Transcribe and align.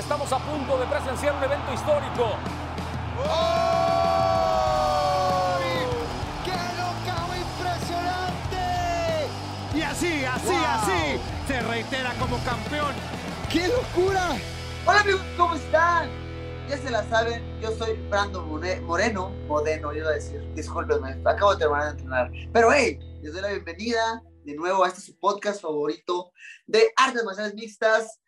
Estamos 0.00 0.32
a 0.32 0.38
punto 0.38 0.78
de 0.78 0.86
presenciar 0.86 1.34
un 1.36 1.44
evento 1.44 1.72
histórico. 1.74 2.34
¡Qué 6.42 6.52
knockout 6.76 7.36
impresionante! 7.36 9.28
Y 9.74 9.82
así, 9.82 10.24
así, 10.24 10.46
Wow. 10.46 10.64
así, 10.64 11.20
se 11.46 11.60
reitera 11.60 12.14
como 12.18 12.38
campeón. 12.44 12.94
¡Qué 13.52 13.68
locura! 13.68 14.36
Hola 14.86 15.00
amigos, 15.00 15.20
¿cómo 15.36 15.54
están? 15.54 16.08
Ya 16.68 16.78
se 16.78 16.90
la 16.90 17.04
saben, 17.10 17.60
yo 17.60 17.70
soy 17.72 17.92
Brando 18.08 18.42
Moreno, 18.42 19.30
Modeno, 19.48 19.92
yo 19.92 19.98
iba 19.98 20.08
a 20.10 20.14
decir, 20.14 20.40
discúlpenme, 20.54 21.20
acabo 21.28 21.52
de 21.52 21.58
terminar 21.58 21.84
de 21.84 21.90
entrenar. 21.90 22.30
Pero 22.54 22.72
hey, 22.72 22.98
les 23.20 23.32
doy 23.34 23.42
la 23.42 23.48
bienvenida 23.48 24.22
de 24.44 24.54
nuevo 24.54 24.82
a 24.82 24.88
este 24.88 25.02
su 25.02 25.18
podcast 25.18 25.60
favorito 25.60 26.32
de 26.66 26.90
artes 26.96 27.22
marciales 27.22 27.54
mixtas, 27.54 28.18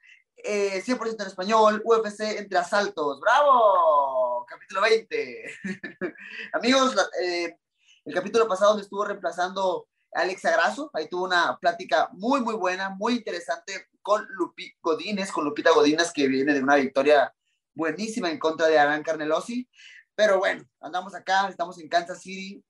eh, 0.44 0.82
100% 0.84 1.20
en 1.20 1.26
español, 1.26 1.82
UFC 1.84 2.20
entre 2.38 2.58
asaltos. 2.58 3.20
¡Bravo! 3.20 4.44
Capítulo 4.48 4.80
20. 4.82 5.44
amigos, 6.52 6.94
eh, 7.22 7.56
el 8.04 8.14
capítulo 8.14 8.48
pasado 8.48 8.74
me 8.74 8.82
estuvo 8.82 9.04
reemplazando 9.04 9.88
Alex 10.12 10.44
Agrazo, 10.44 10.90
ahí 10.92 11.08
tuvo 11.08 11.24
una 11.24 11.58
plática 11.58 12.08
muy, 12.12 12.40
muy 12.40 12.54
buena, 12.54 12.90
muy 12.90 13.14
interesante 13.14 13.88
con 14.02 14.26
Lupi 14.30 14.72
Godínez, 14.82 15.30
con 15.32 15.44
Lupita 15.44 15.70
Godínez, 15.70 16.12
que 16.12 16.28
viene 16.28 16.52
de 16.52 16.62
una 16.62 16.76
victoria 16.76 17.32
buenísima 17.74 18.30
en 18.30 18.38
contra 18.38 18.66
de 18.66 18.78
Aran 18.78 19.02
Carnelosi. 19.02 19.68
Pero 20.14 20.38
bueno, 20.38 20.64
andamos 20.80 21.14
acá, 21.14 21.48
estamos 21.48 21.78
en 21.78 21.88
Kansas 21.88 22.20
City. 22.20 22.62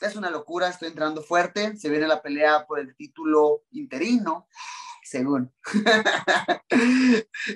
Es 0.00 0.16
una 0.16 0.30
locura, 0.30 0.68
estoy 0.68 0.88
entrando 0.88 1.22
fuerte. 1.22 1.76
Se 1.76 1.88
viene 1.88 2.06
la 2.06 2.22
pelea 2.22 2.66
por 2.66 2.78
el 2.78 2.94
título 2.96 3.64
interino, 3.72 4.48
según. 5.06 5.52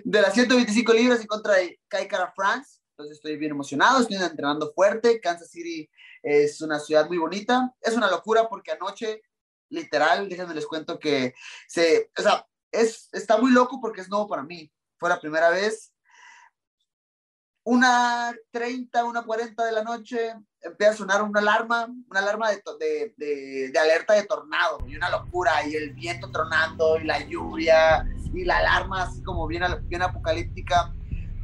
de 0.04 0.20
las 0.20 0.34
125 0.34 0.92
libras 0.92 1.20
en 1.20 1.26
contra 1.26 1.54
de 1.54 1.80
Kai 1.88 2.08
France. 2.34 2.80
Entonces 2.92 3.16
estoy 3.16 3.36
bien 3.36 3.52
emocionado, 3.52 4.00
estoy 4.00 4.16
entrenando 4.16 4.72
fuerte. 4.72 5.20
Kansas 5.20 5.50
City 5.50 5.88
es 6.22 6.60
una 6.60 6.78
ciudad 6.78 7.08
muy 7.08 7.18
bonita. 7.18 7.74
Es 7.80 7.96
una 7.96 8.10
locura 8.10 8.48
porque 8.48 8.72
anoche, 8.72 9.22
literal, 9.70 10.28
déjenme 10.28 10.54
les 10.54 10.66
cuento 10.66 10.98
que 10.98 11.34
se, 11.66 12.10
o 12.18 12.22
sea, 12.22 12.46
es, 12.70 13.08
está 13.12 13.38
muy 13.38 13.50
loco 13.52 13.80
porque 13.80 14.02
es 14.02 14.08
nuevo 14.08 14.28
para 14.28 14.42
mí. 14.42 14.70
Fue 14.98 15.08
la 15.08 15.20
primera 15.20 15.50
vez. 15.50 15.92
Una 17.62 18.34
30, 18.50 19.04
una 19.04 19.22
40 19.22 19.64
de 19.64 19.72
la 19.72 19.84
noche, 19.84 20.34
empieza 20.62 20.92
a 20.92 20.96
sonar 20.96 21.22
una 21.22 21.40
alarma, 21.40 21.86
una 22.10 22.20
alarma 22.20 22.50
de, 22.50 22.62
de, 23.16 23.70
de- 23.70 23.78
alerta 23.78 24.14
de 24.14 24.24
tornado, 24.24 24.78
y 24.86 24.96
una 24.96 25.10
locura, 25.10 25.52
y 25.66 25.74
el 25.74 25.92
viento 25.94 26.30
tronando, 26.30 26.98
y 26.98 27.04
la 27.04 27.20
lluvia, 27.26 28.04
y 28.32 28.44
la 28.44 28.58
alarma 28.58 29.02
así 29.02 29.22
como 29.22 29.46
bien, 29.46 29.62
bien 29.84 30.02
apocalíptica. 30.02 30.92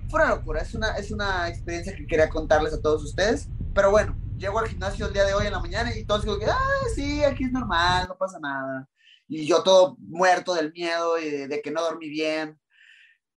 Fue 0.09 0.23
una 0.23 0.35
locura, 0.37 0.63
es 0.63 0.75
una, 0.75 0.97
es 0.97 1.11
una 1.11 1.49
experiencia 1.49 1.95
que 1.95 2.07
quería 2.07 2.29
contarles 2.29 2.73
a 2.73 2.81
todos 2.81 3.05
ustedes. 3.05 3.47
Pero 3.75 3.91
bueno, 3.91 4.17
llego 4.37 4.59
al 4.59 4.69
gimnasio 4.69 5.07
el 5.07 5.13
día 5.13 5.25
de 5.25 5.35
hoy 5.35 5.47
en 5.47 5.53
la 5.53 5.61
mañana 5.61 5.95
y 5.95 6.05
todos 6.07 6.23
digo 6.23 6.39
que, 6.39 6.47
ah, 6.47 6.57
sí, 6.95 7.23
aquí 7.25 7.45
es 7.45 7.53
normal, 7.53 8.07
no 8.09 8.17
pasa 8.17 8.39
nada 8.41 8.89
y 9.29 9.47
yo 9.47 9.63
todo 9.63 9.97
muerto 9.99 10.55
del 10.55 10.73
miedo 10.73 11.19
y 11.19 11.47
de 11.47 11.63
que 11.63 11.71
no 11.71 11.83
dormí 11.83 12.09
bien. 12.09 12.61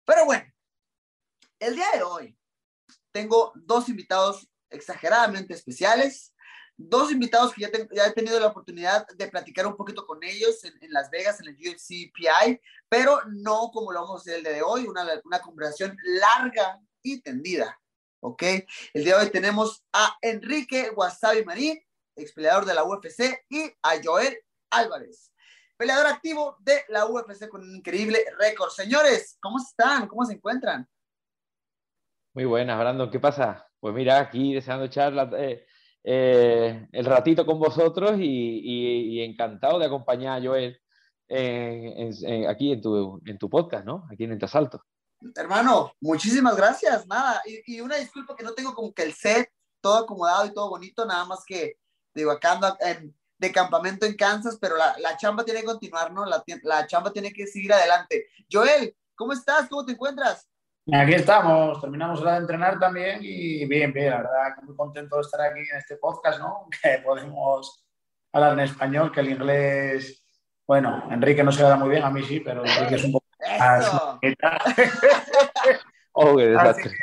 Pero 0.06 0.26
bueno, 0.26 0.46
el 1.60 1.76
día 1.76 1.86
de 1.94 2.04
hoy 2.04 2.37
tengo 3.18 3.52
dos 3.56 3.90
invitados 3.90 4.48
exageradamente 4.70 5.56
especiales, 5.56 6.36
dos 6.78 7.12
invitados 7.12 7.52
que 7.52 7.62
ya, 7.62 7.72
ten- 7.72 7.90
ya 7.92 8.06
he 8.06 8.12
tenido 8.12 8.40
la 8.40 8.46
oportunidad 8.48 9.08
de 9.08 9.28
platicar 9.28 9.66
un 9.66 9.76
poquito 9.76 10.06
con 10.06 10.24
ellos 10.24 10.64
en, 10.66 10.74
en 10.84 10.92
Las 10.92 11.10
Vegas, 11.10 11.40
en 11.40 11.48
el 11.48 11.56
UFC 11.56 12.12
PI, 12.14 12.62
pero 12.88 13.20
no 13.30 13.72
como 13.74 13.92
lo 13.92 14.02
vamos 14.02 14.20
a 14.20 14.22
hacer 14.22 14.36
el 14.36 14.44
día 14.44 14.54
de 14.54 14.62
hoy, 14.62 14.86
una, 14.86 15.04
una 15.24 15.40
conversación 15.40 15.98
larga 16.04 16.80
y 17.02 17.20
tendida. 17.22 17.80
¿Ok? 18.20 18.44
El 18.94 19.04
día 19.04 19.18
de 19.18 19.26
hoy 19.26 19.32
tenemos 19.32 19.84
a 19.94 20.16
Enrique 20.22 20.92
Wasabi 20.96 21.44
Marín, 21.44 21.80
ex 22.16 22.34
peleador 22.34 22.66
de 22.66 22.76
la 22.76 22.84
UFC, 22.84 23.46
y 23.50 23.64
a 23.82 24.00
Joel 24.04 24.38
Álvarez 24.70 25.32
peleador 25.76 26.08
activo 26.08 26.58
de 26.60 26.84
la 26.90 27.06
UFC 27.06 27.48
con 27.50 27.62
un 27.62 27.76
increíble 27.76 28.26
récord. 28.40 28.72
Señores, 28.72 29.38
¿cómo 29.40 29.60
están? 29.60 30.08
¿Cómo 30.08 30.26
se 30.26 30.34
encuentran? 30.34 30.88
Muy 32.38 32.46
buenas, 32.46 32.78
Brandon. 32.78 33.10
¿Qué 33.10 33.20
pasa? 33.20 33.68
Pues 33.80 33.96
mira, 33.96 34.20
aquí 34.20 34.54
deseando 34.54 34.86
echar 34.86 35.12
eh, 35.40 35.66
eh, 36.04 36.88
el 36.92 37.06
ratito 37.06 37.48
con 37.48 37.58
vosotros 37.58 38.14
y, 38.20 39.20
encantado 39.24 39.80
de 39.80 39.88
acompañar 39.88 40.38
a 40.38 40.46
Joel 40.46 40.80
aquí 42.48 42.72
en 42.74 42.80
tu, 43.40 43.50
podcast, 43.50 43.86
¿no? 43.86 44.06
Aquí 44.12 44.26
en 44.26 44.34
Entre 44.34 44.46
Asaltos. 44.46 44.82
Hermano, 45.36 45.94
muchísimas 46.00 46.56
gracias. 46.56 47.08
Nada, 47.08 47.42
y, 47.44 47.82
una 47.82 47.96
disculpa 47.96 48.36
que 48.36 48.44
no 48.44 48.54
tengo 48.54 48.76
como 48.76 48.94
que 48.94 49.02
el 49.02 49.14
set 49.14 49.50
todo 49.82 50.04
acomodado 50.04 50.46
y 50.46 50.54
todo 50.54 50.70
bonito, 50.70 51.08
nada 51.08 51.26
más 51.26 51.44
que, 51.44 51.80
digo, 52.14 52.30
acá 52.30 52.52
ando 52.52 52.78
de 53.40 53.52
campamento 53.52 54.06
en 54.06 54.16
Kansas, 54.16 54.60
pero 54.62 54.76
la, 54.78 55.18
chamba 55.18 55.44
tiene 55.44 55.62
que 55.62 55.66
continuar, 55.66 56.14
¿no? 56.14 56.24
La 56.24 56.86
chamba 56.86 57.12
tiene 57.12 57.34
que 57.34 57.48
seguir 57.48 57.74
adelante. 57.74 58.28
Joel, 58.52 58.96
¿cómo 59.16 59.34
estás? 59.34 59.68
¿Cómo 59.68 59.84
te 59.84 59.94
encuentras? 59.94 60.48
Aquí 60.94 61.16
estamos, 61.16 61.82
terminamos 61.82 62.22
la 62.22 62.34
de 62.34 62.38
entrenar 62.38 62.80
también 62.80 63.20
y 63.22 63.66
bien, 63.66 63.92
bien, 63.92 64.10
la 64.10 64.18
verdad 64.18 64.56
muy 64.64 64.74
contento 64.74 65.18
de 65.18 65.22
estar 65.22 65.42
aquí 65.42 65.60
en 65.60 65.78
este 65.78 65.98
podcast, 65.98 66.40
¿no? 66.40 66.68
Que 66.82 67.00
podemos 67.04 67.86
hablar 68.32 68.54
en 68.54 68.60
español, 68.62 69.12
que 69.12 69.20
el 69.20 69.32
inglés, 69.32 70.24
bueno, 70.66 71.04
Enrique 71.12 71.44
no 71.44 71.52
se 71.52 71.64
le 71.64 71.70
da 71.70 71.76
muy 71.76 71.90
bien, 71.90 72.04
a 72.04 72.10
mí 72.10 72.24
sí, 72.24 72.40
pero 72.40 72.66
Enrique 72.66 72.96
es 72.96 73.04
un 73.04 73.12
poco 73.12 73.26
más... 73.60 73.92
Oh, 76.20 76.36
qué 76.36 76.56
Así 76.56 76.82
desastre. 76.82 76.98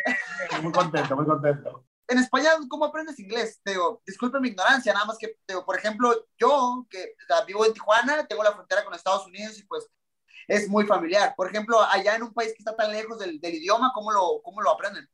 que 0.50 0.59
muy 0.61 0.73
contento, 0.73 1.15
muy 1.15 1.25
contento. 1.25 1.84
en 2.09 2.19
España, 2.19 2.50
¿cómo 2.69 2.87
aprendes 2.87 3.17
inglés? 3.21 3.61
Te 3.62 3.71
Digo, 3.71 4.03
disculpe 4.05 4.41
mi 4.41 4.49
ignorancia, 4.49 4.93
nada 4.93 5.05
más 5.05 5.19
que, 5.19 5.28
te 5.28 5.53
digo, 5.53 5.65
por 5.65 5.78
ejemplo, 5.78 6.27
yo, 6.37 6.84
que 6.91 7.15
vivo 7.47 7.65
en 7.65 7.75
Tijuana, 7.75 8.27
tengo 8.27 8.43
la 8.43 8.50
frontera 8.50 8.84
con 8.84 8.93
Estados 8.93 9.25
Unidos 9.28 9.56
y 9.56 9.67
pues 9.67 9.89
es 10.49 10.69
muy 10.69 10.84
familiar. 10.87 11.34
Por 11.37 11.49
ejemplo, 11.50 11.78
allá 11.82 12.16
en 12.16 12.22
un 12.25 12.32
país 12.34 12.50
que 12.53 12.59
está 12.59 12.75
tan 12.77 12.93
lejos 12.93 13.19
del, 13.19 13.41
del 13.41 13.55
idioma, 13.55 13.93
¿cómo 13.94 14.12
lo, 14.12 14.41
cómo 14.43 14.60
lo 14.62 14.71
aprenden? 14.71 15.06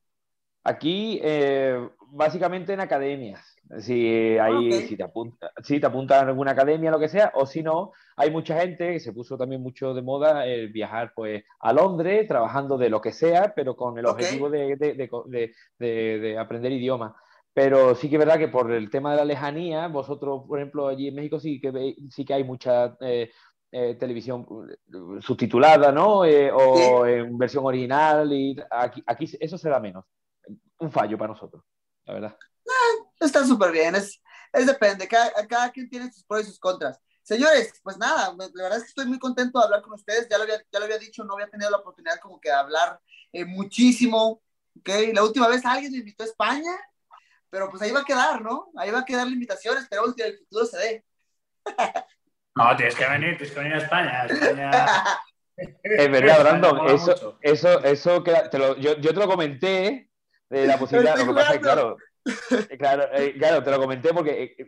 Aquí, 0.62 1.18
eh, 1.22 1.88
básicamente 2.12 2.72
en 2.74 2.80
academias. 2.80 3.46
Si, 3.78 4.36
hay, 4.38 4.80
Ok. 4.80 4.88
si, 4.88 4.96
te 4.96 5.02
apunta, 5.04 5.50
si 5.62 5.78
te 5.80 5.86
apuntan 5.86 6.24
en 6.24 6.28
alguna 6.30 6.50
academia, 6.50 6.90
lo 6.90 6.98
que 6.98 7.08
sea, 7.08 7.30
o 7.34 7.46
si 7.46 7.62
no, 7.62 7.92
hay 8.16 8.30
mucha 8.30 8.58
gente 8.60 8.92
que 8.92 9.00
se 9.00 9.12
puso 9.12 9.38
también 9.38 9.62
mucho 9.62 9.94
de 9.94 10.02
moda 10.02 10.44
el 10.44 10.70
viajar 10.72 11.12
pues, 11.14 11.44
a 11.60 11.72
Londres, 11.72 12.26
trabajando 12.28 12.76
de 12.76 12.90
lo 12.90 13.00
que 13.00 13.12
sea, 13.12 13.52
pero 13.54 13.76
con 13.76 13.96
el 13.96 14.06
objetivo 14.06 14.50
de, 14.50 14.76
de- 14.76 14.94
de- 14.94 15.08
de- 15.26 15.54
de- 15.78 16.18
de 16.18 16.38
aprender 16.38 16.72
idiomas. 16.72 17.12
Pero 17.52 17.94
sí 17.94 18.08
que 18.08 18.16
es 18.16 18.18
verdad 18.20 18.38
que 18.38 18.48
por 18.48 18.70
el 18.72 18.90
tema 18.90 19.12
de 19.12 19.16
la 19.18 19.24
lejanía, 19.24 19.88
vosotros, 19.88 20.42
por 20.46 20.58
ejemplo, 20.58 20.88
allí 20.88 21.08
en 21.08 21.14
México 21.14 21.38
sí 21.40 21.60
que, 21.60 21.94
sí 22.10 22.24
que 22.24 22.34
hay 22.34 22.44
mucha 22.44 22.96
eh, 23.00 23.30
eh, 23.72 23.94
televisión 23.94 24.46
eh, 24.68 25.20
subtitulada, 25.20 25.92
¿no? 25.92 26.24
Eh, 26.24 26.50
o 26.52 27.06
en 27.06 27.36
versión 27.38 27.64
original, 27.64 28.32
y 28.32 28.56
aquí, 28.70 29.02
aquí 29.06 29.30
eso 29.38 29.58
se 29.58 29.68
da 29.68 29.78
menos. 29.78 30.04
Un 30.78 30.90
fallo 30.90 31.16
para 31.16 31.32
nosotros, 31.32 31.62
la 32.04 32.14
verdad. 32.14 32.38
Está 33.18 33.44
súper 33.44 33.70
bien, 33.72 33.94
es, 33.94 34.20
es 34.52 34.66
depende, 34.66 35.06
cada, 35.06 35.30
cada 35.46 35.70
quien 35.70 35.88
tiene 35.88 36.12
sus 36.12 36.24
pros 36.24 36.42
y 36.42 36.46
sus 36.46 36.58
contras. 36.58 36.98
Señores, 37.22 37.74
pues 37.82 37.96
nada, 37.96 38.34
la 38.36 38.62
verdad 38.62 38.78
es 38.78 38.84
que 38.84 38.88
estoy 38.88 39.06
muy 39.06 39.18
contento 39.18 39.58
de 39.58 39.66
hablar 39.66 39.82
con 39.82 39.92
ustedes, 39.92 40.26
ya 40.28 40.36
lo 40.36 40.44
había, 40.44 40.58
ya 40.72 40.78
lo 40.78 40.86
había 40.86 40.98
dicho, 40.98 41.22
no 41.22 41.34
había 41.34 41.48
tenido 41.48 41.70
la 41.70 41.76
oportunidad 41.76 42.18
como 42.18 42.40
que 42.40 42.48
de 42.48 42.56
hablar 42.56 43.00
eh, 43.32 43.44
muchísimo, 43.44 44.42
¿ok? 44.78 44.88
La 45.12 45.22
última 45.22 45.46
vez 45.46 45.64
alguien 45.64 45.92
me 45.92 45.98
invitó 45.98 46.24
a 46.24 46.26
España, 46.26 46.72
pero 47.48 47.70
pues 47.70 47.82
ahí 47.82 47.92
va 47.92 48.00
a 48.00 48.04
quedar, 48.04 48.42
¿no? 48.42 48.72
Ahí 48.76 48.90
va 48.90 49.00
a 49.00 49.04
quedar 49.04 49.26
la 49.26 49.32
invitación, 49.32 49.78
esperamos 49.78 50.14
que 50.14 50.22
en 50.22 50.28
el 50.28 50.38
futuro 50.38 50.66
se 50.66 50.78
dé. 50.78 51.04
No, 52.56 52.76
tienes 52.76 52.94
que 52.94 53.06
venir, 53.06 53.36
tienes 53.36 53.50
que 53.52 53.58
venir 53.60 53.74
a 53.74 53.78
España. 53.78 54.26
España... 54.26 54.86
Es 55.82 56.10
verdad, 56.10 56.40
Brandon, 56.40 56.86
eso, 56.88 57.10
mucho. 57.10 57.38
eso, 57.42 57.84
eso 57.84 58.24
queda- 58.24 58.48
te 58.48 58.58
lo- 58.58 58.78
yo, 58.78 58.96
yo 58.96 59.12
te 59.12 59.20
lo 59.20 59.28
comenté 59.28 60.08
de 60.48 60.66
la 60.66 60.78
posibilidad, 60.78 61.18
lo 61.18 61.26
que 61.26 61.34
pasa 61.34 61.52
es 61.54 61.60
claro, 61.60 61.96
eh, 62.70 62.78
claro, 62.78 63.04
eh, 63.12 63.34
claro, 63.36 63.62
te 63.62 63.70
lo 63.70 63.78
comenté 63.78 64.08
porque, 64.14 64.42
eh, 64.42 64.56
eh, 64.58 64.66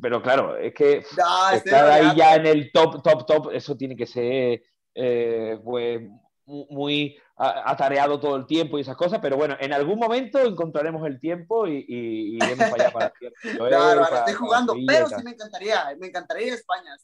pero 0.00 0.22
claro, 0.22 0.56
es 0.56 0.72
que 0.72 1.04
No, 1.18 1.50
estar 1.54 1.90
ahí 1.90 2.16
ya 2.16 2.36
en 2.36 2.46
el 2.46 2.72
top, 2.72 3.02
top, 3.02 3.26
top, 3.26 3.50
eso 3.52 3.76
tiene 3.76 3.94
que 3.94 4.06
ser, 4.06 4.62
eh, 4.94 5.58
pues, 5.62 6.00
mu- 6.46 6.66
muy 6.70 7.14
atareado 7.42 8.20
todo 8.20 8.36
el 8.36 8.46
tiempo 8.46 8.78
y 8.78 8.82
esas 8.82 8.96
cosas, 8.96 9.18
pero 9.20 9.36
bueno, 9.36 9.56
en 9.58 9.72
algún 9.72 9.98
momento 9.98 10.38
encontraremos 10.38 11.04
el 11.06 11.18
tiempo 11.18 11.66
y, 11.66 11.84
y, 11.88 12.36
iremos 12.36 12.70
para 12.70 12.84
allá 12.84 12.92
para 12.92 13.12
Claro, 13.68 14.00
para, 14.02 14.18
estoy 14.18 14.34
jugando, 14.34 14.74
pero 14.86 15.08
sí 15.08 15.22
me 15.24 15.32
encantaría, 15.32 15.96
me 15.98 16.06
encantaría 16.06 16.46
ir 16.46 16.52
a 16.52 16.56
España. 16.56 16.96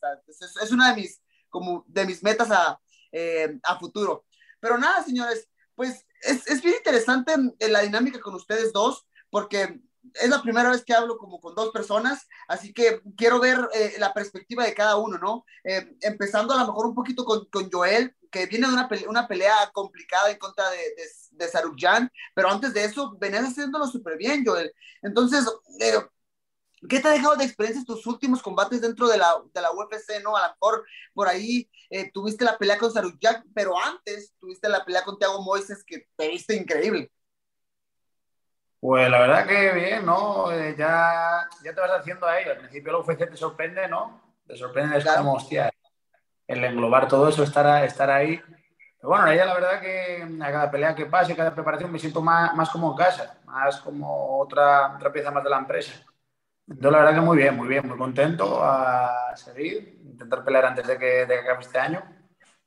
es, 0.62 0.70
una 0.70 0.90
de 0.90 1.00
mis, 1.00 1.20
como 1.48 1.84
de 1.88 2.06
mis 2.06 2.22
metas 2.22 2.50
a, 2.50 2.78
eh, 3.10 3.58
a 3.64 3.78
futuro. 3.78 4.26
Pero 4.60 4.78
nada, 4.78 5.02
señores, 5.02 5.48
pues 5.74 6.06
es, 6.22 6.46
es 6.46 6.62
bien 6.62 6.76
interesante 6.76 7.32
la 7.68 7.80
dinámica 7.80 8.20
con 8.20 8.34
ustedes 8.34 8.72
dos, 8.72 9.06
porque 9.30 9.80
es 10.14 10.28
la 10.28 10.42
primera 10.42 10.70
vez 10.70 10.84
que 10.84 10.94
hablo 10.94 11.18
como 11.18 11.40
con 11.40 11.54
dos 11.54 11.70
personas, 11.70 12.26
así 12.48 12.72
que 12.72 13.00
quiero 13.16 13.40
ver 13.40 13.58
eh, 13.74 13.94
la 13.98 14.12
perspectiva 14.12 14.64
de 14.64 14.74
cada 14.74 14.96
uno, 14.96 15.18
¿no? 15.18 15.44
Eh, 15.64 15.96
empezando 16.02 16.54
a 16.54 16.60
lo 16.60 16.66
mejor 16.66 16.86
un 16.86 16.94
poquito 16.94 17.24
con, 17.24 17.48
Joel, 17.70 18.14
que 18.30 18.46
viene 18.46 18.66
de 18.68 19.06
una 19.08 19.28
pelea, 19.28 19.70
complicada 19.72 20.30
en 20.30 20.38
contra 20.38 20.68
de, 20.70 20.76
de, 20.76 21.04
de 21.32 21.48
Sarukjan, 21.48 22.10
pero 22.34 22.50
antes 22.50 22.74
de 22.74 22.84
eso 22.84 23.16
venías 23.18 23.44
haciéndolo 23.44 23.86
súper 23.86 24.16
bien, 24.16 24.44
Joel. 24.44 24.72
Entonces, 25.02 25.44
eh, 25.80 25.94
¿qué 26.88 27.00
te 27.00 27.08
ha 27.08 27.12
dejado 27.12 27.36
de 27.36 27.44
experiencias 27.44 27.86
tus 27.86 28.06
últimos 28.06 28.42
combates 28.42 28.80
dentro 28.80 29.08
de 29.08 29.18
la, 29.18 29.34
de 29.52 29.60
la 29.60 29.72
UFC, 29.72 30.22
no? 30.22 30.36
A 30.36 30.48
lo 30.48 30.52
mejor 30.54 30.84
por 31.14 31.28
ahí 31.28 31.70
tuviste 32.12 32.44
la 32.44 32.58
pelea 32.58 32.78
con 32.78 32.92
Sarukjan, 32.92 33.44
pero 33.54 33.78
antes 33.78 34.34
tuviste 34.38 34.68
la 34.68 34.84
pelea 34.84 35.04
con 35.04 35.18
Thiago 35.18 35.42
Moises 35.42 35.82
que 35.84 36.06
te 36.16 36.28
viste 36.28 36.54
increíble. 36.54 37.10
Pues 38.80 39.10
la 39.10 39.18
verdad 39.20 39.46
que 39.46 39.72
bien, 39.72 40.06
¿no? 40.06 40.52
Eh, 40.52 40.74
ya, 40.78 41.48
ya 41.64 41.74
te 41.74 41.80
vas 41.80 41.90
haciendo 41.90 42.26
a 42.26 42.38
ello. 42.40 42.52
Al 42.52 42.58
principio 42.58 42.92
la 42.92 42.98
UFC 42.98 43.28
te 43.28 43.36
sorprende, 43.36 43.88
¿no? 43.88 44.20
Te 44.46 44.56
sorprende, 44.56 44.98
es 44.98 45.04
como, 45.04 45.34
hostia, 45.34 45.70
el 46.46 46.64
englobar 46.64 47.08
todo 47.08 47.28
eso, 47.28 47.42
estar, 47.42 47.84
estar 47.84 48.10
ahí. 48.10 48.40
Pero 49.00 49.10
bueno, 49.10 49.28
ella 49.28 49.44
la 49.44 49.54
verdad 49.54 49.80
que 49.80 50.22
a 50.42 50.52
cada 50.52 50.70
pelea 50.70 50.94
que 50.94 51.06
pase, 51.06 51.36
cada 51.36 51.54
preparación 51.54 51.92
me 51.92 51.98
siento 51.98 52.22
más, 52.22 52.54
más 52.54 52.70
como 52.70 52.92
en 52.92 52.96
casa, 52.96 53.38
más 53.44 53.80
como 53.80 54.38
otra, 54.40 54.94
otra 54.96 55.12
pieza 55.12 55.30
más 55.30 55.44
de 55.44 55.50
la 55.50 55.58
empresa. 55.58 55.92
Entonces 56.68 56.92
la 56.92 56.98
verdad 56.98 57.14
que 57.14 57.20
muy 57.26 57.36
bien, 57.38 57.56
muy 57.56 57.68
bien, 57.68 57.86
muy 57.88 57.98
contento 57.98 58.60
a 58.62 59.34
seguir, 59.36 60.00
intentar 60.04 60.44
pelear 60.44 60.66
antes 60.66 60.86
de 60.86 60.98
que, 60.98 61.06
de 61.06 61.28
que 61.28 61.38
acabe 61.40 61.62
este 61.62 61.78
año. 61.78 62.02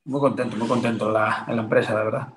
Muy 0.04 0.20
contento, 0.20 0.56
muy 0.56 0.68
contento 0.68 1.06
en 1.08 1.14
la, 1.14 1.44
en 1.48 1.56
la 1.56 1.62
empresa, 1.62 1.94
la 1.94 2.04
verdad. 2.04 2.28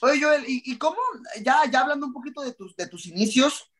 Oye, 0.00 0.22
Joel, 0.22 0.44
¿y, 0.46 0.78
cómo, 0.78 0.96
ya, 1.42 1.62
ya 1.70 1.80
hablando 1.80 2.06
un 2.06 2.12
poquito 2.12 2.42
de 2.42 2.52
tus, 2.52 2.76
de 2.76 2.86
tus 2.86 3.06
inicios, 3.06 3.70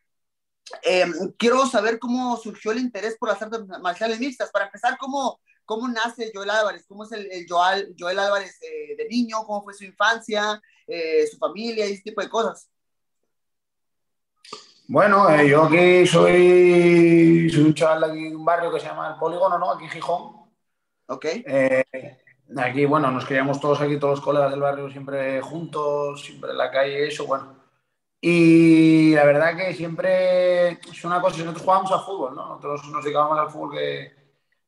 em, 0.82 1.12
quiero 1.36 1.66
saber 1.66 1.98
cómo 1.98 2.36
surgió 2.36 2.72
el 2.72 2.78
interés 2.78 3.16
por 3.18 3.28
las 3.28 3.40
artes 3.40 3.60
marciales 3.80 4.18
mixtas. 4.18 4.50
Para 4.50 4.66
empezar, 4.66 4.98
¿cómo, 4.98 5.40
cómo 5.64 5.86
nace 5.88 6.32
Joel 6.34 6.50
Álvarez? 6.50 6.84
¿Cómo 6.88 7.04
es 7.04 7.12
el, 7.12 7.46
Joel, 7.48 7.94
Joel, 7.98 8.18
Álvarez 8.18 8.58
eh, 8.62 8.96
de 8.96 9.08
niño? 9.08 9.38
¿Cómo 9.46 9.62
fue 9.62 9.74
su 9.74 9.84
infancia, 9.84 10.60
eh, 10.86 11.26
su 11.30 11.38
familia 11.38 11.86
y 11.86 11.92
ese 11.92 12.02
tipo 12.02 12.20
de 12.20 12.28
cosas? 12.28 12.68
Bueno, 14.88 15.28
eh, 15.30 15.48
yo 15.48 15.64
aquí 15.64 16.06
soy, 16.06 17.50
soy 17.50 17.62
un 17.62 17.74
chaval 17.74 18.00
de 18.00 18.06
aquí 18.06 18.30
de 18.30 18.36
un 18.36 18.44
barrio 18.44 18.72
que 18.72 18.80
se 18.80 18.86
llama 18.86 19.12
El 19.12 19.20
Polígono, 19.20 19.58
¿no? 19.58 19.72
Aquí 19.72 19.84
en 19.84 19.90
Gijón. 19.90 20.48
Ok. 21.06 21.26
Aquí, 22.56 22.86
bueno, 22.86 23.10
nos 23.10 23.26
criamos 23.26 23.60
todos 23.60 23.80
aquí, 23.80 23.98
todos 23.98 24.18
los 24.18 24.24
colegas 24.24 24.50
del 24.50 24.60
barrio, 24.60 24.90
siempre 24.90 25.40
juntos, 25.42 26.22
siempre 26.24 26.50
en 26.52 26.58
la 26.58 26.70
calle, 26.70 27.06
eso, 27.06 27.26
bueno. 27.26 27.56
Y 28.20 29.14
la 29.14 29.24
verdad 29.24 29.56
que 29.56 29.74
siempre 29.74 30.70
es 30.70 31.04
una 31.04 31.20
cosa, 31.20 31.38
nosotros 31.38 31.62
jugábamos 31.62 31.92
a 31.92 31.98
fútbol, 32.00 32.34
¿no? 32.34 32.56
Nosotros 32.56 32.88
nos 32.88 33.04
dedicábamos 33.04 33.38
al 33.38 33.50
fútbol 33.50 33.72
que 33.72 34.12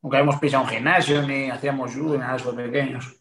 nunca 0.02 0.18
habíamos 0.18 0.38
pisado 0.38 0.64
un 0.64 0.68
gimnasio, 0.68 1.22
ni 1.22 1.50
hacíamos 1.50 1.94
judo, 1.94 2.12
ni 2.12 2.18
nada 2.18 2.32
de 2.32 2.38
eso 2.38 2.54
pequeños. 2.54 3.16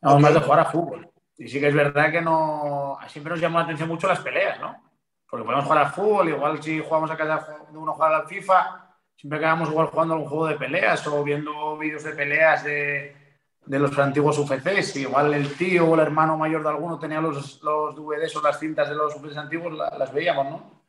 Éramos 0.00 0.22
más 0.22 0.34
de 0.34 0.40
jugar 0.40 0.60
a 0.60 0.64
fútbol. 0.66 1.10
Y 1.36 1.48
sí 1.48 1.60
que 1.60 1.68
es 1.68 1.74
verdad 1.74 2.10
que 2.10 2.22
no, 2.22 2.96
siempre 3.08 3.32
nos 3.32 3.40
llamó 3.40 3.58
la 3.58 3.64
atención 3.64 3.88
mucho 3.88 4.06
las 4.06 4.20
peleas, 4.20 4.58
¿no? 4.60 4.82
Porque 5.28 5.44
podemos 5.44 5.64
jugar 5.64 5.84
al 5.84 5.92
fútbol, 5.92 6.28
igual 6.28 6.62
si 6.62 6.80
jugamos 6.80 7.10
a 7.10 7.16
casa 7.16 7.58
de 7.70 7.76
uno 7.76 7.92
jugar 7.92 8.14
al 8.14 8.28
FIFA, 8.28 8.96
siempre 9.16 9.38
acabamos 9.38 9.68
igual 9.68 9.88
jugando 9.88 10.14
a 10.14 10.18
un 10.18 10.26
juego 10.26 10.46
de 10.46 10.54
peleas 10.54 11.06
o 11.08 11.22
viendo 11.24 11.76
vídeos 11.76 12.04
de 12.04 12.12
peleas 12.12 12.64
de 12.64 13.25
de 13.66 13.78
los 13.78 13.98
antiguos 13.98 14.38
UFCs. 14.38 14.96
Igual 14.96 15.34
el 15.34 15.54
tío 15.56 15.86
o 15.86 15.94
el 15.94 16.00
hermano 16.00 16.36
mayor 16.36 16.62
de 16.62 16.68
alguno 16.70 16.98
tenía 16.98 17.20
los, 17.20 17.60
los 17.62 17.94
DVDs 17.94 18.36
o 18.36 18.42
las 18.42 18.58
cintas 18.58 18.88
de 18.88 18.94
los 18.94 19.14
UFCs 19.16 19.36
antiguos, 19.36 19.72
las 19.72 20.12
veíamos, 20.12 20.46
¿no? 20.46 20.82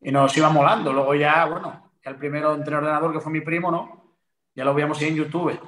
Y 0.00 0.10
nos 0.10 0.34
iba 0.36 0.48
molando. 0.48 0.92
Luego 0.92 1.14
ya, 1.14 1.44
bueno, 1.44 1.90
el 2.02 2.16
primero 2.16 2.54
entre 2.54 2.76
ordenador, 2.76 3.12
que 3.12 3.20
fue 3.20 3.32
mi 3.32 3.40
primo, 3.40 3.70
¿no? 3.70 4.16
Ya 4.54 4.64
lo 4.64 4.74
veíamos 4.74 4.98
ahí 5.00 5.08
en 5.08 5.16
YouTube. 5.16 5.60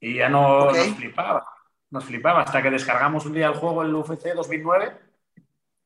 Y 0.00 0.16
ya 0.16 0.28
no, 0.28 0.66
nos 0.66 0.94
flipaba. 0.96 1.46
Nos 1.90 2.04
flipaba 2.04 2.42
hasta 2.42 2.62
que 2.62 2.70
descargamos 2.70 3.24
un 3.24 3.32
día 3.32 3.46
el 3.46 3.54
juego, 3.54 3.82
el 3.82 3.94
UFC 3.94 4.34
2009, 4.34 4.98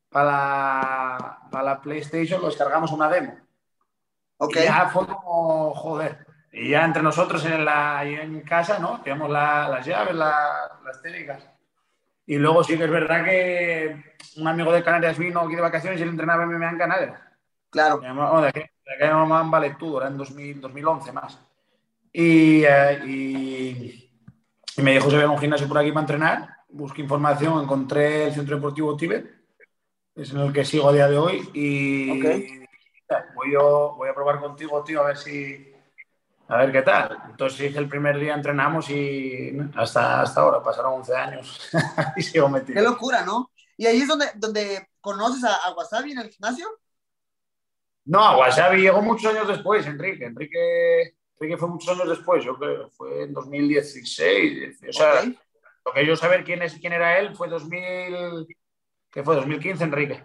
para 0.08 0.24
la, 0.24 1.38
para 1.50 1.64
la 1.64 1.80
PlayStation, 1.80 2.40
lo 2.40 2.48
descargamos 2.48 2.90
una 2.90 3.08
demo. 3.08 3.36
Okay. 4.36 4.62
Y 4.62 4.66
ya 4.66 4.88
fue 4.88 5.06
como, 5.06 5.72
joder, 5.74 6.26
y 6.52 6.68
ya 6.68 6.84
entre 6.84 7.02
nosotros 7.02 7.44
en, 7.46 7.64
la, 7.64 8.04
en 8.04 8.42
casa, 8.42 8.78
¿no? 8.78 9.00
Teníamos 9.00 9.30
las 9.30 9.86
llaves, 9.86 10.14
las 10.14 11.02
técnicas. 11.02 11.48
Y 12.26 12.36
luego 12.36 12.62
sí 12.62 12.76
que 12.76 12.84
es 12.84 12.90
verdad 12.90 13.24
que 13.24 13.96
un 14.36 14.46
amigo 14.46 14.72
de 14.72 14.84
Canarias 14.84 15.18
vino 15.18 15.40
aquí 15.40 15.54
de 15.54 15.62
vacaciones 15.62 15.98
y 15.98 16.02
él 16.02 16.10
entrenaba 16.10 16.46
MMA 16.46 16.70
en 16.70 16.78
Canarias. 16.78 17.20
Claro. 17.70 18.00
de 18.00 18.48
aquí, 18.48 18.60
de 18.60 19.06
en 19.06 19.50
Vale 19.50 19.76
era 19.96 20.08
en 20.08 20.18
2000, 20.18 20.60
2011 20.60 21.12
más. 21.12 21.38
Y, 22.12 22.64
eh, 22.64 23.00
y, 23.06 24.10
y, 24.76 24.82
me 24.82 24.92
dijo 24.92 25.08
si 25.08 25.16
había 25.16 25.30
un 25.30 25.38
gimnasio 25.38 25.66
por 25.66 25.78
aquí 25.78 25.90
para 25.90 26.02
entrenar. 26.02 26.48
Busqué 26.68 27.00
información, 27.00 27.62
encontré 27.62 28.26
el 28.26 28.34
Centro 28.34 28.56
Deportivo 28.56 28.96
Tibet, 28.96 29.26
es 30.14 30.32
en 30.32 30.40
el 30.40 30.52
que 30.52 30.64
sigo 30.64 30.90
a 30.90 30.92
día 30.92 31.08
de 31.08 31.16
hoy. 31.16 31.48
Y 31.54 32.20
voy, 33.34 33.52
yo, 33.52 33.94
voy 33.96 34.08
a 34.10 34.14
probar 34.14 34.38
contigo, 34.38 34.84
tío, 34.84 35.00
a 35.02 35.06
ver 35.06 35.16
si, 35.16 35.71
a 36.52 36.58
ver 36.58 36.72
qué 36.72 36.82
tal. 36.82 37.18
Entonces 37.30 37.74
el 37.74 37.88
primer 37.88 38.18
día 38.18 38.34
entrenamos 38.34 38.90
y 38.90 39.56
hasta, 39.74 40.20
hasta 40.20 40.40
ahora, 40.42 40.62
pasaron 40.62 40.94
11 40.94 41.16
años 41.16 41.70
y 42.16 42.22
sigo 42.22 42.48
metido. 42.48 42.74
Qué 42.74 42.82
locura, 42.82 43.24
¿no? 43.24 43.50
¿Y 43.76 43.86
ahí 43.86 44.02
es 44.02 44.08
donde, 44.08 44.26
donde 44.34 44.86
conoces 45.00 45.42
a, 45.44 45.72
Wasabi 45.74 46.12
en 46.12 46.18
el 46.18 46.28
gimnasio? 46.28 46.68
No, 48.04 48.20
a 48.20 48.36
Wasabi 48.36 48.82
llegó 48.82 49.00
muchos 49.00 49.32
años 49.32 49.48
después, 49.48 49.86
Enrique. 49.86 50.26
Enrique, 50.26 51.14
Enrique 51.40 51.56
fue 51.56 51.68
muchos 51.68 51.88
años 51.88 52.10
después, 52.10 52.44
yo 52.44 52.58
creo, 52.58 52.90
fue 52.90 53.22
en 53.22 53.32
2016. 53.32 54.78
O 54.90 54.92
sea, 54.92 55.24
lo 55.24 55.92
que 55.92 56.06
yo 56.06 56.16
saber 56.16 56.44
quién, 56.44 56.60
es, 56.60 56.74
quién 56.74 56.92
era 56.92 57.18
él 57.18 57.34
fue 57.34 57.48
2000, 57.48 58.46
¿qué 59.10 59.22
fue? 59.22 59.36
2015, 59.36 59.84
Enrique. 59.84 60.22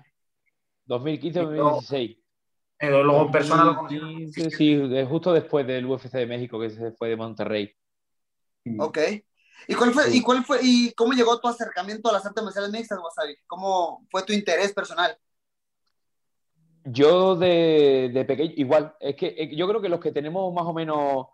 2015-2016. 0.88 2.18
Eh, 2.80 2.90
luego 2.90 3.32
personal 3.32 3.76
Sí, 4.32 4.80
justo 5.10 5.34
después 5.34 5.66
del 5.66 5.86
UFC 5.86 6.12
de 6.12 6.28
México, 6.28 6.60
que 6.60 6.70
se 6.70 6.92
fue 6.92 7.10
de 7.10 7.16
Monterrey. 7.16 7.74
Ok. 8.80 9.00
¿Y 9.68 9.76
cuál 9.76 9.94
fue, 9.94 10.16
y 10.16 10.22
cuál 10.22 10.46
fue, 10.46 10.60
y 10.62 10.94
cómo 10.94 11.14
llegó 11.14 11.40
tu 11.40 11.48
acercamiento 11.48 12.10
a 12.10 12.14
las 12.14 12.26
artes 12.26 12.44
marciales 12.44 12.72
mixtas, 12.72 13.00
Wasabi? 13.00 13.36
¿Cómo 13.48 14.06
fue 14.10 14.24
tu 14.24 14.32
interés 14.32 14.72
personal? 14.74 15.18
Yo 16.86 17.36
de, 17.36 18.12
de, 18.14 18.24
pequeño, 18.24 18.54
igual, 18.56 18.96
es 19.00 19.16
que 19.16 19.36
eh, 19.38 19.56
yo 19.56 19.68
creo 19.68 19.82
que 19.82 19.90
los 19.90 20.00
que 20.00 20.12
tenemos 20.12 20.54
más 20.54 20.66
o 20.66 20.74
menos 20.74 21.28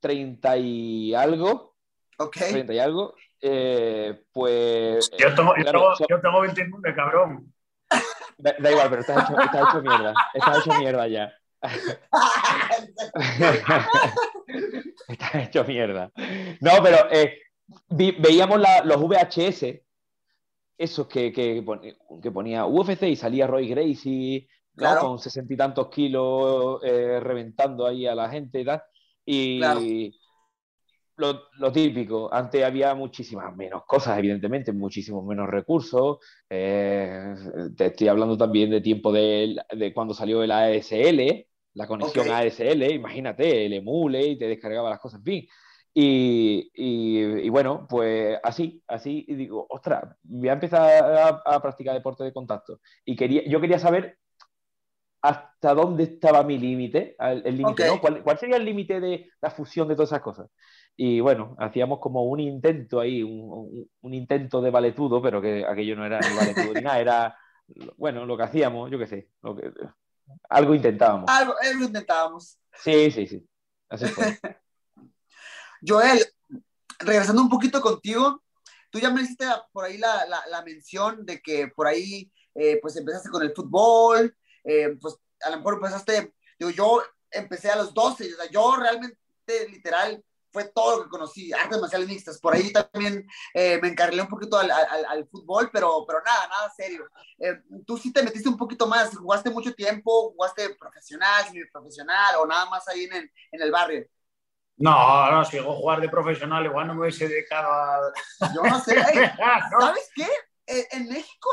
30 0.00 0.56
y 0.58 1.14
algo, 1.14 1.76
okay. 2.18 2.50
30 2.52 2.74
y 2.74 2.78
algo, 2.78 3.14
eh, 3.40 4.22
pues... 4.32 5.10
Yo 5.16 5.34
tengo, 5.34 5.54
yo, 5.56 5.64
tengo, 5.64 5.94
yo 6.10 6.20
tengo 6.20 6.40
29, 6.42 6.94
cabrón. 6.94 7.54
Da, 8.38 8.70
igual, 8.70 8.88
pero 8.88 9.00
estás 9.00 9.28
hecho, 9.28 9.40
estás 9.40 9.68
hecho 9.68 9.82
mierda. 9.82 10.14
Estás 10.32 10.58
hecho 10.58 10.78
mierda 10.78 11.08
ya. 11.08 11.32
estás 15.08 15.34
hecho 15.34 15.64
mierda. 15.64 16.12
No, 16.60 16.70
pero 16.82 17.10
eh, 17.10 17.36
veíamos 17.88 18.60
la, 18.60 18.84
los 18.84 18.98
VHS, 18.98 19.82
esos 20.78 21.08
que, 21.08 21.32
que, 21.32 21.64
que, 22.22 22.30
ponía 22.30 22.66
UFC 22.66 23.02
y 23.04 23.16
salía 23.16 23.48
Roy 23.48 23.68
Gracie 23.68 24.48
claro. 24.76 25.00
con 25.00 25.18
sesenta 25.18 25.52
y 25.52 25.56
tantos 25.56 25.88
kilos 25.88 26.80
eh, 26.84 27.18
reventando 27.20 27.84
ahí 27.86 28.06
a 28.06 28.14
la 28.14 28.30
gente 28.30 28.60
y 28.60 28.64
tal. 28.64 28.82
Y, 29.26 29.58
claro 29.58 29.80
lo, 31.18 31.72
típico, 31.72 32.32
antes 32.32 32.64
había 32.64 32.94
muchísimas 32.94 33.54
menos 33.56 33.82
cosas, 33.84 34.18
evidentemente, 34.18 34.72
muchísimos 34.72 35.24
menos 35.24 35.48
recursos. 35.48 36.18
Eh, 36.48 37.34
te 37.76 37.86
estoy 37.86 38.08
hablando 38.08 38.38
también 38.38 38.70
de 38.70 38.80
tiempo 38.80 39.12
de, 39.12 39.56
de 39.72 39.92
cuando 39.92 40.14
salió 40.14 40.42
el 40.42 40.52
ASL, 40.52 41.46
la 41.74 41.86
conexión 41.86 42.30
ASL, 42.30 42.82
imagínate, 42.92 43.66
el 43.66 43.72
emule 43.72 44.26
y 44.26 44.38
te 44.38 44.46
descargaba 44.46 44.90
las 44.90 45.00
cosas, 45.00 45.18
en 45.18 45.24
fin. 45.24 45.48
Y, 45.92 46.70
y, 46.74 47.48
bueno, 47.48 47.86
pues 47.90 48.38
así, 48.44 48.82
así, 48.86 49.24
y 49.26 49.34
digo, 49.34 49.66
ostras, 49.68 50.04
voy 50.22 50.48
a 50.48 50.52
empezar 50.52 51.42
a, 51.44 51.60
practicar 51.60 51.94
deporte 51.94 52.22
de 52.22 52.32
contacto. 52.32 52.80
Y 53.04 53.16
quería, 53.16 53.42
yo 53.44 53.60
quería 53.60 53.80
saber 53.80 54.16
hasta 55.20 55.74
dónde 55.74 56.04
estaba 56.04 56.44
mi 56.44 56.58
límite, 56.58 57.16
el, 57.18 57.56
límite, 57.56 57.88
¿no? 57.88 58.00
¿Cuál, 58.00 58.22
¿Cuál, 58.22 58.38
sería 58.38 58.56
el 58.58 58.64
límite 58.64 59.00
de 59.00 59.28
la 59.40 59.50
fusión 59.50 59.88
de 59.88 59.96
todas 59.96 60.10
esas 60.10 60.22
cosas? 60.22 60.48
Y 61.00 61.20
bueno, 61.20 61.54
hacíamos 61.60 62.00
como 62.00 62.24
un 62.24 62.40
intento 62.40 62.98
ahí, 62.98 63.22
un, 63.22 63.88
un, 64.00 64.14
intento 64.14 64.60
de 64.60 64.70
valetudo, 64.70 65.22
pero 65.22 65.40
que 65.40 65.64
aquello 65.64 65.94
no 65.94 66.04
era 66.04 66.18
ni 66.18 66.36
valetudo 66.36 66.74
ni 66.74 66.80
nada, 66.80 66.98
era, 66.98 67.38
bueno, 67.96 68.26
lo 68.26 68.36
que 68.36 68.42
hacíamos, 68.42 68.90
yo 68.90 68.98
qué 68.98 69.06
sé, 69.06 69.28
lo 69.42 69.54
que, 69.54 69.72
algo 70.48 70.74
intentábamos. 70.74 71.30
Algo, 71.30 71.54
algo 71.62 71.84
intentábamos. 71.84 72.58
Sí, 72.74 73.12
sí, 73.12 73.28
sí. 73.28 73.48
Así 73.88 74.06
fue. 74.06 74.38
Joel, 75.86 76.18
regresando 76.98 77.42
un 77.42 77.48
poquito 77.48 77.80
contigo, 77.80 78.42
tú 78.90 78.98
ya 78.98 79.12
me 79.12 79.22
hiciste 79.22 79.46
por 79.70 79.84
ahí 79.84 79.98
la, 79.98 80.26
la, 80.26 80.42
la 80.50 80.64
mención 80.64 81.24
de 81.24 81.40
que 81.40 81.68
por 81.68 81.86
ahí 81.86 82.28
eh, 82.56 82.80
pues 82.82 82.96
empezaste 82.96 83.30
con 83.30 83.44
el 83.44 83.54
fútbol, 83.54 84.36
eh, 84.64 84.96
pues 85.00 85.16
a 85.42 85.50
lo 85.50 85.58
mejor 85.58 85.74
empezaste, 85.74 86.34
digo, 86.58 86.72
yo 86.72 87.02
empecé 87.30 87.70
a 87.70 87.76
los 87.76 87.94
12, 87.94 88.34
o 88.34 88.36
sea, 88.36 88.50
yo 88.50 88.74
realmente 88.76 89.16
literal 89.70 90.24
fue 90.50 90.64
todo 90.74 90.98
lo 90.98 91.04
que 91.04 91.10
conocí, 91.10 91.52
artes 91.52 91.80
marciales 91.80 92.08
mixtas. 92.08 92.38
Por 92.38 92.54
ahí 92.54 92.72
también 92.72 93.26
eh, 93.54 93.78
me 93.80 93.88
encarrilé 93.88 94.22
un 94.22 94.28
poquito 94.28 94.58
al, 94.58 94.70
al, 94.70 95.04
al, 95.04 95.28
fútbol, 95.28 95.70
pero, 95.72 96.04
pero 96.06 96.22
nada, 96.22 96.48
nada 96.48 96.70
serio. 96.76 97.04
Eh, 97.38 97.62
tú 97.86 97.96
sí 97.98 98.12
te 98.12 98.22
metiste 98.22 98.48
un 98.48 98.56
poquito 98.56 98.86
más, 98.86 99.16
jugaste 99.16 99.50
mucho 99.50 99.74
tiempo, 99.74 100.32
jugaste 100.32 100.74
profesional, 100.74 101.44
profesional 101.72 102.36
o 102.40 102.46
nada 102.46 102.66
más 102.66 102.86
ahí 102.88 103.04
en 103.04 103.14
el, 103.14 103.32
en 103.52 103.62
el 103.62 103.70
barrio. 103.70 104.06
No, 104.76 105.30
no, 105.30 105.44
si 105.44 105.56
llego 105.56 105.72
a 105.72 105.76
jugar 105.76 106.00
de 106.00 106.08
profesional, 106.08 106.64
igual 106.64 106.86
no 106.86 106.94
me 106.94 107.00
hubiese 107.00 107.28
dedicado 107.28 107.68
a. 107.72 108.12
Yo 108.54 108.62
no 108.62 108.80
sé. 108.80 108.96
Hey, 109.12 109.30
¿Sabes 109.78 110.10
qué? 110.14 110.28
Eh, 110.66 110.86
en 110.92 111.08
México 111.08 111.48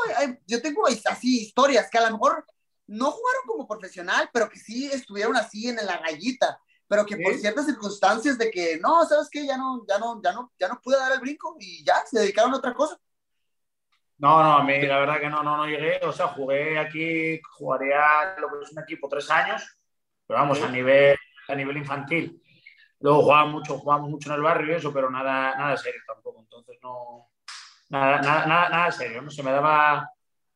yo 0.46 0.60
tengo 0.60 0.86
así 0.86 1.40
historias 1.40 1.88
que 1.90 1.96
a 1.96 2.02
lo 2.02 2.18
mejor 2.18 2.44
no 2.86 3.10
jugaron 3.10 3.42
como 3.46 3.66
profesional, 3.66 4.28
pero 4.30 4.48
que 4.48 4.58
sí 4.58 4.90
estuvieron 4.92 5.36
así 5.36 5.68
en 5.68 5.76
la 5.76 5.96
rayita 5.96 6.60
pero 6.88 7.04
que 7.04 7.16
por 7.16 7.34
ciertas 7.34 7.66
circunstancias 7.66 8.38
de 8.38 8.50
que 8.50 8.78
no, 8.80 9.04
¿sabes 9.04 9.28
qué? 9.30 9.46
Ya 9.46 9.56
no, 9.56 9.84
ya 9.88 9.98
no, 9.98 10.20
ya 10.22 10.32
no, 10.32 10.52
ya 10.58 10.68
no 10.68 10.80
pude 10.80 10.96
dar 10.96 11.12
el 11.12 11.20
brinco 11.20 11.56
y 11.58 11.84
ya 11.84 12.04
se 12.06 12.20
dedicaron 12.20 12.54
a 12.54 12.58
otra 12.58 12.74
cosa. 12.74 12.98
No, 14.18 14.42
no, 14.42 14.52
a 14.58 14.64
mí 14.64 14.80
la 14.86 15.00
verdad 15.00 15.20
que 15.20 15.28
no, 15.28 15.42
no, 15.42 15.56
no 15.58 15.66
llegué, 15.66 16.00
o 16.04 16.12
sea, 16.12 16.28
jugué 16.28 16.78
aquí, 16.78 17.40
jugaría 17.52 18.34
lo 18.38 18.48
que 18.48 18.64
es 18.64 18.72
un 18.72 18.82
equipo 18.82 19.08
tres 19.08 19.30
años, 19.30 19.76
pero 20.26 20.40
vamos, 20.40 20.62
a 20.62 20.68
nivel, 20.68 21.16
a 21.48 21.54
nivel 21.54 21.76
infantil. 21.76 22.42
Luego 23.00 23.22
jugaba 23.22 23.44
mucho, 23.46 23.78
jugábamos 23.78 24.10
mucho 24.10 24.30
en 24.30 24.36
el 24.36 24.42
barrio 24.42 24.72
y 24.72 24.76
eso, 24.78 24.92
pero 24.92 25.10
nada, 25.10 25.54
nada 25.56 25.76
serio 25.76 26.00
tampoco, 26.06 26.40
entonces 26.40 26.78
no, 26.82 27.28
nada, 27.90 28.22
nada, 28.22 28.46
nada, 28.46 28.68
nada 28.70 28.92
serio, 28.92 29.20
¿no? 29.20 29.30
Se 29.30 29.42
me 29.42 29.52
daba, 29.52 30.10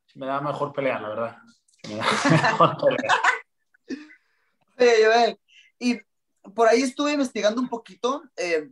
se 0.06 0.18
me 0.18 0.26
daba 0.26 0.40
mejor 0.40 0.72
pelear, 0.72 1.02
la 1.02 1.08
verdad. 1.10 1.36
Se 1.82 1.88
me 1.88 1.96
daba 1.96 2.10
mejor 2.50 2.76
pelear. 2.96 3.20
Oye, 4.78 5.04
Joel, 5.04 5.40
y 5.78 6.00
por 6.54 6.68
ahí 6.68 6.82
estuve 6.82 7.12
investigando 7.12 7.60
un 7.60 7.68
poquito, 7.68 8.22
eh, 8.36 8.70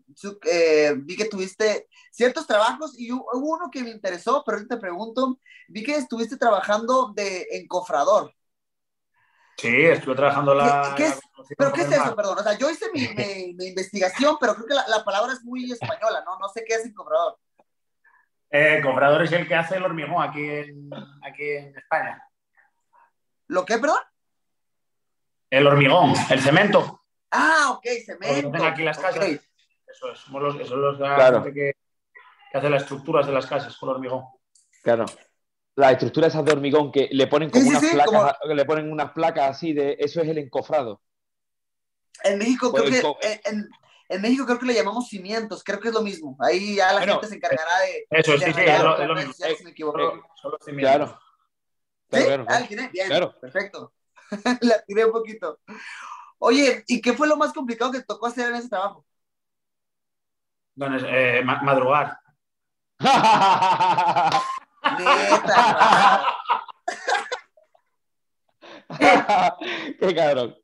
eh, 0.51 0.95
vi 0.97 1.17
que 1.17 1.27
tuviste 1.27 1.89
ciertos 2.11 2.47
trabajos 2.47 2.99
y 2.99 3.13
hubo 3.13 3.27
uno 3.33 3.71
que 3.71 3.83
me 3.83 3.91
interesó, 3.91 4.43
pero 4.45 4.59
ahorita 4.59 4.77
te 4.77 4.81
pregunto, 4.81 5.39
vi 5.69 5.83
que 5.83 5.97
estuviste 5.97 6.37
trabajando 6.37 7.13
de 7.15 7.47
encofrador. 7.53 8.33
Sí, 9.57 9.85
estuve 9.87 10.15
trabajando 10.15 10.55
la... 10.55 10.95
¿Qué, 10.97 11.07
es, 11.07 11.21
¿Pero 11.57 11.73
qué 11.73 11.83
es 11.83 11.93
eso, 11.93 12.15
perdón? 12.15 12.39
O 12.39 12.43
sea, 12.43 12.57
yo 12.57 12.71
hice 12.71 12.87
mi, 12.93 13.09
mi, 13.59 13.67
investigación, 13.67 14.37
pero 14.41 14.55
creo 14.55 14.67
que 14.67 14.75
la, 14.75 14.87
la, 14.87 15.05
palabra 15.05 15.33
es 15.33 15.43
muy 15.43 15.71
española, 15.71 16.23
¿no? 16.25 16.39
No 16.39 16.49
sé 16.49 16.65
qué 16.67 16.75
es 16.75 16.87
encofrador. 16.87 17.37
Eh, 18.51 18.81
cofrador 18.83 19.23
es 19.23 19.33
el 19.33 19.47
que 19.47 19.55
hace 19.55 19.77
el 19.77 19.85
hormigón 19.85 20.23
aquí 20.23 20.49
en, 20.49 20.91
aquí 21.23 21.51
en 21.51 21.77
España. 21.77 22.23
¿Lo 23.49 23.65
qué, 23.65 23.79
perdón? 23.79 23.99
El 25.51 25.67
hormigón, 25.67 26.15
el 26.31 26.41
cemento. 26.41 26.98
Ah, 27.31 27.73
ok, 27.77 27.87
cemento. 28.05 28.51
Tengo 28.51 28.65
aquí 28.65 28.83
las 28.83 28.99
casas. 28.99 29.25
Eso 29.25 30.13
es, 30.13 30.19
somos 30.19 30.43
los, 30.43 30.55
eso 30.57 30.75
es 30.75 30.81
los 30.81 30.97
claro. 30.97 31.43
que, 31.45 31.53
que, 31.53 31.73
hace 32.53 32.71
las 32.71 32.83
estructuras 32.83 33.27
de 33.27 33.33
las 33.33 33.47
casas 33.47 33.77
con 33.77 33.89
hormigón. 33.89 34.25
Claro. 34.83 35.07
Las 35.77 35.93
estructuras 35.93 36.33
esas 36.33 36.45
de 36.45 36.53
hormigón 36.53 36.91
que 36.91 37.09
le 37.13 37.27
ponen 37.27 37.51
como 37.51 37.63
sí, 37.63 37.71
unas 37.71 37.83
sí, 37.83 37.91
placas, 37.93 38.37
como... 38.41 38.55
le 38.55 38.65
ponen 38.65 38.93
unas 38.93 39.13
placas 39.13 39.51
así 39.51 39.73
de 39.73 39.97
eso 39.99 40.21
es 40.21 40.29
el 40.29 40.39
encofrado. 40.39 41.01
En 42.25 42.39
México 42.39 42.73
creo 42.73 42.91
que 42.91 43.29
eh, 43.29 43.41
en, 43.45 43.69
en, 44.09 44.23
México 44.23 44.45
creo 44.45 44.59
que 44.59 44.67
le 44.67 44.75
llamamos 44.75 45.09
cimientos, 45.09 45.63
creo 45.63 45.79
que 45.79 45.89
es 45.89 45.95
lo 45.95 46.03
mismo. 46.03 46.37
Ahí 46.41 46.77
ya 46.77 46.93
la 46.93 46.99
bueno, 46.99 47.13
gente 47.15 47.29
se 47.29 47.35
encargará 47.37 47.79
de. 47.81 48.07
Eso, 48.11 48.33
de 48.33 48.39
sí, 48.39 48.53
sí, 48.53 48.61
es 48.61 48.83
lo, 48.83 49.01
es 49.01 49.09
lo 49.09 49.15
mismo. 49.15 49.33
Se 49.33 49.65
me 49.65 49.71
equivocó. 49.71 50.01
Eh, 50.01 50.21
solo 50.35 50.59
cimientos. 50.65 50.97
Claro. 50.97 51.21
¿Sí? 52.11 52.25
Claro, 52.25 52.47
ah, 52.49 52.67
Bien, 52.93 53.07
claro. 53.07 53.39
perfecto. 53.41 53.93
la 54.63 54.83
tiré 54.83 55.05
un 55.05 55.13
poquito. 55.13 55.61
Oye, 56.39 56.85
¿y 56.87 57.01
qué 57.01 57.13
fue 57.13 57.29
lo 57.29 57.37
más 57.37 57.53
complicado 57.53 57.93
que 57.93 58.03
tocó 58.03 58.27
hacer 58.27 58.49
en 58.49 58.57
ese 58.57 58.69
trabajo? 58.69 59.05
Bueno, 60.75 60.99
eh, 61.09 61.43
madrugar. 61.45 62.19
Neta. 64.99 66.27
Qué 70.01 70.15
cabrón. 70.15 70.57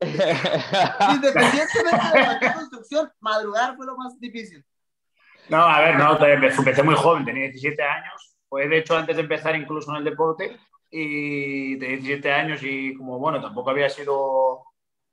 Independientemente 0.00 2.08
de 2.14 2.20
la 2.20 2.54
construcción, 2.54 3.12
madrugar 3.20 3.76
fue 3.76 3.86
lo 3.86 3.96
más 3.96 4.18
difícil. 4.18 4.64
No, 5.48 5.62
a 5.62 5.80
ver, 5.80 5.96
no, 5.96 6.24
empecé 6.24 6.82
muy 6.82 6.94
joven, 6.94 7.24
tenía 7.24 7.44
17 7.44 7.82
años. 7.82 8.36
Fue 8.48 8.66
de 8.66 8.78
hecho 8.78 8.96
antes 8.96 9.16
de 9.16 9.22
empezar 9.22 9.54
incluso 9.56 9.90
en 9.90 9.98
el 9.98 10.04
deporte 10.04 10.58
y 10.90 11.78
tenía 11.78 11.96
17 11.96 12.32
años 12.32 12.60
y 12.62 12.96
como 12.96 13.18
bueno, 13.18 13.40
tampoco 13.40 13.70
había 13.70 13.88
sido 13.88 14.64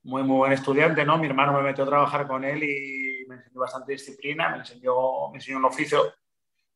muy, 0.07 0.23
muy 0.23 0.37
buen 0.37 0.53
estudiante, 0.53 1.03
¿no? 1.03 1.17
Mi 1.17 1.27
hermano 1.27 1.51
me 1.51 1.61
metió 1.61 1.83
a 1.83 1.87
trabajar 1.87 2.27
con 2.27 2.45
él 2.45 2.63
y 2.63 3.25
me 3.27 3.35
enseñó 3.35 3.59
bastante 3.59 3.91
disciplina, 3.91 4.49
me 4.49 4.59
enseñó, 4.59 5.29
me 5.31 5.37
enseñó 5.37 5.57
un 5.57 5.65
oficio 5.65 6.13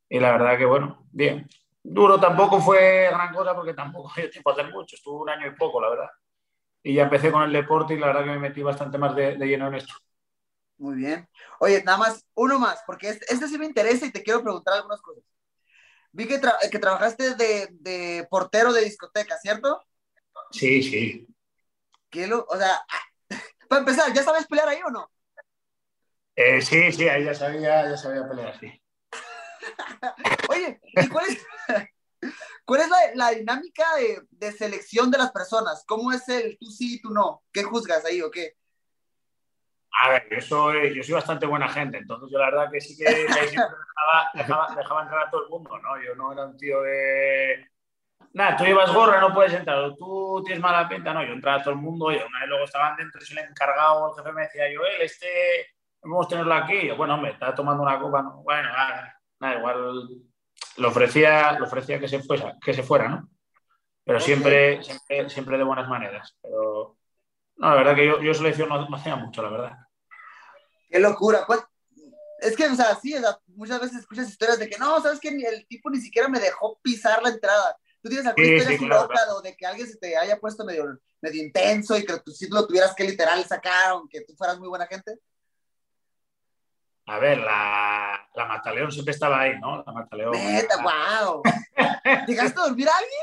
y 0.10 0.20
la 0.20 0.34
verdad 0.34 0.58
que, 0.58 0.66
bueno, 0.66 1.08
bien. 1.12 1.48
Duro 1.82 2.20
tampoco 2.20 2.60
fue 2.60 3.08
gran 3.10 3.34
cosa 3.34 3.56
porque 3.56 3.74
tampoco 3.74 4.12
dio 4.18 4.30
tiempo 4.30 4.50
a 4.50 4.54
hacer 4.54 4.70
mucho, 4.70 4.98
estuvo 4.98 5.22
un 5.22 5.30
año 5.30 5.48
y 5.48 5.56
poco, 5.56 5.82
la 5.82 5.90
verdad. 5.90 6.10
Y 6.84 6.96
ya 6.96 7.04
empecé 7.04 7.32
con 7.32 7.44
el 7.44 7.54
deporte 7.54 7.94
y 7.94 8.00
la 8.00 8.08
verdad 8.08 8.26
que 8.26 8.32
me 8.32 8.40
metí 8.40 8.62
bastante 8.64 8.98
más 8.98 9.16
de, 9.16 9.38
de 9.38 9.48
lleno 9.48 9.68
en 9.68 9.76
esto. 9.76 9.94
Muy 10.78 10.96
bien. 10.98 11.30
Oye, 11.62 11.82
nada 11.86 11.98
más, 11.98 12.26
uno 12.34 12.60
más, 12.60 12.84
porque 12.86 13.10
este, 13.10 13.34
este 13.34 13.48
sí 13.48 13.58
me 13.58 13.66
interesa 13.66 14.06
y 14.06 14.12
te 14.12 14.24
quiero 14.24 14.44
preguntar 14.44 14.74
algunas 14.74 15.02
cosas. 15.02 15.24
Vi 16.12 16.28
que, 16.28 16.38
tra 16.38 16.58
que 16.70 16.80
trabajaste 16.80 17.36
de, 17.36 17.70
de, 17.72 18.28
portero 18.30 18.74
de 18.74 18.84
discoteca, 18.84 19.38
¿cierto? 19.38 19.82
Sí, 20.52 20.84
sí. 20.84 21.28
¿Qué 22.10 22.28
lo, 22.28 22.46
o 22.50 22.58
sea, 22.58 22.84
para 23.72 23.80
empezar, 23.80 24.12
¿ya 24.12 24.22
sabes 24.22 24.46
pelear 24.48 24.68
ahí 24.68 24.82
o 24.86 24.90
no? 24.90 25.10
Eh, 26.36 26.62
sí, 26.62 26.92
sí, 26.92 27.08
ahí 27.08 27.24
ya 27.24 27.34
sabía, 27.34 27.90
ya 27.90 27.96
sabía 27.96 28.28
pelear, 28.28 28.60
sí. 28.60 28.84
Oye, 30.50 30.82
¿y 30.84 31.08
cuál 31.08 31.26
es, 31.30 31.46
cuál 32.66 32.82
es 32.82 32.90
la, 32.90 32.98
la 33.16 33.32
dinámica 33.32 33.96
de, 33.96 34.24
de, 34.30 34.52
selección 34.52 35.10
de 35.10 35.20
las 35.20 35.32
personas? 35.32 35.86
¿Cómo 35.88 36.12
es 36.12 36.28
el 36.28 36.58
tú 36.60 36.66
sí 36.66 36.96
y 36.96 37.02
tú 37.02 37.12
no? 37.12 37.44
¿Qué 37.54 37.64
juzgas 37.64 38.04
ahí 38.04 38.22
o 38.22 38.30
qué? 38.30 38.58
A 40.02 40.10
ver, 40.10 40.28
yo 40.30 40.42
soy, 40.42 40.94
yo 40.94 41.02
soy 41.02 41.14
bastante 41.14 41.46
buena 41.46 41.70
gente, 41.70 42.00
entonces 42.00 42.28
yo 42.30 42.40
la 42.40 42.52
verdad 42.52 42.72
que 42.74 42.82
sí 42.82 42.98
que 42.98 43.06
dejaba, 43.06 44.32
dejaba, 44.34 44.76
dejaba 44.76 45.04
entrar 45.04 45.28
a 45.28 45.32
todo 45.32 45.46
el 45.46 45.50
mundo, 45.50 45.80
¿no? 45.80 46.04
Yo 46.04 46.14
no 46.16 46.34
era 46.34 46.46
un 46.46 46.58
tío 46.58 46.82
de 46.82 47.71
nada, 48.34 48.58
tú 48.58 48.64
llevas 48.64 48.94
gorra, 48.94 49.20
no 49.20 49.34
puedes 49.34 49.54
entrar, 49.54 49.78
o 49.78 49.96
tú 49.96 50.44
tienes 50.46 50.62
mala 50.62 50.88
pinta, 50.88 51.14
no, 51.14 51.24
yo 51.24 51.34
entraba 51.34 51.60
a 51.60 51.64
todo 51.64 51.74
el 51.74 51.80
mundo, 51.80 52.12
y 52.12 52.16
una 52.16 52.40
vez 52.40 52.50
luego 52.50 52.66
estaban 52.66 52.96
dentro 52.98 53.22
y 53.22 53.32
el 53.34 53.40
encargado, 53.40 54.10
el 54.10 54.16
jefe 54.16 54.34
me 54.34 54.42
decía, 54.44 54.72
yo, 54.72 54.82
este, 55.00 55.28
vamos 56.04 56.26
a 56.26 56.30
tenerlo 56.30 56.54
aquí, 56.54 56.88
yo, 56.88 56.96
bueno, 56.96 57.16
hombre, 57.16 57.32
está 57.32 57.54
tomando 57.54 57.84
una 57.84 58.00
copa, 58.00 58.22
no, 58.22 58.44
bueno, 58.44 58.70
nada, 58.70 59.20
nada, 59.40 59.58
igual 59.58 60.08
le 60.78 60.88
ofrecía, 60.88 61.54
le 61.54 61.62
ofrecía 61.62 62.00
que 62.00 62.08
se 62.08 62.22
fuera, 62.22 62.58
que 62.64 62.74
se 62.74 62.84
fuera, 62.84 63.10
¿no? 63.10 63.30
Pero 64.04 64.20
siempre, 64.20 64.84
siempre, 64.84 65.30
siempre 65.30 65.58
de 65.58 65.64
buenas 65.64 65.88
maneras, 65.88 66.36
pero 66.42 66.98
no, 67.58 67.70
la 67.70 67.76
verdad 67.76 67.96
que 67.96 68.08
yo, 68.08 68.22
yo 68.22 68.34
selección 68.34 68.70
no, 68.70 68.90
no 68.90 68.96
hacía 68.96 69.16
mucho, 69.16 69.44
la 69.44 69.50
verdad. 69.50 69.78
Qué 70.90 71.00
locura, 71.00 71.44
¿cuál? 71.46 71.60
Es 72.40 72.56
que, 72.56 72.66
o 72.66 72.76
sea, 72.76 72.96
sí, 72.96 73.16
o 73.16 73.20
sea, 73.20 73.38
muchas 73.56 73.80
veces 73.80 74.00
escuchas 74.00 74.28
historias 74.28 74.58
de 74.58 74.68
que 74.68 74.80
no, 74.80 75.00
sabes 75.00 75.20
que 75.20 75.30
el 75.30 75.68
tipo 75.68 75.92
ni 75.92 76.02
siquiera 76.02 76.28
me 76.28 76.40
dejó 76.40 76.80
pisar 76.82 77.22
la 77.22 77.30
entrada. 77.30 77.78
¿Tú 78.02 78.10
tienes 78.10 78.26
alguna 78.26 78.48
sí, 78.48 78.56
historia 78.56 78.80
sí, 78.80 78.88
claro, 78.88 79.42
de 79.42 79.56
que 79.56 79.66
alguien 79.66 79.88
se 79.88 79.98
te 79.98 80.18
haya 80.18 80.40
puesto 80.40 80.66
medio, 80.66 81.00
medio 81.22 81.44
intenso 81.44 81.96
y 81.98 82.06
que 82.06 82.20
tú 82.20 82.32
sí 82.32 82.48
lo 82.50 82.66
tuvieras 82.66 82.96
que 82.96 83.04
literal 83.04 83.46
sacar, 83.46 83.92
aunque 83.92 84.22
tú 84.22 84.34
fueras 84.36 84.58
muy 84.58 84.68
buena 84.68 84.88
gente? 84.88 85.20
A 87.06 87.20
ver, 87.20 87.38
la, 87.38 88.28
la 88.36 88.46
Mataleón 88.46 88.92
siempre 88.92 89.14
estaba 89.14 89.42
ahí, 89.42 89.60
¿no? 89.60 89.84
La 89.84 89.92
Mataleón. 89.92 90.32
Neta, 90.32 90.82
wow. 90.82 91.44
¿Llegaste 92.28 92.60
a 92.60 92.64
dormir 92.64 92.90
a 92.90 92.98
alguien? 92.98 93.22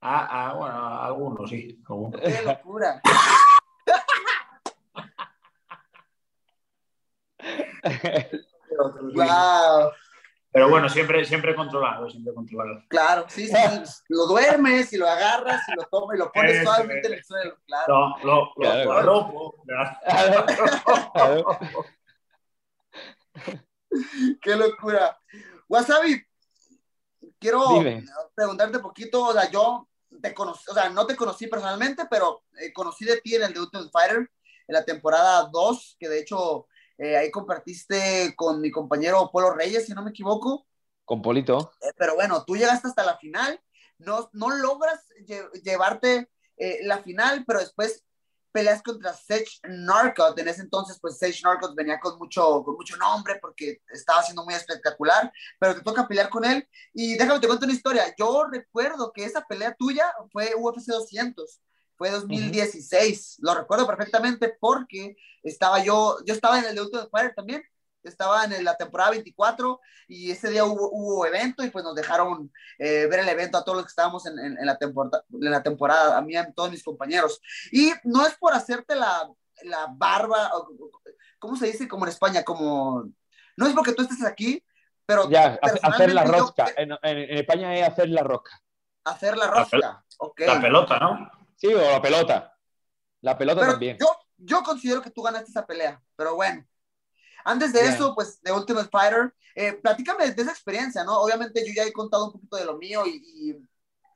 Ah, 0.00 0.26
ah, 0.30 0.54
bueno, 0.54 1.02
algunos, 1.02 1.50
sí. 1.50 1.80
Algunos. 1.88 2.20
Qué 2.20 2.42
locura. 2.42 3.00
wow. 9.14 9.92
Pero 10.52 10.68
bueno, 10.68 10.88
siempre, 10.88 11.24
siempre 11.24 11.54
controlado, 11.54 12.10
siempre 12.10 12.34
controlado. 12.34 12.82
Claro, 12.88 13.24
sí, 13.28 13.46
sí, 13.46 13.54
lo 14.08 14.26
duermes 14.26 14.92
y 14.92 14.96
lo 14.96 15.08
agarras 15.08 15.62
y 15.68 15.76
lo 15.76 15.84
tomas 15.84 16.16
y 16.16 16.18
lo 16.18 16.32
pones 16.32 16.56
Eso, 16.56 16.64
suavemente 16.64 17.06
en 17.06 17.14
el 17.14 17.24
suelo, 17.24 17.56
claro. 17.66 17.86
No, 17.88 18.16
lo, 18.24 18.34
lo, 18.46 18.52
Claro, 18.54 19.02
lo, 19.02 19.14
lo, 19.32 19.54
Claro. 21.12 21.46
Qué 24.42 24.56
locura. 24.56 25.18
Wasabi, 25.68 26.20
quiero 27.38 27.82
preguntarte 28.34 28.78
un 28.78 28.82
poquito, 28.82 29.22
o 29.26 29.32
sea, 29.32 29.48
yo 29.50 29.88
te 30.20 30.34
conocí, 30.34 30.64
o 30.68 30.74
sea, 30.74 30.88
no 30.88 31.06
te 31.06 31.14
conocí 31.16 31.46
personalmente, 31.46 32.04
pero 32.10 32.42
eh, 32.60 32.72
conocí 32.72 33.04
de 33.04 33.20
ti 33.20 33.36
en 33.36 33.44
el 33.44 33.52
The 33.52 33.60
Ultimate 33.60 33.90
Fighter, 33.90 34.18
en 34.18 34.74
la 34.74 34.84
temporada 34.84 35.48
2, 35.52 35.96
que 35.98 36.08
de 36.08 36.20
hecho 36.20 36.66
eh, 37.00 37.16
ahí 37.16 37.30
compartiste 37.30 38.34
con 38.36 38.60
mi 38.60 38.70
compañero 38.70 39.30
Polo 39.32 39.52
Reyes, 39.54 39.86
si 39.86 39.92
no 39.92 40.02
me 40.02 40.10
equivoco. 40.10 40.66
Con 41.04 41.22
Polito. 41.22 41.72
Eh, 41.80 41.92
pero 41.96 42.14
bueno, 42.14 42.44
tú 42.44 42.56
llegaste 42.56 42.88
hasta 42.88 43.04
la 43.04 43.16
final, 43.16 43.60
no, 43.98 44.28
no 44.32 44.50
logras 44.50 45.00
llevarte 45.62 46.28
la 46.82 47.02
final, 47.02 47.44
pero 47.46 47.60
después 47.60 48.04
peleas 48.52 48.82
contra 48.82 49.12
Sage 49.12 49.60
Narcot. 49.64 50.38
En 50.38 50.48
ese 50.48 50.62
entonces, 50.62 50.98
pues 51.00 51.18
Sage 51.18 51.40
Narcot 51.42 51.74
venía 51.74 51.98
con 52.00 52.18
mucho, 52.18 52.62
con 52.64 52.74
mucho 52.74 52.96
nombre 52.96 53.38
porque 53.40 53.80
estaba 53.92 54.22
siendo 54.22 54.44
muy 54.44 54.54
espectacular, 54.54 55.32
pero 55.58 55.74
te 55.74 55.82
toca 55.82 56.06
pelear 56.06 56.28
con 56.28 56.44
él. 56.44 56.66
Y 56.92 57.16
déjame 57.16 57.40
te 57.40 57.46
cuento 57.46 57.64
una 57.64 57.74
historia. 57.74 58.14
Yo 58.18 58.46
recuerdo 58.50 59.12
que 59.12 59.24
esa 59.24 59.42
pelea 59.42 59.74
tuya 59.74 60.12
fue 60.32 60.54
UFC 60.56 60.86
200, 60.86 61.60
fue 62.00 62.08
2016. 62.08 63.40
Lo 63.42 63.54
recuerdo 63.54 63.86
perfectamente 63.86 64.56
porque 64.58 65.18
estaba 65.42 65.84
yo, 65.84 66.16
yo 66.24 66.32
estaba 66.32 66.58
en 66.58 66.64
el 66.64 66.74
de 66.74 66.80
Ultimate 66.80 67.10
Fighter 67.10 67.34
también 67.34 67.62
estaba 68.02 68.44
en 68.44 68.64
la 68.64 68.74
temporada 68.74 69.10
24 69.10 69.78
y 70.08 70.30
ese 70.30 70.48
día 70.48 70.64
hubo, 70.64 70.88
hubo 70.90 71.26
evento 71.26 71.62
y 71.62 71.68
pues 71.68 71.84
nos 71.84 71.94
dejaron 71.94 72.50
eh, 72.78 73.06
ver 73.10 73.20
el 73.20 73.28
evento 73.28 73.58
a 73.58 73.62
todos 73.62 73.76
los 73.76 73.84
que 73.84 73.90
estábamos 73.90 74.24
en, 74.24 74.38
en, 74.38 74.64
la, 74.64 74.78
temporada, 74.78 75.22
en 75.30 75.50
la 75.50 75.62
temporada, 75.62 76.16
a 76.16 76.22
mí 76.22 76.32
y 76.32 76.36
a 76.36 76.50
todos 76.52 76.70
mis 76.70 76.82
compañeros. 76.82 77.38
Y 77.70 77.92
no 78.04 78.26
es 78.26 78.34
por 78.38 78.54
hacerte 78.54 78.94
la, 78.94 79.30
la 79.64 79.88
barba, 79.90 80.50
¿cómo 81.38 81.54
se 81.54 81.66
dice? 81.66 81.86
Como 81.86 82.06
en 82.06 82.12
España, 82.12 82.42
como... 82.42 83.10
No 83.58 83.66
es 83.66 83.74
porque 83.74 83.92
tú 83.92 84.00
estés 84.04 84.24
aquí, 84.24 84.64
pero... 85.04 85.28
Ya, 85.28 85.58
hacer 85.82 86.14
la 86.14 86.24
rosca. 86.24 86.68
en, 86.78 86.92
en, 87.02 87.36
España 87.36 87.76
es 87.76 87.86
hacer 87.86 88.08
la 88.08 88.22
rosca. 88.22 88.58
Hacer 89.04 89.36
la 89.36 89.48
rosca, 89.48 89.76
la, 89.76 90.04
okay. 90.16 90.46
la 90.46 90.60
pelota, 90.62 90.98
¿no? 90.98 91.39
Sí, 91.60 91.66
o 91.66 91.78
la 91.78 92.00
pelota. 92.00 92.56
La 93.20 93.36
pelota 93.36 93.60
también. 93.66 93.98
Yo, 94.00 94.06
yo 94.38 94.62
considero 94.62 95.02
que 95.02 95.10
tú 95.10 95.22
ganaste 95.22 95.50
esa 95.50 95.66
pelea, 95.66 96.02
pero 96.16 96.34
bueno. 96.34 96.64
Antes 97.44 97.72
de 97.72 97.80
eso, 97.80 98.14
pues, 98.14 98.40
de 98.42 98.52
Ultimate 98.52 98.88
Fighter, 98.90 99.34
eh, 99.54 99.74
platícame 99.74 100.30
de 100.30 100.42
esa 100.42 100.52
experiencia, 100.52 101.04
¿no? 101.04 101.20
Obviamente 101.20 101.62
yo 101.66 101.72
ya 101.74 101.84
he 101.84 101.92
contado 101.92 102.26
un 102.26 102.32
poquito 102.32 102.56
de 102.56 102.64
lo 102.64 102.76
mío 102.76 103.04
y, 103.06 103.56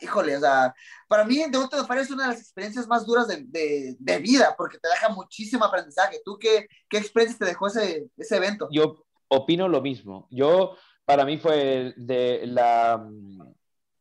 híjole, 0.01 0.37
o 0.37 0.41
sea, 0.41 0.75
para 1.09 1.25
mí 1.25 1.37
The 1.51 1.59
Ultimate 1.59 1.87
Fighter 1.87 2.05
es 2.05 2.11
una 2.11 2.25
de 2.25 2.29
las 2.31 2.41
experiencias 2.41 2.87
más 2.87 3.07
duras 3.07 3.29
de, 3.29 3.97
de, 3.99 4.19
vida, 4.19 4.55
porque 4.57 4.79
te 4.79 4.89
deja 4.89 5.09
muchísimo 5.11 5.65
aprendizaje. 5.65 6.21
¿Tú 6.25 6.39
qué, 6.39 6.69
qué 6.89 6.99
experiencia 6.99 7.39
te 7.39 7.47
dejó 7.47 7.67
ese, 7.67 8.09
ese 8.17 8.37
evento? 8.37 8.69
Yo 8.71 9.05
opino 9.29 9.69
lo 9.69 9.81
mismo. 9.81 10.29
Yo, 10.31 10.77
para 11.05 11.25
mí 11.25 11.39
fue 11.39 11.95
de, 11.97 12.47
la, 12.47 13.07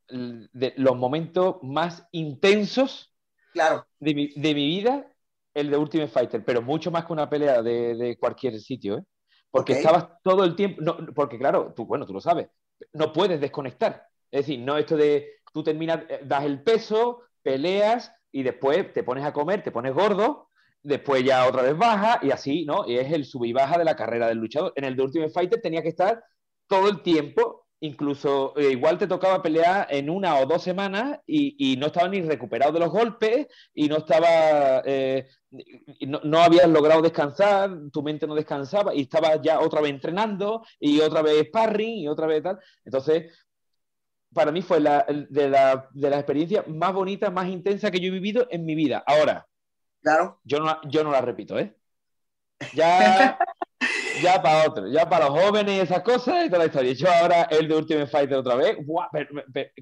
de 0.09 0.73
los 0.77 0.97
momentos 0.97 1.57
más 1.61 2.07
intensos 2.11 3.12
claro. 3.53 3.85
de, 3.99 4.13
mi, 4.15 4.27
de 4.35 4.53
mi 4.53 4.67
vida 4.67 5.07
el 5.53 5.69
de 5.69 5.77
Ultimate 5.77 6.11
Fighter, 6.11 6.43
pero 6.43 6.61
mucho 6.61 6.91
más 6.91 7.05
que 7.05 7.13
una 7.13 7.29
pelea 7.29 7.61
de, 7.61 7.95
de 7.95 8.17
cualquier 8.17 8.59
sitio, 8.59 8.97
¿eh? 8.97 9.03
Porque 9.51 9.73
estabas 9.73 10.07
todo 10.23 10.43
el 10.43 10.55
tiempo, 10.55 10.81
no, 10.81 10.97
porque 11.13 11.37
claro, 11.37 11.73
tú, 11.75 11.85
bueno, 11.85 12.07
tú 12.07 12.13
lo 12.13 12.19
sabes, 12.19 12.47
no 12.93 13.13
puedes 13.13 13.39
desconectar. 13.39 14.07
Es 14.31 14.47
decir, 14.47 14.59
no 14.59 14.77
esto 14.77 14.97
de 14.97 15.29
tú 15.53 15.63
terminas, 15.63 15.99
eh, 16.09 16.21
das 16.23 16.43
el 16.45 16.63
peso, 16.63 17.21
peleas 17.43 18.11
y 18.31 18.41
después 18.41 18.91
te 18.93 19.03
pones 19.03 19.23
a 19.23 19.31
comer, 19.31 19.61
te 19.61 19.71
pones 19.71 19.93
gordo, 19.93 20.49
después 20.81 21.23
ya 21.23 21.47
otra 21.47 21.61
vez 21.61 21.77
baja 21.77 22.19
y 22.23 22.31
así, 22.31 22.65
¿no? 22.65 22.87
Y 22.87 22.97
es 22.97 23.11
el 23.11 23.25
sub 23.25 23.45
y 23.45 23.53
baja 23.53 23.77
de 23.77 23.85
la 23.85 23.95
carrera 23.95 24.27
del 24.27 24.39
luchador. 24.39 24.73
En 24.75 24.85
el 24.85 24.95
de 24.95 25.03
Ultimate 25.03 25.31
Fighter 25.31 25.61
tenía 25.61 25.83
que 25.83 25.89
estar 25.89 26.23
todo 26.67 26.89
el 26.89 27.03
tiempo 27.03 27.62
incluso 27.83 28.53
eh, 28.55 28.71
igual 28.71 28.97
te 28.97 29.07
tocaba 29.07 29.41
pelear 29.41 29.87
en 29.89 30.09
una 30.09 30.37
o 30.37 30.45
dos 30.45 30.63
semanas 30.63 31.19
y, 31.27 31.75
no 31.77 31.87
estaba 31.87 32.07
ni 32.07 32.21
recuperado 32.21 32.71
de 32.71 32.79
los 32.79 32.89
golpes 32.89 33.47
y 33.73 33.89
no 33.89 33.97
estaba, 33.97 34.81
eh, 34.85 35.27
no, 36.07 36.39
habías 36.39 36.67
logrado 36.69 37.01
descansar, 37.01 37.71
tu 37.91 38.01
mente 38.01 38.25
no 38.25 38.35
descansaba 38.35 38.95
y 38.95 39.01
estabas 39.01 39.41
ya 39.41 39.59
otra 39.59 39.81
vez 39.81 39.91
entrenando 39.91 40.65
y 40.79 41.01
otra 41.01 41.21
vez 41.21 41.47
sparring 41.47 41.99
y 41.99 42.07
otra 42.07 42.25
vez 42.25 42.41
tal. 42.41 42.59
Entonces, 42.85 43.33
para 44.33 44.53
mí 44.53 44.61
fue 44.61 44.79
la, 44.79 45.05
de, 45.29 45.49
la, 45.49 45.89
de 45.91 46.09
las 46.09 46.19
experiencias 46.19 46.65
más 46.69 46.93
bonitas, 46.93 47.33
más 47.33 47.49
intensas 47.49 47.91
que 47.91 47.99
yo 47.99 48.07
he 48.07 48.11
vivido 48.11 48.47
en 48.49 48.63
mi 48.63 48.75
vida. 48.75 49.03
Ahora, 49.05 49.45
claro. 50.01 50.39
yo 50.45 50.59
no, 50.59 50.79
yo 50.85 51.03
no 51.03 51.11
la 51.11 51.19
repito, 51.19 51.59
¿eh? 51.59 51.75
Ya 52.73 53.37
ya 54.21 54.41
para 54.41 54.67
otro, 54.67 54.87
ya 54.87 55.09
para 55.09 55.27
los 55.27 55.39
jóvenes 55.41 55.75
y 55.75 55.79
esas 55.79 56.01
cosas 56.01 56.45
y 56.45 56.49
toda 56.49 56.59
la 56.59 56.65
historia. 56.65 56.93
Yo 56.93 57.11
ahora 57.11 57.43
el 57.43 57.67
de 57.67 57.75
Ultimate 57.75 58.07
Fighter 58.07 58.37
otra 58.37 58.55
vez, 58.55 58.77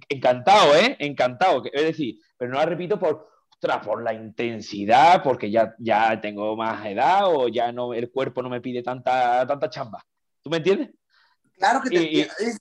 encantado, 0.10 0.76
¿eh? 0.76 0.96
Encantado. 1.00 1.64
Es 1.72 1.84
decir, 1.84 2.16
pero 2.38 2.52
no 2.52 2.58
la 2.58 2.66
repito 2.66 3.00
por, 3.00 3.30
por 3.84 4.04
la 4.04 4.14
intensidad, 4.14 5.22
porque 5.24 5.52
ya, 5.52 5.76
ya 5.80 6.20
tengo 6.20 6.56
más 6.56 6.86
edad 6.86 7.26
o 7.26 7.48
ya 7.48 7.72
no, 7.72 7.94
el 7.94 8.12
cuerpo 8.12 8.42
no 8.42 8.50
me 8.50 8.62
pide 8.62 8.82
tanta, 8.82 9.46
tanta 9.46 9.70
chamba. 9.70 10.04
¿Tú 10.42 10.50
me 10.50 10.58
entiendes? 10.58 10.90
Claro 11.58 11.82
que 11.82 11.90
te 11.90 12.22
es, 12.22 12.58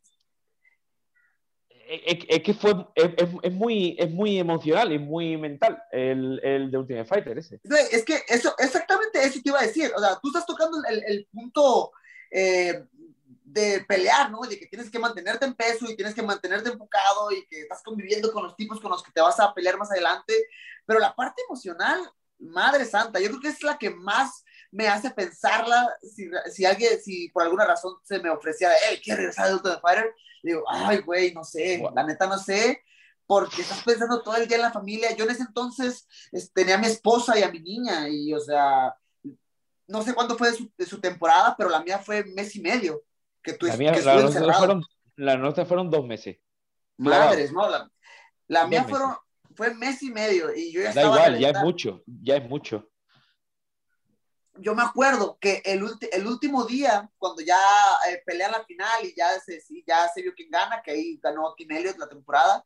que 2.44 2.54
fue, 2.54 2.86
es, 2.94 3.28
es, 3.42 3.52
muy, 3.52 3.96
es 3.98 4.10
muy 4.10 4.38
emocional 4.38 4.92
y 4.92 4.98
muy 4.98 5.36
mental 5.36 5.82
el, 5.90 6.40
el 6.44 6.70
de 6.70 6.78
Ultimate 6.78 7.04
Fighter 7.04 7.38
ese. 7.38 7.60
Es 7.90 8.04
que 8.04 8.22
eso, 8.28 8.54
exactamente 8.58 9.22
eso 9.22 9.40
te 9.42 9.48
iba 9.48 9.58
a 9.58 9.66
decir. 9.66 9.90
O 9.96 10.00
sea, 10.00 10.18
tú 10.22 10.28
estás 10.28 10.46
tocando 10.46 10.78
el, 10.88 11.02
el 11.04 11.26
punto 11.32 11.92
eh, 12.30 12.84
de 13.44 13.84
pelear, 13.88 14.30
¿no? 14.30 14.40
De 14.42 14.58
que 14.58 14.66
tienes 14.66 14.90
que 14.90 14.98
mantenerte 14.98 15.44
en 15.44 15.54
peso 15.54 15.90
y 15.90 15.96
tienes 15.96 16.14
que 16.14 16.22
mantenerte 16.22 16.70
enfocado 16.70 17.32
y 17.32 17.44
que 17.46 17.62
estás 17.62 17.82
conviviendo 17.82 18.32
con 18.32 18.44
los 18.44 18.54
tipos 18.54 18.80
con 18.80 18.92
los 18.92 19.02
que 19.02 19.12
te 19.12 19.20
vas 19.20 19.40
a 19.40 19.52
pelear 19.52 19.76
más 19.76 19.90
adelante. 19.90 20.34
Pero 20.86 21.00
la 21.00 21.14
parte 21.14 21.42
emocional, 21.48 22.00
madre 22.38 22.84
santa, 22.84 23.18
yo 23.20 23.28
creo 23.28 23.40
que 23.40 23.48
es 23.48 23.62
la 23.62 23.78
que 23.78 23.90
más 23.90 24.44
me 24.70 24.88
hace 24.88 25.10
pensarla 25.10 25.88
si, 26.02 26.30
si 26.52 26.64
alguien, 26.64 27.00
si 27.00 27.28
por 27.30 27.42
alguna 27.42 27.64
razón 27.64 27.94
se 28.04 28.18
me 28.20 28.30
ofreciera, 28.30 28.74
hey, 28.88 29.00
quiero 29.02 29.18
regresar 29.18 29.48
de 29.48 29.54
Ultimate 29.54 29.80
Fighter 29.80 30.14
digo, 30.42 30.64
ay, 30.68 30.98
güey, 30.98 31.32
no 31.32 31.44
sé, 31.44 31.82
la 31.94 32.02
neta 32.02 32.26
no 32.26 32.38
sé, 32.38 32.82
porque 33.26 33.62
estás 33.62 33.82
pensando 33.84 34.22
todo 34.22 34.36
el 34.36 34.48
día 34.48 34.56
en 34.56 34.62
la 34.62 34.72
familia. 34.72 35.14
Yo 35.14 35.24
en 35.24 35.30
ese 35.30 35.42
entonces 35.42 36.06
tenía 36.54 36.76
a 36.76 36.78
mi 36.78 36.86
esposa 36.86 37.38
y 37.38 37.42
a 37.42 37.50
mi 37.50 37.60
niña, 37.60 38.08
y 38.08 38.32
o 38.32 38.40
sea, 38.40 38.94
no 39.86 40.02
sé 40.02 40.14
cuándo 40.14 40.36
fue 40.36 40.52
de 40.76 40.86
su, 40.86 41.00
temporada, 41.00 41.54
pero 41.56 41.70
la 41.70 41.82
mía 41.82 41.98
fue 41.98 42.24
mes 42.24 42.54
y 42.56 42.60
medio. 42.60 43.02
Que 43.42 43.54
tú, 43.54 43.66
la 43.66 43.76
mía, 43.76 43.92
que 43.92 44.02
la 44.02 44.54
fueron, 44.54 44.84
la 45.16 45.64
fueron 45.64 45.90
dos 45.90 46.06
meses. 46.06 46.38
Madres, 46.98 47.52
¿no? 47.52 47.66
La, 48.46 48.66
mía 48.66 48.84
fueron, 48.84 49.16
fue 49.54 49.74
mes 49.74 50.02
y 50.02 50.10
medio, 50.10 50.54
y 50.54 50.72
yo 50.72 50.82
ya 50.82 50.92
da 50.92 51.02
igual, 51.02 51.38
ya 51.38 51.50
es 51.50 51.58
mucho, 51.60 52.02
ya 52.06 52.36
es 52.36 52.48
mucho 52.48 52.89
yo 54.60 54.74
me 54.74 54.82
acuerdo 54.82 55.38
que 55.40 55.62
el, 55.64 55.84
el 56.12 56.26
último 56.26 56.64
día, 56.64 57.10
cuando 57.18 57.42
ya 57.42 57.58
eh, 58.08 58.22
pelean 58.24 58.52
la 58.52 58.64
final 58.64 59.04
y 59.04 59.14
ya 59.14 59.38
se, 59.40 59.62
ya 59.86 60.08
se 60.08 60.22
vio 60.22 60.34
quién 60.34 60.50
gana, 60.50 60.82
que 60.82 60.92
ahí 60.92 61.20
ganó 61.22 61.54
Tim 61.56 61.70
Elliott 61.72 61.98
la 61.98 62.08
temporada, 62.08 62.64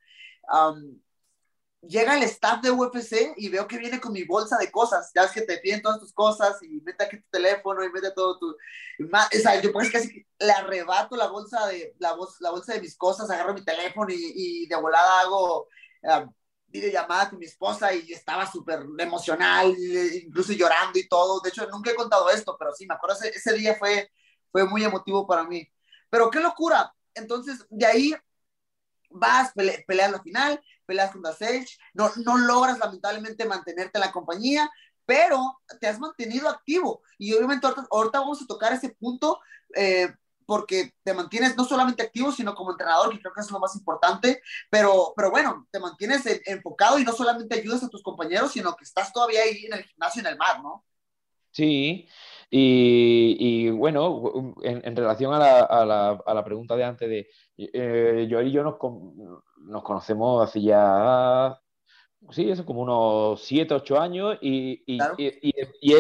llega 1.81 2.17
el 2.17 2.23
staff 2.25 2.63
de 2.63 2.71
UFC 2.71 3.35
y 3.37 3.49
veo 3.49 3.67
que 3.67 3.79
viene 3.79 4.01
con 4.01 4.13
mi 4.13 4.25
bolsa 4.25 4.57
de 4.59 4.71
cosas. 4.71 5.11
Ya 5.15 5.25
es 5.25 5.33
que 5.33 5.43
te 5.43 5.59
piden 5.59 5.83
todas 5.83 6.01
tus 6.01 6.13
cosas 6.13 6.63
y 6.63 6.81
mete 6.81 7.05
aquí 7.05 7.19
tu 7.19 7.29
teléfono 7.31 7.85
y 7.85 7.91
mete 7.91 8.11
todo 8.13 8.39
tu. 8.39 8.51
O 8.51 9.39
sea, 9.43 9.61
yo 9.61 9.73
pues 9.73 9.91
casi 9.91 10.27
le 10.39 10.53
arrebato 10.53 11.17
la 11.17 11.29
bolsa 11.29 11.67
de, 11.67 11.95
la, 11.99 12.15
bolsa 12.15 12.75
de 12.75 12.81
mis 12.81 12.97
cosas, 12.97 13.31
agarro 13.31 13.55
mi 13.55 13.65
teléfono 13.65 14.09
y 14.11 14.67
de 14.67 14.77
volada 14.77 15.21
hago 15.21 15.69
videollamada 16.75 17.31
con 17.31 17.39
mi 17.39 17.47
esposa 17.47 17.95
y 17.95 18.13
estaba 18.13 18.51
súper 18.51 18.85
emocional, 18.99 19.73
incluso 20.25 20.53
llorando 20.53 20.99
y 20.99 21.07
todo. 21.07 21.41
De 21.41 21.51
hecho, 21.51 21.65
nunca 21.71 21.93
he 21.93 21.95
contado 21.95 22.29
esto, 22.31 22.57
pero 22.59 22.73
sí, 22.75 22.85
me 22.85 22.95
acuerdo, 22.95 23.17
ese, 23.17 23.29
ese 23.29 23.53
día 23.55 23.77
fue, 23.77 24.11
fue 24.51 24.67
muy 24.67 24.83
emotivo 24.83 25.25
para 25.25 25.45
mí. 25.45 25.67
Pero 26.11 26.31
qué 26.31 26.41
locura. 26.41 26.93
Entonces, 27.15 27.65
de 27.71 27.87
ahí 27.87 28.15
vas, 29.09 29.53
pele 29.53 29.85
peleas 29.87 30.11
la 30.11 30.21
final, 30.21 30.61
peleas 30.85 31.13
contra 31.13 31.33
Sage, 31.33 31.79
no, 31.93 32.11
no 32.25 32.39
logras 32.39 32.81
lamentablemente 32.81 33.45
mantenerte 33.47 33.99
en 33.99 34.01
la 34.01 34.11
compañía, 34.11 34.69
pero 35.07 35.61
te 35.81 35.87
has 35.87 36.01
mantenido 36.01 36.49
activo. 36.49 37.03
Y 37.19 37.35
obviamente 37.35 37.69
ahorita, 37.69 37.87
ahorita 37.89 38.19
vamos 38.19 38.43
a 38.43 38.47
tocar 38.47 38.73
ese 38.73 38.89
punto 38.89 39.39
eh, 39.77 40.13
porque 40.47 40.93
te 41.03 41.15
mantienes 41.15 41.57
no 41.57 41.65
solamente 41.65 42.03
activo, 42.03 42.33
sino 42.33 42.55
como 42.55 42.73
entrenador, 42.73 43.11
que 43.11 43.21
creo 43.21 43.33
que 43.33 43.41
es 43.41 43.51
lo 43.51 43.61
más 43.61 43.75
importante, 43.77 44.41
pero, 44.71 45.13
pero 45.17 45.31
bueno, 45.31 45.67
te 45.71 45.81
mantienes 45.81 46.23
enfocado 46.47 46.99
y 46.99 47.05
no 47.05 47.13
solamente 47.13 47.59
ayudas 47.59 47.83
a 47.83 47.89
tus 47.89 48.03
compañeros, 48.03 48.53
sino 48.53 48.75
que 48.75 48.85
estás 48.85 49.13
todavía 49.13 49.43
ahí 49.43 49.67
en 49.67 49.75
el 49.75 49.85
gimnasio, 49.85 50.21
en 50.21 50.27
el 50.27 50.37
mar, 50.37 50.63
¿no? 50.63 50.85
Sí, 51.51 52.09
y, 52.51 53.71
bueno, 53.71 54.55
en, 54.63 54.97
relación 54.97 55.33
a 55.35 55.39
la, 55.39 55.61
a, 55.61 56.35
la, 56.35 56.45
pregunta 56.45 56.75
de 56.75 56.85
antes 56.85 57.09
de, 57.09 57.29
eh, 57.57 58.27
yo 58.29 58.43
y 58.43 58.51
yo 58.51 58.65
nos, 58.65 58.75
nos 59.59 59.83
conocemos 59.85 60.49
hace 60.49 60.63
ya 60.63 61.57
sí, 62.31 62.51
eso 62.51 62.65
como 62.65 62.83
unos 62.83 63.43
7, 63.43 63.75
8 63.75 64.01
años 64.01 64.39
y, 64.41 64.83
y, 64.87 64.99
y, 65.81 65.95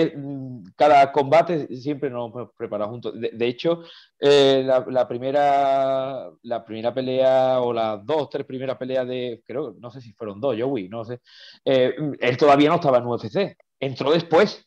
cada 0.77 1.13
combate 1.13 1.75
siempre 1.77 2.11
nos 2.11 2.33
preparamos 2.57 2.93
juntos. 2.93 3.15
De, 3.15 3.47
hecho, 3.47 3.83
eh, 4.19 4.65
la, 4.65 5.09
primera, 5.09 6.31
la 6.43 6.65
primera 6.65 6.93
pelea 6.95 7.61
o 7.61 7.73
las 7.73 8.05
dos, 8.05 8.31
tres 8.31 8.47
primeras 8.47 8.77
peleas 8.77 9.07
de, 9.07 9.43
creo, 9.47 9.75
no 9.79 9.91
sé 9.91 10.01
si 10.01 10.13
fueron 10.13 10.41
dos, 10.41 10.57
Joey, 10.59 10.89
no 10.89 11.05
sé, 11.05 11.21
eh, 11.65 11.95
él 12.21 12.37
todavía 12.37 12.69
no 12.69 12.77
estaba 12.77 12.99
en 12.99 13.07
UFC, 13.07 13.57
entró 13.81 14.13
después. 14.13 14.65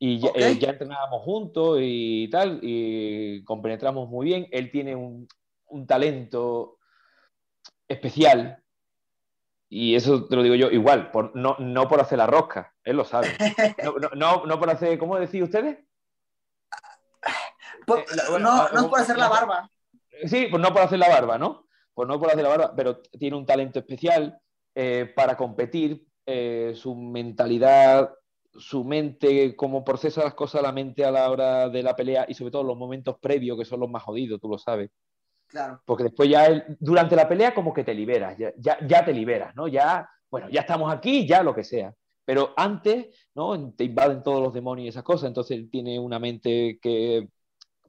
Y 0.00 0.20
ya, 0.20 0.28
eh, 0.36 0.56
ya, 0.60 0.70
entrenábamos 0.70 1.22
juntos 1.22 1.78
y 1.82 2.28
tal, 2.30 2.60
y 2.62 3.42
compenetramos 3.42 4.08
muy 4.08 4.26
bien. 4.26 4.46
Él 4.52 4.70
tiene 4.70 4.94
un, 4.94 5.26
un 5.70 5.86
talento 5.88 6.78
especial 7.88 8.62
y 9.68 9.94
eso 9.94 10.24
te 10.24 10.36
lo 10.36 10.42
digo 10.42 10.54
yo 10.54 10.70
igual, 10.70 11.10
por, 11.10 11.36
no, 11.36 11.56
no 11.58 11.88
por 11.88 12.00
hacer 12.00 12.18
la 12.18 12.26
rosca, 12.26 12.74
él 12.84 12.96
lo 12.96 13.04
sabe. 13.04 13.28
No, 13.84 14.10
no, 14.14 14.46
no, 14.46 14.58
por 14.58 14.70
hacer, 14.70 14.98
¿cómo 14.98 15.18
decís 15.18 15.42
ustedes? 15.42 15.78
Eh, 17.86 18.04
no, 18.40 18.68
no 18.68 18.80
es 18.80 18.86
por 18.86 19.00
hacer 19.00 19.16
la 19.16 19.28
barba. 19.28 19.70
Sí, 20.24 20.48
pues 20.50 20.62
no 20.62 20.72
por 20.72 20.82
hacer 20.82 20.98
la 20.98 21.08
barba, 21.08 21.38
¿no? 21.38 21.66
Pues 21.94 22.08
no 22.08 22.18
por 22.18 22.30
hacer 22.30 22.42
la 22.42 22.50
barba, 22.50 22.74
pero 22.74 23.00
tiene 23.00 23.36
un 23.36 23.46
talento 23.46 23.78
especial 23.78 24.38
eh, 24.74 25.12
para 25.14 25.36
competir, 25.36 26.06
eh, 26.26 26.72
su 26.74 26.94
mentalidad, 26.94 28.14
su 28.52 28.84
mente, 28.84 29.54
cómo 29.56 29.84
procesa 29.84 30.24
las 30.24 30.34
cosas 30.34 30.62
la 30.62 30.72
mente 30.72 31.04
a 31.04 31.10
la 31.10 31.30
hora 31.30 31.68
de 31.68 31.82
la 31.82 31.94
pelea 31.94 32.26
y 32.28 32.34
sobre 32.34 32.50
todo 32.50 32.62
los 32.62 32.76
momentos 32.76 33.18
previos 33.18 33.58
que 33.58 33.64
son 33.64 33.80
los 33.80 33.90
más 33.90 34.02
jodidos, 34.02 34.40
tú 34.40 34.48
lo 34.48 34.58
sabes. 34.58 34.90
Porque 35.84 36.04
después 36.04 36.28
ya 36.28 36.64
durante 36.78 37.16
la 37.16 37.28
pelea 37.28 37.54
como 37.54 37.72
que 37.72 37.84
te 37.84 37.94
liberas, 37.94 38.36
ya, 38.38 38.52
ya, 38.86 39.04
te 39.04 39.12
liberas, 39.12 39.54
¿no? 39.54 39.68
Ya, 39.68 40.08
bueno, 40.30 40.48
ya 40.50 40.60
estamos 40.60 40.92
aquí, 40.92 41.26
ya 41.26 41.42
lo 41.42 41.54
que 41.54 41.64
sea. 41.64 41.94
Pero 42.24 42.52
antes, 42.56 43.06
¿no? 43.34 43.72
Te 43.72 43.84
invaden 43.84 44.22
todos 44.22 44.42
los 44.42 44.52
demonios 44.52 44.86
y 44.86 44.88
esas 44.88 45.02
cosas, 45.02 45.28
entonces 45.28 45.70
tiene 45.70 45.98
una 45.98 46.18
mente 46.18 46.78
que 46.82 47.28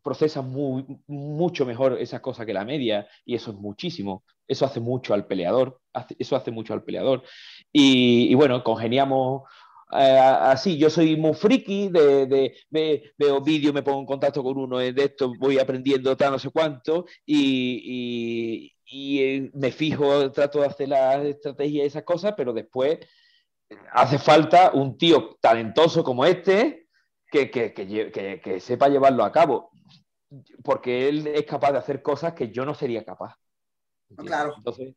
procesa 0.02 0.42
muy, 0.42 0.86
mucho 1.08 1.66
mejor 1.66 1.98
esas 2.00 2.22
cosas 2.22 2.46
que 2.46 2.54
la 2.54 2.64
media 2.64 3.08
y 3.26 3.36
eso 3.36 3.52
es 3.52 3.58
muchísimo. 3.58 4.24
Eso 4.48 4.66
hace 4.66 4.80
mucho 4.80 5.14
al 5.14 5.28
peleador, 5.28 5.80
eso 6.18 6.36
hace 6.36 6.52
mucho 6.52 6.74
al 6.74 6.84
peleador. 6.84 7.24
Y 7.72 8.34
bueno, 8.34 8.64
congeniamos 8.64 9.44
eh, 9.92 10.20
así, 10.20 10.78
yo 10.78 10.90
soy 10.90 11.16
muy 11.18 11.34
friki, 11.34 11.90
de, 11.90 12.54
veo 13.18 13.42
vídeos, 13.42 13.74
me 13.74 13.82
pongo 13.82 14.02
en 14.02 14.06
contacto 14.06 14.44
con 14.44 14.58
uno 14.58 14.78
de 14.78 14.94
esto, 14.96 15.34
voy 15.40 15.58
aprendiendo 15.58 16.16
tal, 16.16 16.34
no 16.34 16.40
sé 16.40 16.52
cuánto, 16.52 17.06
y, 17.26 18.72
eh, 18.92 19.52
me 19.54 19.72
fijo, 19.72 20.32
trato 20.32 20.60
de 20.62 20.68
hacer 20.68 20.90
la 20.90 21.24
estrategia 21.24 21.84
y 21.84 21.88
esas 21.88 22.04
cosas, 22.04 22.34
pero 22.38 22.54
después 22.54 23.00
hace 23.92 24.18
falta 24.20 24.72
un 24.74 24.98
tío 24.98 25.38
talentoso 25.42 26.04
como 26.04 26.26
este 26.26 26.88
que, 27.32 27.50
que, 27.50 28.60
sepa 28.60 28.90
llevarlo 28.90 29.24
a 29.24 29.32
cabo, 29.32 29.72
porque 30.64 31.10
él 31.10 31.28
es 31.28 31.46
capaz 31.46 31.72
de 31.72 31.80
hacer 31.80 32.02
cosas 32.02 32.34
que 32.34 32.52
yo 32.52 32.66
no 32.66 32.74
sería 32.74 33.04
capaz. 33.04 33.36
Claro. 34.18 34.54
Entonces, 34.58 34.96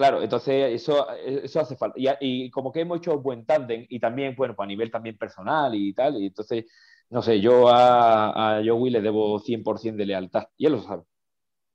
Claro, 0.00 0.22
entonces 0.22 0.80
eso, 0.80 1.06
eso 1.10 1.60
hace 1.60 1.76
falta. 1.76 1.94
Y, 1.98 2.50
como 2.50 2.72
que 2.72 2.80
hemos 2.80 3.00
hecho 3.00 3.18
buen 3.18 3.44
tándem 3.44 3.84
y 3.86 4.00
también, 4.00 4.34
bueno, 4.34 4.56
pues 4.56 4.64
a 4.64 4.68
nivel 4.68 4.90
también 4.90 5.18
personal 5.18 5.74
y 5.74 5.92
tal. 5.92 6.16
Y 6.16 6.28
entonces, 6.28 6.64
no 7.10 7.20
sé, 7.20 7.38
yo 7.38 7.68
a, 7.68 8.56
a 8.56 8.62
Joey 8.64 8.92
le 8.92 9.02
debo 9.02 9.38
100% 9.38 9.96
de 9.96 10.06
lealtad. 10.06 10.44
Y 10.56 10.64
él 10.64 10.72
lo 10.72 10.82
sabe. 10.82 11.02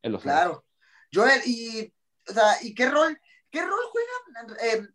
Él 0.02 0.14
lo 0.14 0.20
sabe. 0.20 0.34
Claro. 0.34 0.66
Joel, 1.14 1.40
¿y, 1.46 1.94
o 2.28 2.34
sea, 2.34 2.56
¿y 2.64 2.74
qué 2.74 2.90
rol, 2.90 3.16
qué 3.52 3.62
rol 3.62 3.80
juega 3.92 4.58
eh, 4.74 4.88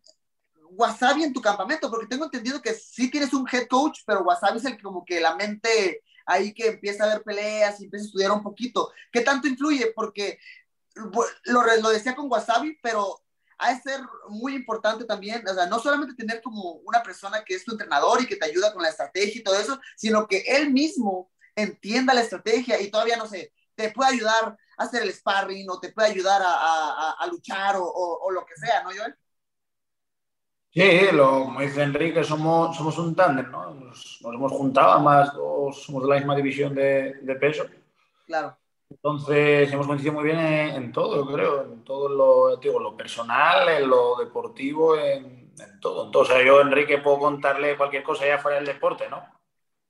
Wasabi 0.72 1.22
en 1.22 1.32
tu 1.32 1.40
campamento? 1.40 1.88
Porque 1.88 2.08
tengo 2.08 2.24
entendido 2.24 2.60
que 2.60 2.74
sí 2.74 3.12
tienes 3.12 3.32
un 3.32 3.46
head 3.48 3.68
coach, 3.68 4.00
pero 4.04 4.24
Wasabi 4.24 4.58
es 4.58 4.64
el 4.64 4.82
como 4.82 5.04
que 5.04 5.20
la 5.20 5.36
mente 5.36 6.02
ahí 6.26 6.52
que 6.52 6.66
empieza 6.66 7.04
a 7.04 7.14
ver 7.14 7.22
peleas 7.22 7.80
y 7.80 7.84
empieza 7.84 8.06
a 8.06 8.06
estudiar 8.06 8.32
un 8.32 8.42
poquito. 8.42 8.90
¿Qué 9.12 9.20
tanto 9.20 9.46
influye? 9.46 9.92
Porque 9.94 10.40
lo, 11.44 11.76
lo 11.80 11.90
decía 11.90 12.14
con 12.14 12.30
Wasabi, 12.30 12.78
pero 12.82 13.20
ha 13.60 13.74
de 13.74 13.80
ser 13.80 14.00
muy 14.28 14.54
importante 14.54 15.04
también, 15.04 15.46
o 15.46 15.54
sea, 15.54 15.66
no 15.66 15.78
solamente 15.78 16.14
tener 16.14 16.40
como 16.42 16.80
una 16.84 17.02
persona 17.02 17.44
que 17.44 17.54
es 17.54 17.64
tu 17.64 17.72
entrenador 17.72 18.22
y 18.22 18.26
que 18.26 18.36
te 18.36 18.46
ayuda 18.46 18.72
con 18.72 18.82
la 18.82 18.88
estrategia 18.88 19.40
y 19.40 19.44
todo 19.44 19.58
eso, 19.58 19.78
sino 19.96 20.26
que 20.26 20.42
él 20.46 20.70
mismo 20.70 21.30
entienda 21.54 22.14
la 22.14 22.22
estrategia 22.22 22.80
y 22.80 22.90
todavía, 22.90 23.16
no 23.16 23.26
sé, 23.26 23.52
te 23.74 23.90
puede 23.90 24.14
ayudar 24.14 24.56
a 24.78 24.82
hacer 24.82 25.02
el 25.02 25.12
sparring 25.12 25.68
o 25.68 25.78
te 25.78 25.92
puede 25.92 26.08
ayudar 26.08 26.40
a, 26.42 26.48
a, 26.48 27.16
a 27.18 27.26
luchar 27.26 27.76
o, 27.76 27.84
o, 27.84 28.30
lo 28.30 28.46
que 28.46 28.56
sea, 28.56 28.82
¿no, 28.82 28.90
Joel? 28.96 29.14
Sí, 30.72 31.12
lo, 31.12 31.44
como 31.44 31.60
dice 31.60 31.82
Enrique, 31.82 32.24
somos, 32.24 32.76
somos 32.76 32.96
un 32.96 33.14
tándem, 33.14 33.50
¿no? 33.50 33.74
Nos, 33.74 34.20
nos, 34.22 34.34
hemos 34.34 34.52
juntado, 34.52 34.92
además 34.92 35.32
todos 35.32 35.82
somos 35.82 36.04
de 36.04 36.08
la 36.08 36.16
misma 36.16 36.36
división 36.36 36.74
de, 36.74 37.14
de 37.20 37.34
peso. 37.34 37.66
Claro. 38.26 38.59
Entonces, 38.90 39.72
hemos 39.72 39.86
coincidido 39.86 40.14
muy 40.14 40.24
bien 40.24 40.38
en, 40.38 40.92
todo, 40.92 41.24
creo, 41.32 41.62
en 41.62 41.84
todo 41.84 42.08
lo, 42.08 42.56
digo, 42.56 42.80
lo 42.80 42.96
personal, 42.96 43.68
en 43.68 43.88
lo 43.88 44.16
deportivo, 44.16 44.96
en, 44.96 45.54
todo. 45.80 46.06
Entonces, 46.06 46.44
yo, 46.44 46.60
Enrique, 46.60 46.98
puedo 46.98 47.18
contarle 47.18 47.76
cualquier 47.76 48.02
cosa 48.02 48.26
ya 48.26 48.38
fuera 48.38 48.56
del 48.56 48.66
deporte, 48.66 49.08
¿no? 49.08 49.22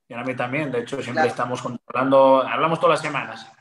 Y 0.07 0.13
a 0.13 0.23
mí 0.23 0.35
también, 0.35 0.71
de 0.71 0.81
hecho, 0.81 1.01
siempre 1.01 1.27
estamos 1.27 1.63
hablando, 1.87 2.43
hablamos 2.43 2.79
todas 2.79 2.99
las 2.99 3.01
semanas. 3.01 3.51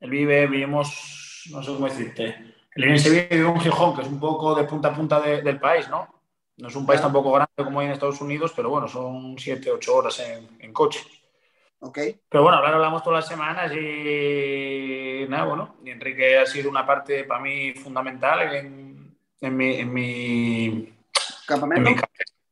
Él 0.00 0.10
vive, 0.10 0.46
vivimos, 0.46 1.44
no 1.50 1.62
sé 1.62 1.72
cómo 1.72 1.86
decirte, 1.86 2.24
él 2.24 2.84
vive 2.84 2.92
en 2.92 3.00
Sevilla 3.00 3.26
vive 3.30 3.48
en 3.48 3.60
Gijón, 3.60 3.94
que 3.94 4.02
es 4.02 4.08
un 4.08 4.18
poco 4.18 4.54
de 4.54 4.64
punta 4.64 4.88
a 4.88 4.94
punta 4.94 5.20
del 5.20 5.60
país, 5.60 5.88
¿no? 5.88 6.08
No 6.56 6.68
es 6.68 6.76
un 6.76 6.86
país 6.86 7.00
tampoco 7.00 7.32
grande 7.32 7.52
como 7.56 7.80
hay 7.80 7.86
en 7.86 7.92
Estados 7.92 8.20
Unidos, 8.20 8.52
pero 8.54 8.70
bueno, 8.70 8.88
son 8.88 9.36
siete, 9.38 9.70
ocho 9.70 9.94
horas 9.94 10.18
en, 10.20 10.48
en 10.60 10.72
coche. 10.72 11.00
Okay. 11.80 12.20
Pero 12.28 12.42
bueno, 12.42 12.58
ahora 12.58 12.74
hablamos 12.74 13.04
todas 13.04 13.20
las 13.20 13.28
semanas 13.28 13.72
y 13.72 15.26
nada, 15.28 15.44
bueno, 15.44 15.76
y 15.84 15.90
Enrique 15.90 16.38
ha 16.38 16.44
sido 16.44 16.68
una 16.70 16.84
parte 16.84 17.22
para 17.22 17.40
mí 17.40 17.72
fundamental 17.74 18.52
en, 18.52 19.16
en, 19.40 19.56
mi, 19.56 19.76
en, 19.76 19.92
mi, 19.92 20.92
¿Campamento? 21.46 21.90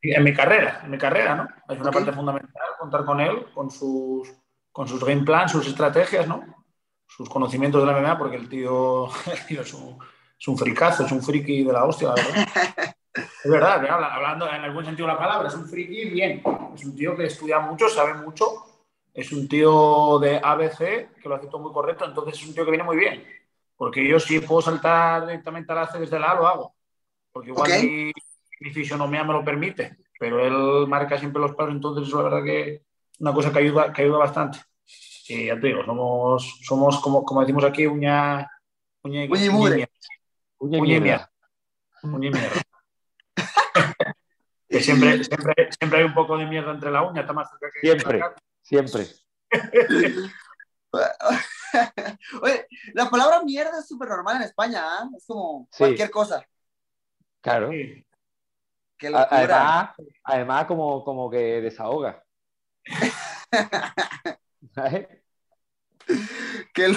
En, 0.00 0.22
mi, 0.22 0.32
carrera, 0.32 0.82
en 0.84 0.90
mi 0.90 0.98
carrera, 0.98 1.34
¿no? 1.34 1.48
Es 1.74 1.80
una 1.80 1.90
parte 1.90 2.12
fundamental 2.12 2.62
contar 2.78 3.04
con 3.04 3.20
él, 3.20 3.46
con 3.52 3.68
sus, 3.68 4.32
con 4.70 4.86
sus 4.86 5.04
game 5.04 5.24
plans, 5.24 5.50
sus 5.50 5.66
estrategias, 5.66 6.28
¿no? 6.28 6.44
Sus 7.08 7.28
conocimientos 7.28 7.84
de 7.84 7.92
la 7.92 7.98
MMA, 7.98 8.18
porque 8.18 8.36
el 8.36 8.48
tío, 8.48 9.08
es, 9.26 9.74
un, 9.74 9.98
es 10.38 10.46
un 10.46 10.56
fricazo, 10.56 11.04
es 11.04 11.10
un 11.10 11.22
friki 11.22 11.64
de 11.64 11.72
la 11.72 11.84
hostia, 11.84 12.08
la 12.08 12.14
verdad. 12.14 12.94
Es 13.42 13.50
verdad, 13.50 13.82
hablando 13.88 14.46
en 14.52 14.60
algún 14.60 14.84
sentido 14.84 15.06
de 15.06 15.14
la 15.14 15.18
palabra, 15.18 15.48
es 15.48 15.54
un 15.54 15.66
friki 15.66 16.10
bien. 16.10 16.42
Es 16.74 16.84
un 16.84 16.94
tío 16.94 17.16
que 17.16 17.24
estudia 17.24 17.60
mucho, 17.60 17.88
sabe 17.88 18.12
mucho 18.12 18.75
es 19.16 19.32
un 19.32 19.48
tío 19.48 20.18
de 20.18 20.38
ABC 20.42 20.78
que 21.20 21.28
lo 21.28 21.36
hace 21.36 21.46
todo 21.46 21.60
muy 21.60 21.72
correcto, 21.72 22.04
entonces 22.04 22.34
es 22.34 22.46
un 22.46 22.54
tío 22.54 22.66
que 22.66 22.70
viene 22.70 22.84
muy 22.84 22.98
bien. 22.98 23.24
Porque 23.74 24.06
yo 24.06 24.20
si 24.20 24.40
puedo 24.40 24.60
saltar 24.60 25.26
directamente 25.26 25.72
al 25.72 25.78
AC 25.78 25.98
desde 25.98 26.20
la 26.20 26.32
A, 26.32 26.34
lo 26.34 26.46
hago. 26.46 26.74
Porque 27.32 27.48
igual 27.48 27.70
mi, 27.82 28.72
fisionomía 28.72 29.24
me 29.24 29.32
lo 29.32 29.42
permite, 29.42 29.96
pero 30.20 30.44
él 30.44 30.86
marca 30.86 31.18
siempre 31.18 31.40
los 31.40 31.54
pasos, 31.54 31.72
entonces 31.72 32.06
es 32.06 32.14
la 32.14 32.22
verdad 32.22 32.44
que 32.44 32.82
una 33.18 33.32
cosa 33.32 33.50
que 33.50 33.58
ayuda, 33.58 33.90
que 33.90 34.02
ayuda 34.02 34.18
bastante. 34.18 34.58
Y 35.28 35.46
ya 35.46 35.58
te 35.58 35.68
digo, 35.68 35.82
somos, 35.84 36.60
somos 36.62 37.00
como, 37.00 37.24
como 37.24 37.40
decimos 37.40 37.64
aquí, 37.64 37.86
uña... 37.86 38.50
Uña 39.02 39.24
y, 39.24 39.28
uña 39.30 39.44
y 39.44 39.50
mugre. 39.50 39.88
Uña 40.58 40.78
y 40.78 40.82
mierda. 40.82 41.32
Uña 42.02 42.28
y 42.28 42.30
mierda. 42.32 42.62
que 44.68 44.80
siempre, 44.80 45.24
siempre, 45.24 45.68
siempre 45.78 46.00
hay 46.00 46.04
un 46.04 46.14
poco 46.14 46.36
de 46.36 46.44
mierda 46.44 46.70
entre 46.72 46.90
la 46.90 47.02
uña, 47.02 47.22
está 47.22 47.32
más 47.32 47.48
cerca 47.48 47.68
que 47.72 47.80
Siempre. 47.80 48.20
Siempre. 48.66 49.06
Oye, 52.42 52.66
la 52.94 53.08
palabra 53.08 53.42
mierda 53.44 53.78
es 53.78 53.86
súper 53.86 54.08
normal 54.08 54.36
en 54.36 54.42
España, 54.42 54.82
¿eh? 54.84 55.04
Es 55.16 55.24
como 55.24 55.68
cualquier 55.76 56.10
cosa. 56.10 56.44
Claro. 57.40 57.70
además, 59.30 59.90
además 60.24 60.66
como, 60.66 61.04
como 61.04 61.30
que 61.30 61.60
desahoga. 61.60 62.24
que 66.74 66.86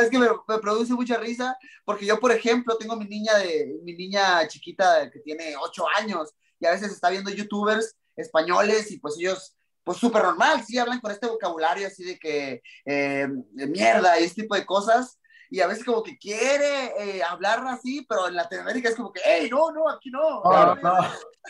es 0.00 0.10
que 0.10 0.18
me, 0.18 0.28
produce 0.60 0.94
mucha 0.94 1.16
risa 1.16 1.56
porque 1.84 2.06
yo, 2.06 2.18
por 2.18 2.32
ejemplo, 2.32 2.76
tengo 2.76 2.96
mi 2.96 3.04
niña 3.04 3.38
de 3.38 3.78
mi 3.84 3.94
niña 3.94 4.48
chiquita 4.48 5.08
que 5.12 5.20
tiene 5.20 5.54
8 5.56 5.84
años 5.96 6.34
y 6.58 6.66
a 6.66 6.72
veces 6.72 6.90
está 6.90 7.08
viendo 7.10 7.30
youtubers 7.30 7.96
españoles 8.16 8.90
y 8.90 8.98
pues 8.98 9.14
ellos 9.16 9.56
pues 9.84 9.98
súper 9.98 10.22
normal, 10.22 10.62
sí 10.64 10.78
hablan 10.78 11.00
con 11.00 11.10
este 11.10 11.26
vocabulario 11.26 11.86
así 11.86 12.04
de 12.04 12.18
que 12.18 12.62
eh, 12.84 13.26
de 13.28 13.66
mierda 13.66 14.18
y 14.20 14.24
este 14.24 14.42
tipo 14.42 14.54
de 14.54 14.66
cosas, 14.66 15.20
y 15.50 15.60
a 15.60 15.66
veces 15.66 15.84
como 15.84 16.02
que 16.02 16.16
quiere 16.16 16.92
eh, 16.98 17.22
hablar 17.22 17.66
así, 17.66 18.06
pero 18.08 18.28
en 18.28 18.36
Latinoamérica 18.36 18.88
es 18.88 18.94
como 18.94 19.12
que, 19.12 19.20
hey, 19.24 19.48
no, 19.50 19.72
no, 19.72 19.88
aquí 19.88 20.10
no. 20.10 20.42
Claro, 20.42 20.76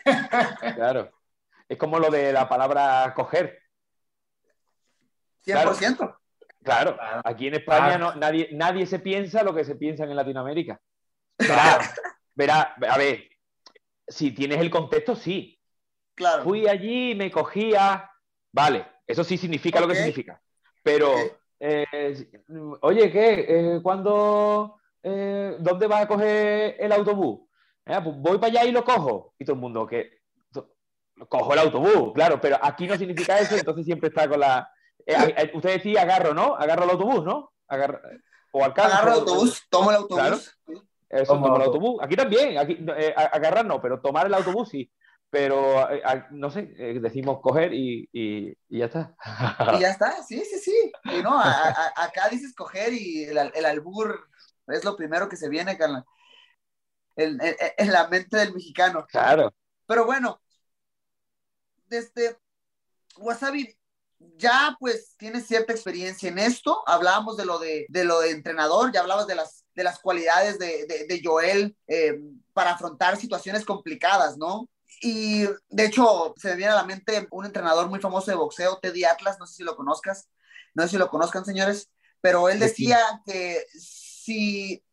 claro. 0.74 1.10
Es 1.68 1.76
como 1.76 1.98
lo 1.98 2.10
de 2.10 2.32
la 2.32 2.48
palabra 2.48 3.12
coger. 3.14 3.58
100%. 5.44 6.16
Claro, 6.62 6.96
aquí 7.24 7.46
en 7.46 7.54
España 7.54 7.96
no, 7.96 8.14
nadie, 8.14 8.48
nadie 8.52 8.86
se 8.86 8.98
piensa 8.98 9.42
lo 9.42 9.54
que 9.54 9.64
se 9.64 9.76
piensa 9.76 10.04
en 10.04 10.16
Latinoamérica. 10.16 10.80
Verá, 11.38 11.78
verá, 12.34 12.74
a 12.88 12.98
ver, 12.98 13.30
si 14.06 14.32
tienes 14.32 14.60
el 14.60 14.70
contexto, 14.70 15.14
sí. 15.14 15.58
Claro. 16.14 16.42
Fui 16.42 16.66
allí, 16.66 17.14
me 17.14 17.30
cogía. 17.30 18.09
Vale, 18.52 18.86
eso 19.06 19.24
sí 19.24 19.36
significa 19.36 19.80
lo 19.80 19.88
que 19.88 19.94
significa. 19.94 20.40
Pero, 20.82 21.14
eh, 21.58 22.30
oye, 22.80 23.10
¿qué? 23.10 23.46
Eh, 23.48 23.80
¿Cuándo, 23.82 24.76
eh, 25.02 25.56
¿Dónde 25.60 25.86
vas 25.86 26.02
a 26.02 26.08
coger 26.08 26.76
el 26.78 26.92
autobús? 26.92 27.40
"Ah, 27.86 28.02
pues 28.02 28.16
voy 28.16 28.38
para 28.38 28.52
allá 28.52 28.64
y 28.64 28.72
lo 28.72 28.84
cojo. 28.84 29.34
Y 29.38 29.44
todo 29.44 29.54
el 29.54 29.60
mundo, 29.60 29.86
que 29.86 30.20
cojo 31.28 31.52
el 31.52 31.58
autobús, 31.58 32.12
claro, 32.14 32.40
pero 32.40 32.56
aquí 32.62 32.86
no 32.86 32.96
significa 32.96 33.38
eso, 33.38 33.54
entonces 33.54 33.84
siempre 33.84 34.08
está 34.08 34.28
con 34.28 34.40
la. 34.40 34.70
eh, 35.06 35.34
eh, 35.36 35.50
usted 35.54 35.74
decía 35.74 36.02
agarro, 36.02 36.32
¿no? 36.32 36.54
Agarro 36.56 36.84
el 36.84 36.90
autobús, 36.90 37.24
¿no? 37.24 37.52
Agarro, 37.68 38.00
o 38.52 38.64
alcanzo. 38.64 38.94
Agarro 38.94 39.12
el 39.12 39.18
autobús, 39.20 39.66
tomo 39.68 39.90
el 39.90 39.96
autobús. 39.96 40.18
Claro. 40.18 40.82
Eso, 41.10 41.32
tomar 41.34 41.60
el 41.60 41.66
autobús. 41.66 42.00
Aquí 42.02 42.16
también, 42.16 42.56
aquí, 42.56 42.78
eh, 42.96 43.12
agarrar 43.16 43.66
no, 43.66 43.80
pero 43.82 44.00
tomar 44.00 44.26
el 44.26 44.34
autobús 44.34 44.68
sí. 44.68 44.90
Pero, 45.30 45.88
eh, 45.90 46.02
a- 46.04 46.26
no 46.32 46.50
sé, 46.50 46.74
eh, 46.76 46.98
decimos 47.00 47.40
coger 47.40 47.72
y, 47.72 48.08
y- 48.12 48.50
y 48.68 48.78
ya 48.78 48.86
está. 48.86 49.14
Y 49.76 49.80
ya 49.80 49.90
está, 49.90 50.22
sí, 50.24 50.42
sí, 50.44 50.58
sí. 50.58 50.92
Y 51.04 51.22
no, 51.22 51.38
a- 51.38 51.92
acá 51.96 52.28
dices 52.28 52.52
coger 52.54 52.92
y 52.92 53.24
el, 53.24 53.38
el 53.54 53.64
albur 53.64 54.28
es 54.66 54.84
lo 54.84 54.96
primero 54.96 55.28
que 55.28 55.36
se 55.36 55.48
viene, 55.48 55.78
Carla. 55.78 56.04
En, 57.16 57.40
en- 57.40 57.56
en 57.76 57.92
la 57.92 58.08
mente 58.08 58.36
del 58.38 58.52
mexicano. 58.54 59.06
Claro. 59.06 59.54
Pero 59.86 60.04
bueno, 60.04 60.40
desde 61.86 62.36
Wasabi 63.16 63.76
ya 64.36 64.76
pues 64.78 65.14
tienes 65.16 65.46
cierta 65.46 65.72
experiencia 65.72 66.28
en 66.28 66.38
esto. 66.38 66.82
Hablábamos 66.86 67.36
de 67.36 67.44
lo 67.46 67.58
de, 67.58 67.86
de 67.88 68.04
lo 68.04 68.20
de 68.20 68.30
entrenador, 68.30 68.92
ya 68.92 69.00
hablabas 69.00 69.26
de 69.26 69.34
las, 69.34 69.64
de 69.74 69.84
las 69.84 69.98
cualidades 70.00 70.58
de, 70.58 70.86
de, 70.86 71.06
de 71.06 71.20
Joel 71.24 71.76
eh, 71.86 72.18
para 72.52 72.72
afrontar 72.72 73.16
situaciones 73.16 73.64
complicadas, 73.64 74.36
¿no? 74.36 74.68
Y 75.02 75.44
de 75.68 75.84
hecho, 75.84 76.34
se 76.36 76.50
me 76.50 76.56
viene 76.56 76.72
a 76.72 76.76
la 76.76 76.84
mente 76.84 77.26
un 77.30 77.46
entrenador 77.46 77.88
muy 77.88 78.00
famoso 78.00 78.30
de 78.30 78.36
boxeo, 78.36 78.78
Teddy 78.80 79.04
Atlas, 79.04 79.38
no 79.38 79.46
sé 79.46 79.56
si 79.56 79.62
lo 79.62 79.76
conozcas, 79.76 80.28
no 80.74 80.82
sé 80.82 80.90
si 80.90 80.96
lo 80.98 81.08
conozcan, 81.08 81.44
señores, 81.44 81.90
pero 82.20 82.48
él 82.48 82.58
¿De 82.58 82.66
decía 82.66 82.98
que 83.24 83.64
si, 83.72 84.84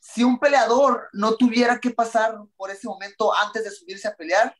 si 0.00 0.24
un 0.24 0.38
peleador 0.38 1.08
no 1.12 1.36
tuviera 1.36 1.78
que 1.78 1.90
pasar 1.90 2.38
por 2.56 2.70
ese 2.70 2.86
momento 2.88 3.34
antes 3.34 3.64
de 3.64 3.70
subirse 3.70 4.08
a 4.08 4.16
pelear, 4.16 4.56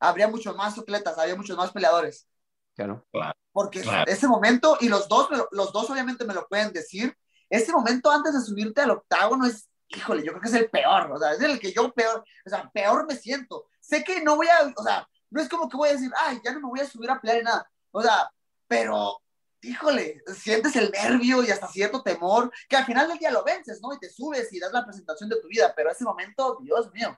habría 0.00 0.28
muchos 0.28 0.56
más 0.56 0.76
atletas, 0.78 1.16
habría 1.18 1.36
muchos 1.36 1.56
más 1.56 1.70
peleadores. 1.70 2.28
Claro. 2.74 3.06
Porque 3.52 3.80
Claro. 3.80 4.10
ese 4.10 4.28
momento, 4.28 4.76
y 4.80 4.88
los 4.88 5.08
dos, 5.08 5.28
los 5.52 5.72
dos 5.72 5.88
obviamente 5.90 6.24
me 6.24 6.34
lo 6.34 6.46
pueden 6.48 6.72
decir, 6.72 7.16
ese 7.48 7.72
momento 7.72 8.10
antes 8.10 8.34
de 8.34 8.40
subirte 8.40 8.82
al 8.82 8.90
octágono 8.90 9.46
es, 9.46 9.68
híjole, 9.88 10.24
yo 10.24 10.32
creo 10.32 10.42
que 10.42 10.48
es 10.48 10.54
el 10.54 10.70
peor, 10.70 11.10
o 11.12 11.18
sea, 11.18 11.32
es 11.32 11.40
el 11.40 11.58
que 11.60 11.72
yo 11.72 11.92
peor, 11.92 12.24
o 12.44 12.48
sea, 12.50 12.70
peor 12.72 13.06
me 13.06 13.16
siento. 13.16 13.66
Sé 13.80 14.02
que 14.04 14.22
no 14.22 14.36
voy 14.36 14.48
a, 14.48 14.72
o 14.76 14.82
sea, 14.82 15.08
no 15.30 15.40
es 15.40 15.48
como 15.48 15.68
que 15.68 15.76
voy 15.76 15.88
a 15.88 15.92
decir, 15.92 16.10
ay, 16.26 16.40
ya 16.44 16.52
no 16.52 16.60
me 16.60 16.68
voy 16.68 16.80
a 16.80 16.86
subir 16.86 17.10
a 17.10 17.20
pelear 17.20 17.40
y 17.40 17.44
nada, 17.44 17.70
o 17.90 18.02
sea, 18.02 18.30
pero, 18.68 19.20
híjole, 19.62 20.22
sientes 20.34 20.74
el 20.76 20.90
nervio 20.90 21.42
y 21.42 21.50
hasta 21.50 21.68
cierto 21.68 22.02
temor, 22.02 22.52
que 22.68 22.76
al 22.76 22.84
final 22.84 23.08
del 23.08 23.18
día 23.18 23.30
lo 23.30 23.44
vences, 23.44 23.80
¿no? 23.80 23.92
Y 23.94 23.98
te 23.98 24.10
subes 24.10 24.52
y 24.52 24.58
das 24.58 24.72
la 24.72 24.84
presentación 24.84 25.28
de 25.28 25.40
tu 25.40 25.48
vida, 25.48 25.72
pero 25.76 25.90
ese 25.90 26.04
momento, 26.04 26.58
Dios 26.60 26.92
mío. 26.92 27.16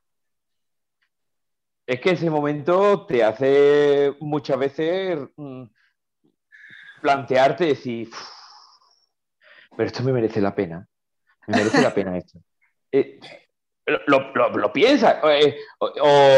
Es 1.87 2.01
que 2.01 2.11
ese 2.11 2.29
momento 2.29 3.07
te 3.07 3.25
hace 3.25 4.15
muchas 4.21 4.59
veces 4.59 5.19
mm, 5.37 5.65
plantearte 7.01 7.65
decir, 7.65 8.09
"Uf, 8.09 8.29
pero 9.75 9.87
esto 9.87 10.03
me 10.03 10.13
merece 10.13 10.41
la 10.41 10.55
pena. 10.55 10.87
Me 11.47 11.57
merece 11.57 11.81
la 11.81 11.95
pena 11.95 12.19
esto. 12.19 12.41
Eh, 12.93 13.19
lo, 14.07 14.33
lo, 14.35 14.51
lo 14.51 14.73
piensas. 14.73 15.17
eh, 15.25 15.57
o, 15.79 15.87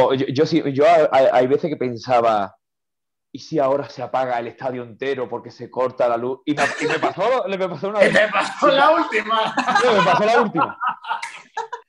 o 0.08 0.14
yo, 0.14 0.26
yo, 0.28 0.46
sí- 0.46 0.62
yo 0.72 0.84
hay, 1.10 1.26
hay 1.32 1.46
veces 1.46 1.68
que 1.70 1.76
pensaba, 1.76 2.54
¿y 3.32 3.38
si 3.40 3.58
ahora 3.58 3.88
se 3.88 4.02
apaga 4.02 4.38
el 4.38 4.46
estadio 4.48 4.82
entero 4.82 5.28
porque 5.28 5.50
se 5.50 5.68
corta 5.70 6.08
la 6.08 6.16
luz? 6.16 6.40
Y 6.46 6.54
me, 6.54 6.62
y 6.80 6.86
me 6.86 6.98
pasó, 6.98 7.44
me 7.48 7.58
pasó 7.58 7.88
una 7.88 7.98
¿Qué 8.00 8.08
vez. 8.08 8.14
te 8.26 8.28
pasó 8.32 8.68
la 8.68 8.90
última? 8.90 9.54
No, 9.84 9.92
me 9.98 10.04
pasó 10.04 10.24
la 10.24 10.40
última. 10.42 10.78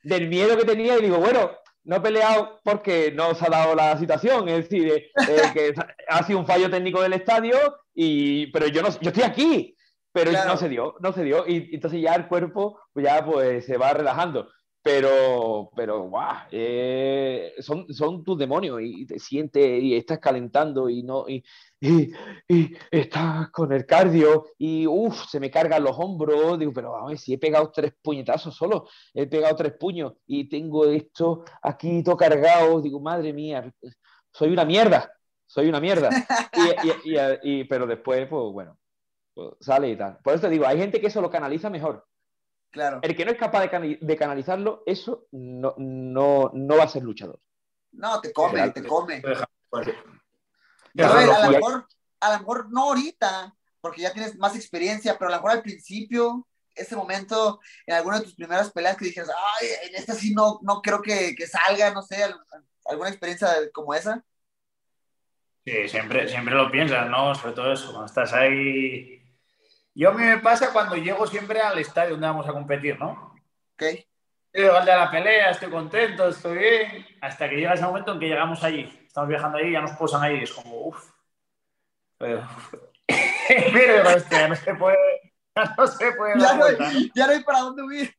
Del 0.04 0.28
miedo 0.28 0.58
que 0.58 0.66
tenía 0.66 0.98
y 0.98 1.02
digo, 1.04 1.18
bueno, 1.18 1.52
no 1.84 1.96
he 1.96 2.02
peleado 2.02 2.60
porque 2.64 3.12
no 3.12 3.34
se 3.36 3.46
ha 3.46 3.50
dado 3.50 3.76
la 3.76 3.98
situación, 3.98 4.50
es 4.50 4.68
decir, 4.70 4.92
eh, 4.94 5.12
que 5.54 5.74
ha 6.08 6.24
sido 6.24 6.40
un 6.40 6.46
fallo 6.48 6.70
técnico 6.70 7.02
del 7.02 7.14
estadio, 7.14 7.58
y, 7.94 8.48
pero 8.48 8.68
yo, 8.68 8.82
no, 8.82 8.90
yo 9.00 9.10
estoy 9.10 9.24
aquí, 9.24 9.76
pero 10.12 10.32
Claro. 10.32 10.50
no 10.52 10.58
se 10.58 10.70
dio, 10.70 10.96
no 11.00 11.14
se 11.14 11.24
dio, 11.24 11.46
y 11.48 11.70
entonces 11.74 12.02
ya 12.02 12.16
el 12.16 12.28
cuerpo 12.28 12.80
pues 12.94 13.06
ya 13.06 13.24
pues 13.26 13.66
se 13.66 13.78
va 13.78 13.94
relajando. 13.94 14.48
Pero, 14.84 15.70
pero, 15.76 16.10
guau, 16.10 16.36
eh, 16.52 17.54
son, 17.60 17.86
son 17.94 18.24
tus 18.24 18.36
demonios 18.40 18.80
y 18.82 19.06
te 19.06 19.20
sientes 19.20 19.80
y 19.84 19.96
estás 19.96 20.18
calentando 20.18 20.90
y 20.90 21.04
no, 21.04 21.30
y, 21.30 21.44
y, 21.80 22.12
y 22.48 22.76
estás 22.90 23.52
con 23.52 23.72
el 23.74 23.86
cardio 23.86 24.48
y 24.58 24.88
uff, 24.88 25.26
se 25.30 25.40
me 25.40 25.52
cargan 25.52 25.84
los 25.84 25.96
hombros. 26.00 26.58
Digo, 26.58 26.74
pero 26.74 26.96
a 26.98 27.06
ver, 27.10 27.20
si 27.20 27.32
he 27.34 27.38
pegado 27.38 27.72
tres 27.72 27.94
puñetazos 28.02 28.56
solo, 28.56 28.88
he 29.14 29.28
pegado 29.28 29.56
tres 29.56 29.74
puños 29.80 30.14
y 30.26 30.50
tengo 30.50 30.86
esto 30.86 31.44
aquí 31.62 32.02
todo 32.04 32.18
cargado. 32.18 32.82
Digo, 32.82 33.00
madre 33.00 33.34
mía, 33.34 33.72
soy 34.32 34.50
una 34.52 34.66
mierda, 34.66 35.12
soy 35.46 35.68
una 35.70 35.80
mierda. 35.80 36.10
Y, 37.06 37.12
y- 37.44 37.64
pero 37.66 37.86
después, 37.86 38.28
pues 38.28 38.52
bueno, 38.52 38.78
sale 39.60 39.90
y 39.90 39.96
tal. 39.98 40.18
Por 40.24 40.34
eso 40.34 40.42
te 40.44 40.50
digo, 40.50 40.66
hay 40.68 40.78
gente 40.78 41.00
que 41.02 41.08
eso 41.08 41.22
lo 41.22 41.30
canaliza 41.30 41.70
mejor. 41.70 42.08
Claro. 42.72 43.00
El 43.02 43.16
que 43.16 43.26
no 43.26 43.32
es 43.32 43.38
capaz 43.38 43.62
de, 43.62 43.70
cani- 43.72 44.00
de 44.00 44.18
canalizarlo, 44.18 44.84
eso 44.86 45.26
no, 45.32 45.74
no, 45.78 46.52
no 46.54 46.78
va 46.78 46.84
a 46.84 46.88
ser 46.88 47.04
luchador. 47.04 47.40
No, 47.94 48.22
te 48.22 48.32
come, 48.32 48.54
Claro. 48.54 48.74
te 48.74 48.84
come. 48.84 49.22
Pues, 49.22 49.88
A 51.04 51.14
ver, 51.14 51.30
a 51.30 51.46
lo 51.46 51.52
mejor, 51.52 51.88
a 52.20 52.34
lo 52.34 52.40
mejor 52.40 52.72
no 52.72 52.84
ahorita, 52.90 53.54
porque 53.82 54.02
ya 54.02 54.14
tienes 54.14 54.38
más 54.38 54.56
experiencia, 54.56 55.18
pero 55.18 55.28
a 55.30 55.32
lo 55.32 55.38
mejor 55.38 55.52
al 55.52 55.62
principio, 55.64 56.48
ese 56.76 56.96
momento, 56.96 57.60
en 57.86 57.96
alguna 57.96 58.20
de 58.20 58.24
tus 58.26 58.36
primeras 58.36 58.72
peleas 58.72 58.96
que 58.96 59.06
dijeras, 59.06 59.30
ay, 59.60 59.68
en 59.90 59.96
esta 59.96 60.14
sí 60.14 60.34
no, 60.34 60.60
no 60.62 60.82
creo 60.82 61.02
que, 61.02 61.36
que 61.36 61.48
salga, 61.48 61.92
no 61.94 62.02
sé, 62.02 62.24
al- 62.24 62.40
alguna 62.86 63.10
experiencia 63.10 63.50
como 63.74 63.94
esa. 63.94 64.24
Sí, 65.66 65.88
siempre, 65.90 66.28
siempre 66.28 66.56
lo 66.56 66.72
piensas, 66.72 67.10
¿no? 67.10 67.36
Sobre 67.36 67.54
todo 67.54 67.72
eso, 67.74 67.88
cuando 67.92 68.06
estás 68.06 68.34
ahí. 68.34 69.21
Yo 69.94 70.10
a 70.10 70.14
mí 70.14 70.24
me 70.24 70.38
pasa 70.40 70.72
cuando 70.72 70.96
llego 70.96 71.28
siempre 71.28 71.60
al 71.62 71.78
estadio 71.80 72.12
donde 72.12 72.28
vamos 72.28 72.48
a 72.48 72.54
competir, 72.54 72.98
¿no? 73.00 73.36
¿Ok? 73.74 73.84
Llego 74.54 74.76
al 74.76 74.86
de 74.86 74.96
la 74.96 75.12
pelea, 75.12 75.50
estoy 75.52 75.70
contento, 75.70 76.28
estoy 76.30 76.58
bien, 76.58 77.06
hasta 77.22 77.50
que 77.50 77.56
llega 77.56 77.74
ese 77.74 77.86
momento 77.86 78.14
en 78.14 78.20
que 78.20 78.28
llegamos 78.28 78.64
allí. 78.64 79.02
Estamos 79.06 79.30
viajando 79.30 79.58
allí, 79.58 79.72
ya 79.72 79.82
nos 79.82 79.92
posan 79.92 80.24
ahí, 80.24 80.44
es 80.44 80.52
como, 80.54 80.88
uff. 80.88 81.12
Pero, 83.74 84.10
hostia, 84.16 84.48
no 84.48 84.56
se 84.56 84.76
puede, 84.76 84.98
ya 85.56 85.76
no 85.78 85.88
se 85.88 86.12
puede 86.14 86.40
Ya 86.40 86.54
no, 86.54 86.60
vuelta, 86.60 86.84
¿no? 86.84 86.90
hay, 86.90 87.12
ya 87.14 87.28
no 87.28 87.34
hay 87.34 87.44
para 87.44 87.60
dónde 87.60 87.84
huir. 87.84 88.16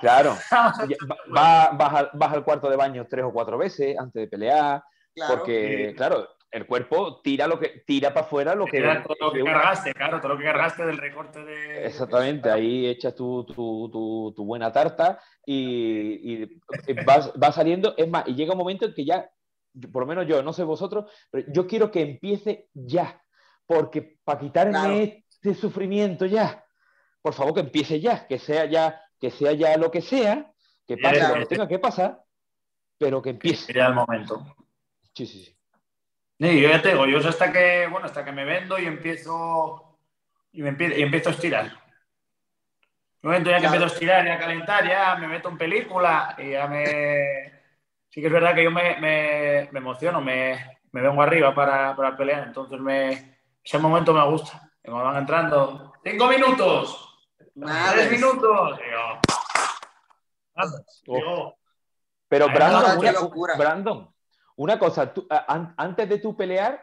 Claro. 0.00 0.36
Ya- 0.88 0.96
va- 1.34 1.70
vas, 1.72 1.94
al, 1.94 2.10
vas 2.14 2.32
al 2.32 2.44
cuarto 2.44 2.68
de 2.70 2.76
baño 2.76 3.06
tres 3.08 3.24
o 3.24 3.32
cuatro 3.32 3.56
veces 3.58 3.96
antes 3.98 4.20
de 4.22 4.28
pelear, 4.28 4.82
Claro. 5.14 5.36
porque, 5.36 5.94
claro, 5.96 6.28
el 6.50 6.66
cuerpo 6.66 7.20
tira 7.22 7.46
lo 7.46 7.58
que 7.58 7.82
tira 7.86 8.14
para 8.14 8.26
afuera 8.26 8.54
lo 8.54 8.66
que. 8.66 8.78
Era 8.78 9.02
todo 9.02 9.16
lo 9.20 9.32
que 9.32 9.38
que- 9.40 9.44
cargaste, 9.44 9.92
claro, 9.94 10.20
todo 10.20 10.32
lo 10.34 10.38
que 10.38 10.44
cargaste 10.44 10.86
del 10.86 10.96
recorte 10.98 11.44
de. 11.44 11.86
Exactamente, 11.86 12.50
ahí 12.50 12.86
echas 12.86 13.14
tu, 13.14 13.44
tu, 13.44 13.90
tu- 13.90 14.32
tu 14.34 14.44
buena 14.44 14.70
tarta 14.72 15.20
y, 15.44 16.44
y 16.44 16.60
vas, 17.04 17.32
vas 17.38 17.54
saliendo. 17.54 17.94
Es 17.96 18.08
más, 18.08 18.26
y 18.28 18.34
llega 18.34 18.52
un 18.52 18.58
momento 18.58 18.86
en 18.86 18.94
que 18.94 19.04
ya, 19.04 19.28
por 19.92 20.02
lo 20.02 20.06
menos 20.06 20.26
yo, 20.26 20.42
no 20.42 20.52
sé 20.52 20.62
vosotros, 20.62 21.10
pero 21.30 21.46
yo 21.52 21.66
quiero 21.66 21.90
que 21.90 22.00
empiece 22.02 22.68
ya, 22.72 23.22
porque 23.66 24.18
para 24.24 24.38
quitarme 24.38 24.72
Claro. 24.72 24.94
este 24.94 25.54
sufrimiento 25.54 26.26
ya, 26.26 26.64
por 27.20 27.34
favor 27.34 27.54
que 27.54 27.60
empiece 27.60 28.00
ya, 28.00 28.26
que 28.26 28.38
sea 28.38 28.64
ya, 28.66 29.00
que 29.20 29.30
sea 29.30 29.52
ya 29.52 29.76
lo 29.76 29.90
que 29.90 30.00
sea, 30.00 30.52
que 30.86 30.96
pase 30.96 31.26
lo 31.28 31.34
que 31.34 31.46
tenga 31.46 31.66
que 31.68 31.78
pasar, 31.80 32.22
pero 32.96 33.20
que 33.20 33.30
empiece. 33.30 33.66
Sería 33.66 33.88
el 33.88 33.94
momento. 33.94 34.46
Sí, 35.12 35.26
sí, 35.26 35.44
sí. 35.44 35.52
Sí, 36.38 36.60
yo 36.60 36.68
ya 36.68 36.82
te 36.82 36.88
digo, 36.90 37.06
yo 37.06 37.18
hasta 37.26 37.50
que, 37.50 37.86
bueno, 37.90 38.06
hasta 38.06 38.24
que 38.24 38.32
me 38.32 38.44
vendo 38.44 38.78
y 38.78 38.84
empiezo 38.86 39.98
y, 40.52 40.62
me 40.62 40.76
empie- 40.76 40.96
y 40.98 41.02
empiezo 41.02 41.30
a 41.30 41.32
estirar. 41.32 41.66
Un 43.22 43.30
momento 43.30 43.50
ya 43.50 43.58
que 43.58 43.64
empiezo 43.64 43.84
a 43.86 43.88
estirar 43.88 44.26
y 44.26 44.30
a 44.30 44.38
calentar, 44.38 44.86
ya 44.86 45.16
me 45.16 45.28
meto 45.28 45.48
en 45.48 45.58
película 45.58 46.34
y 46.38 46.50
ya 46.50 46.66
me... 46.66 47.52
Sí 48.10 48.20
que 48.20 48.26
es 48.28 48.32
verdad 48.32 48.54
que 48.54 48.64
yo 48.64 48.70
me, 48.70 48.96
me- 49.00 49.68
me 49.72 49.78
emociono, 49.78 50.20
me, 50.20 50.78
me 50.92 51.00
vengo 51.02 51.22
arriba 51.22 51.54
para, 51.54 51.96
para 51.96 52.16
pelear, 52.16 52.46
entonces 52.46 52.78
me, 52.80 53.38
ese 53.64 53.78
momento 53.78 54.12
me 54.12 54.24
gusta. 54.26 54.70
Y 54.84 54.90
cuando 54.90 55.04
van 55.08 55.16
entrando, 55.16 55.94
¡cinco 56.04 56.26
minutos! 56.28 57.18
¡Tres 57.38 58.10
minutos! 58.10 58.78
Yo, 58.78 59.20
digo, 61.06 61.58
Pero 62.28 62.48
Brandon, 62.48 62.98
una, 62.98 63.12
locura. 63.12 63.54
Brandon, 63.56 64.14
una 64.56 64.78
cosa, 64.78 65.12
tú, 65.12 65.26
a- 65.30 65.52
an- 65.52 65.74
antes 65.76 66.08
de 66.08 66.18
tu 66.18 66.36
pelear, 66.36 66.82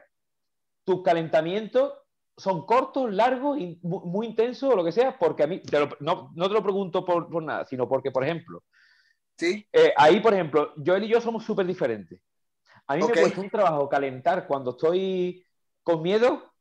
tus 0.85 1.01
calentamientos 1.03 1.93
son 2.35 2.65
cortos, 2.65 3.11
largos, 3.13 3.57
y 3.59 3.79
mu- 3.83 4.05
muy, 4.05 4.27
intensos 4.27 4.73
o 4.73 4.75
lo 4.75 4.83
que 4.83 4.91
sea, 4.91 5.17
porque 5.17 5.43
a 5.43 5.47
mí, 5.47 5.59
te 5.61 5.79
lo- 5.79 5.89
no, 5.99 6.31
no 6.35 6.47
te 6.47 6.53
lo 6.53 6.63
pregunto 6.63 7.05
por, 7.05 7.29
por 7.29 7.43
nada, 7.43 7.65
sino 7.65 7.87
porque, 7.87 8.11
por 8.11 8.23
ejemplo, 8.23 8.63
Sí. 9.35 9.67
Eh, 9.73 9.91
ahí, 9.97 10.19
por 10.19 10.31
ejemplo, 10.33 10.73
Joel 10.85 11.05
y 11.05 11.07
yo 11.07 11.19
somos 11.19 11.43
súper 11.43 11.65
diferentes. 11.65 12.19
A 12.85 12.93
mí 12.95 13.01
me 13.01 13.13
cuesta 13.21 13.41
un 13.41 13.49
trabajo 13.49 13.89
calentar 13.89 14.45
cuando 14.45 14.71
estoy 14.71 15.43
con 15.81 16.03
miedo, 16.03 16.51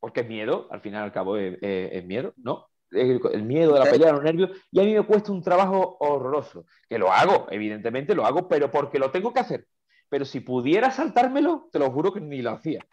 porque 0.00 0.22
es 0.22 0.26
miedo, 0.28 0.66
al 0.72 0.80
final 0.80 1.04
al 1.04 1.12
cabo 1.12 1.36
es, 1.36 1.54
es- 1.62 1.92
es 1.92 2.04
miedo, 2.04 2.32
¿no? 2.38 2.66
El, 2.90 3.20
el 3.32 3.42
miedo 3.44 3.72
de 3.74 3.78
la 3.78 3.84
pelea, 3.92 4.12
los 4.12 4.22
nervios, 4.22 4.50
y 4.72 4.80
a 4.80 4.82
mí 4.82 4.92
me 4.94 5.06
cuesta 5.06 5.30
un 5.30 5.42
trabajo 5.42 5.96
horroroso, 6.00 6.66
que 6.88 6.98
lo 6.98 7.12
hago, 7.12 7.46
evidentemente 7.50 8.14
lo 8.16 8.26
hago, 8.26 8.48
pero 8.48 8.68
porque 8.70 8.98
lo 8.98 9.12
tengo 9.12 9.32
que 9.32 9.40
hacer. 9.40 9.66
Pero 10.12 10.26
si 10.26 10.40
pudiera 10.40 10.90
saltármelo, 10.90 11.70
te 11.72 11.78
lo 11.78 11.90
juro 11.90 12.12
que 12.12 12.20
ni 12.20 12.42
lo 12.42 12.50
hacía. 12.50 12.84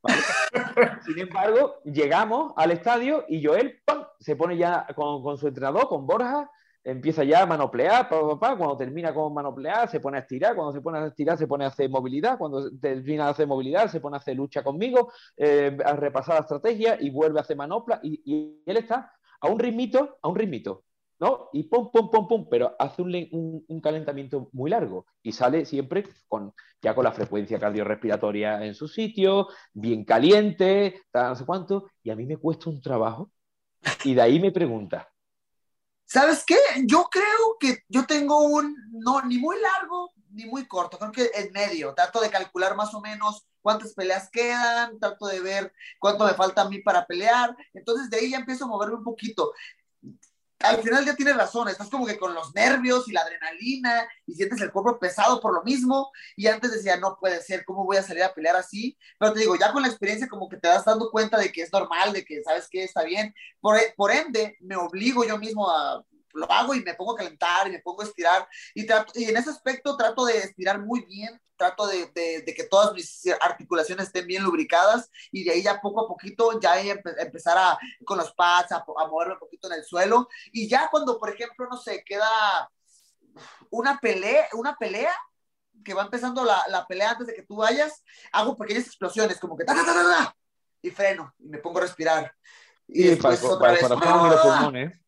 ¿vale? 0.00 0.16
Sin 1.04 1.18
embargo, 1.18 1.74
llegamos 1.84 2.54
al 2.56 2.70
estadio 2.70 3.26
y 3.28 3.44
Joel 3.44 3.82
¡pam! 3.84 4.06
se 4.18 4.36
pone 4.36 4.56
ya 4.56 4.86
con, 4.96 5.22
con 5.22 5.36
su 5.36 5.48
entrenador, 5.48 5.86
con 5.86 6.06
Borja, 6.06 6.50
empieza 6.82 7.24
ya 7.24 7.42
a 7.42 7.46
manoplear, 7.46 8.08
pa, 8.08 8.18
pa, 8.26 8.40
pa, 8.40 8.56
cuando 8.56 8.78
termina 8.78 9.12
con 9.12 9.34
manoplear 9.34 9.86
se 9.86 10.00
pone 10.00 10.16
a 10.16 10.20
estirar, 10.20 10.54
cuando 10.54 10.72
se 10.72 10.80
pone 10.80 10.98
a 10.98 11.06
estirar 11.08 11.36
se 11.36 11.46
pone 11.46 11.66
a 11.66 11.68
hacer 11.68 11.90
movilidad, 11.90 12.38
cuando 12.38 12.70
termina 12.78 13.26
de 13.26 13.30
hacer 13.32 13.46
movilidad 13.46 13.88
se 13.88 14.00
pone 14.00 14.16
a 14.16 14.20
hacer 14.20 14.34
lucha 14.34 14.64
conmigo, 14.64 15.12
eh, 15.36 15.76
a 15.84 15.92
repasar 15.92 16.36
la 16.36 16.40
estrategia 16.40 16.96
y 16.98 17.10
vuelve 17.10 17.38
a 17.38 17.42
hacer 17.42 17.58
manopla 17.58 18.00
y, 18.02 18.22
y 18.24 18.62
él 18.64 18.78
está 18.78 19.12
a 19.42 19.48
un 19.48 19.58
ritmito, 19.58 20.16
a 20.22 20.28
un 20.28 20.36
ritmito, 20.36 20.84
¿no? 21.22 21.50
Y 21.54 21.64
pum, 21.64 21.90
pum, 21.92 22.10
pum, 22.10 22.28
pum, 22.28 22.48
pero 22.50 22.76
hace 22.78 23.02
un, 23.02 23.14
un- 23.32 23.64
un 23.68 23.80
calentamiento 23.82 24.50
muy 24.52 24.70
largo 24.70 25.06
y 25.22 25.32
sale 25.32 25.64
siempre 25.66 26.04
con, 26.28 26.54
ya 26.82 26.94
con 26.94 27.04
la 27.04 27.12
frecuencia 27.12 27.60
cardiorrespiratoria 27.60 28.64
en 28.66 28.74
su 28.74 28.88
sitio, 28.88 29.48
bien 29.74 30.04
caliente, 30.04 31.02
tal, 31.12 31.30
no 31.30 31.36
sé 31.36 31.46
cuánto, 31.46 31.90
y 32.04 32.10
a 32.10 32.16
mí 32.16 32.26
me 32.26 32.38
cuesta 32.38 32.70
un 32.70 32.82
trabajo 32.82 33.32
y 34.04 34.14
de 34.14 34.22
ahí 34.22 34.40
me 34.40 34.52
pregunta, 34.52 35.08
¿Sabes 36.04 36.44
qué? 36.46 36.56
Yo 36.86 37.04
creo 37.10 37.56
que 37.58 37.78
yo 37.88 38.06
tengo 38.06 38.42
un, 38.42 38.76
no, 38.92 39.22
ni 39.22 39.38
muy 39.38 39.56
largo 39.60 40.10
ni 40.30 40.46
muy 40.46 40.66
corto, 40.66 40.98
creo 40.98 41.12
que 41.12 41.30
en 41.34 41.52
medio. 41.52 41.94
Trato 41.94 42.20
de 42.20 42.30
calcular 42.30 42.76
más 42.76 42.94
o 42.94 43.00
menos 43.00 43.46
cuántas 43.62 43.94
peleas 43.94 44.30
quedan, 44.30 44.98
trato 44.98 45.26
de 45.26 45.40
ver 45.40 45.72
cuánto 46.00 46.24
me 46.26 46.34
falta 46.34 46.62
a 46.62 46.68
mí 46.68 46.80
para 46.82 47.06
pelear. 47.06 47.54
Entonces 47.74 48.10
de 48.10 48.18
ahí 48.18 48.30
ya 48.30 48.38
empiezo 48.38 48.64
a 48.64 48.68
moverme 48.68 48.96
un 48.96 49.04
poquito. 49.04 49.52
Al 50.62 50.82
final 50.82 51.04
ya 51.04 51.14
tienes 51.14 51.36
razón, 51.36 51.68
estás 51.68 51.88
como 51.88 52.06
que 52.06 52.18
con 52.18 52.34
los 52.34 52.54
nervios 52.54 53.08
y 53.08 53.12
la 53.12 53.20
adrenalina 53.20 54.08
y 54.26 54.34
sientes 54.34 54.60
el 54.60 54.70
cuerpo 54.70 54.98
pesado 54.98 55.40
por 55.40 55.54
lo 55.54 55.62
mismo. 55.62 56.10
Y 56.36 56.46
antes 56.46 56.72
decía, 56.72 56.96
no 56.96 57.16
puede 57.18 57.42
ser, 57.42 57.64
¿cómo 57.64 57.84
voy 57.84 57.96
a 57.96 58.02
salir 58.02 58.22
a 58.22 58.34
pelear 58.34 58.56
así? 58.56 58.96
Pero 59.18 59.32
te 59.32 59.40
digo, 59.40 59.56
ya 59.56 59.72
con 59.72 59.82
la 59.82 59.88
experiencia 59.88 60.28
como 60.28 60.48
que 60.48 60.56
te 60.56 60.68
das 60.68 60.84
dando 60.84 61.10
cuenta 61.10 61.38
de 61.38 61.52
que 61.52 61.62
es 61.62 61.72
normal, 61.72 62.12
de 62.12 62.24
que 62.24 62.42
sabes 62.42 62.68
que 62.68 62.84
está 62.84 63.02
bien. 63.04 63.34
Por, 63.60 63.76
e, 63.76 63.92
por 63.96 64.10
ende, 64.10 64.56
me 64.60 64.76
obligo 64.76 65.24
yo 65.24 65.38
mismo 65.38 65.70
a, 65.70 66.04
lo 66.34 66.50
hago 66.50 66.74
y 66.74 66.82
me 66.82 66.94
pongo 66.94 67.12
a 67.12 67.16
calentar 67.16 67.68
y 67.68 67.72
me 67.72 67.80
pongo 67.80 68.02
a 68.02 68.04
estirar. 68.04 68.48
Y, 68.74 68.86
trato, 68.86 69.12
y 69.14 69.24
en 69.24 69.36
ese 69.36 69.50
aspecto 69.50 69.96
trato 69.96 70.24
de 70.24 70.38
estirar 70.38 70.80
muy 70.80 71.04
bien, 71.04 71.40
trato 71.56 71.86
de, 71.86 72.06
de, 72.14 72.42
de, 72.42 72.54
que 72.54 72.64
todas 72.64 72.92
mis 72.92 73.22
articulaciones 73.40 74.06
estén 74.06 74.26
bien 74.26 74.42
lubricadas 74.42 75.10
y 75.30 75.44
de 75.44 75.52
ahí 75.52 75.62
ya 75.62 75.80
poco 75.80 76.04
a 76.04 76.08
poquito 76.08 76.58
ya 76.60 76.80
empe 76.80 77.10
empezar 77.18 77.56
a, 77.56 77.78
con 78.04 78.18
los 78.18 78.32
pads, 78.32 78.72
a, 78.72 78.76
a 78.76 79.06
moverme 79.08 79.34
un 79.34 79.40
poquito 79.40 79.68
en 79.68 79.78
el 79.78 79.84
suelo. 79.84 80.28
Y 80.52 80.68
ya 80.68 80.88
cuando, 80.90 81.18
por 81.18 81.30
ejemplo, 81.30 81.66
no 81.70 81.76
sé, 81.76 82.02
queda 82.04 82.70
una 83.70 83.98
pelea, 83.98 84.48
una 84.54 84.76
pelea 84.76 85.12
que 85.84 85.94
va 85.94 86.02
empezando 86.02 86.44
la, 86.44 86.62
la 86.68 86.86
pelea 86.86 87.10
antes 87.10 87.26
de 87.26 87.34
que 87.34 87.42
tú 87.42 87.56
vayas, 87.56 88.02
hago 88.32 88.56
pequeñas 88.56 88.86
explosiones, 88.86 89.38
como 89.38 89.56
que 89.56 89.64
ta, 89.64 89.74
ta, 89.74 89.84
ta, 89.84 90.36
y 90.80 90.90
freno, 90.90 91.34
y 91.38 91.48
me 91.48 91.58
pongo 91.58 91.78
a 91.78 91.82
respirar. 91.82 92.34
Y, 92.86 93.04
después 93.04 93.40
para, 93.40 93.54
otra 93.54 93.60
para, 93.60 93.72
vez. 93.72 93.82
para 93.82 94.28
los 94.28 94.40
pulmones. 94.40 95.01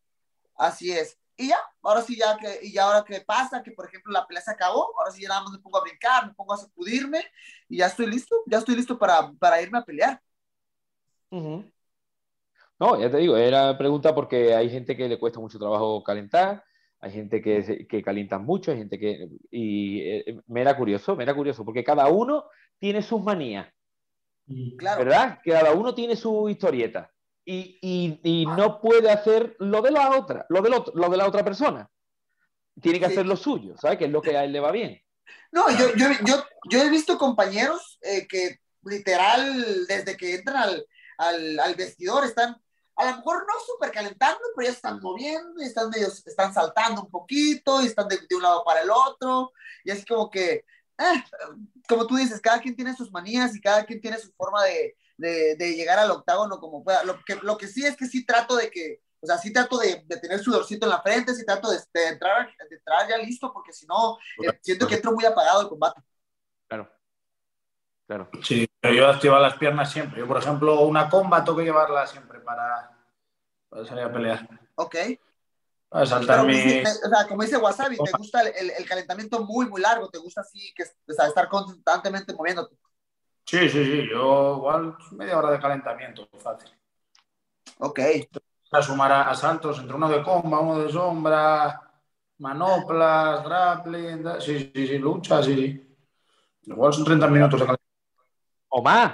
Así 0.56 0.92
es. 0.92 1.18
Y 1.36 1.48
ya, 1.48 1.56
ahora 1.82 2.02
sí, 2.02 2.16
ya 2.16 2.36
que, 2.36 2.60
y 2.62 2.72
ya 2.72 2.84
ahora 2.84 3.04
que 3.04 3.20
pasa, 3.20 3.62
que 3.62 3.72
por 3.72 3.86
ejemplo 3.86 4.12
la 4.12 4.26
pelea 4.26 4.42
se 4.42 4.52
acabó, 4.52 4.96
ahora 4.96 5.10
sí 5.10 5.22
ya 5.22 5.28
nada 5.28 5.42
más 5.42 5.52
me 5.52 5.58
pongo 5.58 5.78
a 5.78 5.82
brincar, 5.82 6.26
me 6.26 6.34
pongo 6.34 6.52
a 6.54 6.58
sacudirme 6.58 7.24
y 7.68 7.78
ya 7.78 7.86
estoy 7.86 8.06
listo, 8.06 8.36
ya 8.46 8.58
estoy 8.58 8.76
listo 8.76 8.96
para, 8.96 9.32
para 9.32 9.60
irme 9.60 9.78
a 9.78 9.84
pelear. 9.84 10.20
Uh 11.30 11.40
-huh. 11.40 11.72
No, 12.78 13.00
ya 13.00 13.10
te 13.10 13.18
digo, 13.18 13.36
era 13.36 13.76
pregunta 13.76 14.14
porque 14.14 14.54
hay 14.54 14.70
gente 14.70 14.96
que 14.96 15.08
le 15.08 15.18
cuesta 15.18 15.40
mucho 15.40 15.58
trabajo 15.58 16.02
calentar, 16.04 16.64
hay 17.00 17.12
gente 17.12 17.42
que, 17.42 17.86
que 17.88 18.02
calienta 18.02 18.38
mucho, 18.38 18.70
hay 18.70 18.78
gente 18.78 18.98
que... 18.98 19.28
Y 19.50 20.00
eh, 20.00 20.40
me 20.46 20.60
era 20.60 20.76
curioso, 20.76 21.14
me 21.16 21.24
era 21.24 21.34
curioso, 21.34 21.64
porque 21.64 21.84
cada 21.84 22.06
uno 22.08 22.44
tiene 22.78 23.02
sus 23.02 23.22
manías, 23.22 23.68
claro. 24.78 25.04
¿verdad? 25.04 25.38
Cada 25.44 25.72
uno 25.72 25.94
tiene 25.94 26.16
su 26.16 26.48
historieta. 26.48 27.13
Y, 27.46 27.78
y, 27.82 28.20
y, 28.22 28.46
no 28.46 28.80
puede 28.80 29.10
hacer 29.10 29.54
lo 29.58 29.82
de 29.82 29.90
la 29.90 30.16
otra, 30.16 30.46
lo, 30.48 30.62
del 30.62 30.72
otro, 30.72 30.94
lo 30.96 31.10
de 31.10 31.16
la 31.16 31.26
otra 31.26 31.44
persona. 31.44 31.90
Tiene 32.80 32.98
que 32.98 33.06
sí. 33.06 33.12
hacer 33.12 33.26
lo 33.26 33.36
suyo, 33.36 33.76
¿sabes? 33.76 33.98
Que 33.98 34.06
es 34.06 34.10
lo 34.10 34.22
que 34.22 34.36
a 34.36 34.44
él 34.44 34.52
le 34.52 34.60
va 34.60 34.72
bien. 34.72 35.00
No, 35.52 35.70
yo, 35.70 35.94
yo, 35.94 36.06
yo, 36.24 36.42
yo 36.70 36.82
he 36.82 36.88
visto 36.88 37.18
compañeros 37.18 37.98
eh, 38.02 38.26
que 38.26 38.60
literal, 38.82 39.86
desde 39.86 40.16
que 40.16 40.36
entran 40.36 40.56
al, 40.56 40.86
al, 41.18 41.60
al, 41.60 41.74
vestidor, 41.74 42.24
están 42.24 42.56
a 42.96 43.10
lo 43.10 43.16
mejor 43.16 43.44
no 43.46 43.54
súper 43.66 43.90
calentando, 43.90 44.40
pero 44.54 44.68
ya 44.68 44.74
están 44.74 45.00
moviendo, 45.00 45.62
y 45.62 45.66
están, 45.66 45.90
medio, 45.90 46.08
están 46.08 46.54
saltando 46.54 47.02
un 47.02 47.10
poquito, 47.10 47.82
y 47.82 47.86
están 47.86 48.08
de, 48.08 48.18
de, 48.28 48.36
un 48.36 48.42
lado 48.42 48.62
para 48.64 48.80
el 48.80 48.90
otro, 48.90 49.52
y 49.84 49.90
así 49.90 50.04
como 50.04 50.30
que, 50.30 50.64
eh, 50.98 51.24
como 51.88 52.06
tú 52.06 52.16
dices, 52.16 52.40
cada 52.40 52.60
quien 52.60 52.76
tiene 52.76 52.94
sus 52.94 53.10
manías 53.10 53.54
y 53.54 53.60
cada 53.60 53.84
quien 53.84 54.00
tiene 54.00 54.18
su 54.18 54.32
forma 54.32 54.62
de, 54.64 54.96
de, 55.16 55.56
de, 55.56 55.74
llegar 55.74 55.98
al 55.98 56.10
octágono 56.10 56.58
como 56.58 56.82
pueda. 56.82 57.04
Lo 57.04 57.22
que, 57.24 57.36
lo 57.36 57.56
que 57.56 57.66
sí 57.66 57.84
es 57.84 57.96
que 57.96 58.06
sí 58.06 58.24
trato 58.24 58.56
de 58.56 58.70
que, 58.70 59.00
o 59.20 59.26
sea, 59.26 59.38
sí 59.38 59.52
trato 59.52 59.78
de, 59.78 60.02
de 60.06 60.16
tener 60.18 60.38
sudorcito 60.40 60.86
en 60.86 60.90
la 60.90 61.02
frente, 61.02 61.34
sí 61.34 61.44
trato 61.44 61.70
de, 61.70 61.78
de 61.92 62.08
entrar, 62.08 62.46
de 62.46 62.76
entrar 62.76 63.08
ya 63.08 63.18
listo, 63.18 63.52
porque 63.52 63.72
si 63.72 63.86
no, 63.86 64.18
eh, 64.42 64.58
siento 64.60 64.86
que 64.86 64.96
entro 64.96 65.12
muy 65.12 65.24
apagado 65.24 65.62
el 65.62 65.68
combate. 65.68 66.00
Claro. 66.68 66.90
Claro. 68.06 68.28
Sí, 68.42 68.66
yo 68.82 69.08
activo 69.08 69.38
las 69.38 69.56
piernas 69.56 69.90
siempre. 69.90 70.20
Yo, 70.20 70.28
por 70.28 70.38
ejemplo, 70.38 70.82
una 70.82 71.08
comba 71.08 71.42
tengo 71.42 71.58
que 71.58 71.64
llevarla 71.64 72.06
siempre 72.06 72.40
para, 72.40 72.94
para 73.68 73.86
salir 73.86 74.04
a 74.04 74.12
pelear. 74.12 74.48
Ok. 74.74 74.96
Para 75.88 76.06
saltar 76.06 76.44
mi... 76.44 76.54
Dice, 76.54 77.06
o 77.06 77.08
sea, 77.08 77.26
como 77.26 77.42
dice 77.42 77.56
Wasabi, 77.56 77.96
te 77.96 78.10
gusta 78.18 78.42
el, 78.42 78.70
el, 78.70 78.86
calentamiento 78.86 79.40
muy, 79.44 79.66
muy 79.66 79.80
largo, 79.80 80.10
te 80.10 80.18
gusta 80.18 80.42
así, 80.42 80.74
que, 80.74 80.82
o 80.82 81.12
sea, 81.14 81.28
estar 81.28 81.48
constantemente 81.48 82.34
moviéndote. 82.34 82.76
Sí, 83.46 83.68
sí, 83.68 83.84
sí, 83.84 84.08
yo 84.10 84.56
igual 84.56 84.96
media 85.12 85.38
hora 85.38 85.50
de 85.50 85.60
calentamiento, 85.60 86.28
fácil. 86.38 86.70
Ok. 87.78 88.00
A 88.72 88.82
sumar 88.82 89.12
a, 89.12 89.30
a 89.30 89.34
saltos 89.34 89.78
entre 89.78 89.94
uno 89.94 90.08
de 90.08 90.22
comba, 90.22 90.60
uno 90.60 90.80
de 90.80 90.90
sombra, 90.90 91.80
manoplas, 92.38 93.44
grappling, 93.44 94.40
sí, 94.40 94.72
sí, 94.74 94.86
sí, 94.86 94.98
lucha, 94.98 95.42
sí. 95.42 95.96
Igual 96.62 96.92
son 96.92 97.04
30 97.04 97.28
minutos 97.28 97.60
de 97.60 97.66
calentamiento. 97.66 97.84
O 98.70 98.82
más. 98.82 99.12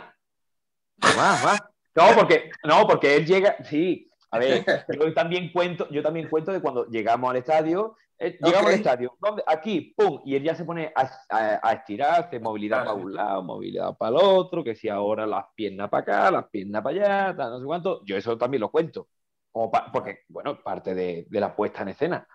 O 1.02 1.16
más, 1.16 1.44
más. 1.44 1.62
No, 1.94 2.14
porque, 2.14 2.50
no, 2.64 2.86
porque 2.86 3.16
él 3.16 3.26
llega, 3.26 3.56
sí, 3.64 4.10
a 4.30 4.38
ver, 4.38 4.64
yo 4.88 5.12
también 5.12 5.50
cuento, 5.52 5.88
yo 5.90 6.02
también 6.02 6.28
cuento 6.28 6.52
de 6.52 6.60
cuando 6.60 6.86
llegamos 6.86 7.30
al 7.30 7.36
estadio, 7.36 7.96
eh, 8.20 8.38
llegamos 8.38 8.60
okay. 8.60 8.74
al 8.74 8.80
estadio, 8.80 9.16
¿dónde? 9.18 9.42
Aquí, 9.46 9.94
pum, 9.96 10.20
y 10.26 10.36
él 10.36 10.42
ya 10.42 10.54
se 10.54 10.66
pone 10.66 10.92
a, 10.94 11.10
a, 11.30 11.60
a 11.62 11.72
estirar, 11.72 12.20
hace 12.20 12.38
movilidad 12.38 12.82
claro. 12.82 12.92
para 12.92 13.06
un 13.06 13.14
lado, 13.14 13.42
movilidad 13.42 13.96
para 13.96 14.10
el 14.10 14.16
otro, 14.22 14.62
que 14.62 14.74
si 14.74 14.90
ahora 14.90 15.26
las 15.26 15.46
piernas 15.54 15.88
para 15.88 16.02
acá, 16.02 16.30
las 16.30 16.50
piernas 16.50 16.82
para 16.82 16.96
allá, 16.96 17.36
tal, 17.36 17.50
no 17.52 17.60
sé 17.60 17.64
cuánto, 17.64 18.04
yo 18.04 18.18
eso 18.18 18.36
también 18.36 18.60
lo 18.60 18.70
cuento, 18.70 19.08
como 19.50 19.70
pa, 19.70 19.90
porque, 19.90 20.20
bueno, 20.28 20.62
parte 20.62 20.94
de, 20.94 21.26
de, 21.30 21.40
la 21.40 21.56
puesta 21.56 21.80
en 21.80 21.88
escena. 21.88 22.28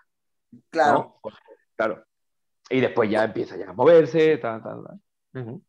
Claro. 0.70 1.20
¿no? 1.24 1.30
Claro. 1.76 2.04
Y 2.68 2.80
después 2.80 3.08
ya 3.08 3.22
empieza 3.22 3.56
ya 3.56 3.70
a 3.70 3.72
moverse, 3.72 4.38
tal, 4.38 4.60
tal, 4.60 4.82
tal. 4.84 5.00
Uh 5.34 5.48
-huh. 5.48 5.62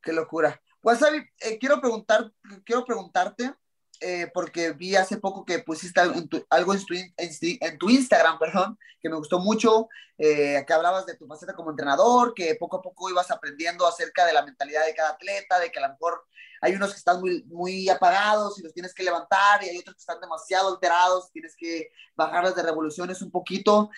Qué 0.00 0.12
locura. 0.12 0.60
Wasabi, 0.82 1.18
eh, 1.40 1.58
quiero, 1.58 1.80
preguntar, 1.80 2.30
quiero 2.64 2.84
preguntarte, 2.84 3.52
eh, 4.00 4.30
porque 4.32 4.72
vi 4.72 4.96
hace 4.96 5.16
poco 5.18 5.44
que 5.44 5.58
pusiste 5.60 6.00
en 6.00 6.28
tu, 6.28 6.44
algo 6.50 6.74
en, 6.74 6.84
tu, 6.84 6.94
en, 6.94 7.12
en 7.16 7.78
tu, 7.78 7.90
Instagram, 7.90 8.38
perdón, 8.38 8.78
que 9.00 9.08
me 9.08 9.16
gustó 9.16 9.38
mucho, 9.40 9.88
eh, 10.16 10.64
que 10.66 10.72
hablabas 10.72 11.06
de 11.06 11.16
tu 11.16 11.26
faceta 11.26 11.54
como 11.54 11.70
entrenador, 11.70 12.34
que 12.34 12.54
poco 12.54 12.78
a 12.78 12.82
poco 12.82 13.10
ibas 13.10 13.30
aprendiendo 13.30 13.86
acerca 13.86 14.26
de 14.26 14.32
la 14.32 14.44
mentalidad 14.44 14.84
de 14.86 14.94
cada 14.94 15.10
atleta, 15.10 15.58
de 15.58 15.70
que 15.70 15.78
a 15.78 15.86
lo 15.86 15.92
mejor 15.94 16.24
hay 16.60 16.74
unos 16.74 16.90
que 16.90 16.98
están 16.98 17.20
muy, 17.20 17.44
muy 17.44 17.88
apagados 17.88 18.58
y 18.58 18.62
los 18.62 18.72
tienes 18.72 18.94
que 18.94 19.04
levantar, 19.04 19.62
y 19.62 19.68
hay 19.68 19.78
otros 19.78 19.96
que 19.96 20.00
están 20.00 20.20
demasiado 20.20 20.68
alterados, 20.68 21.30
tienes 21.32 21.54
que 21.56 21.90
bajarlas 22.16 22.54
de 22.54 22.62
revoluciones 22.62 23.22
un 23.22 23.30
poquito. 23.30 23.90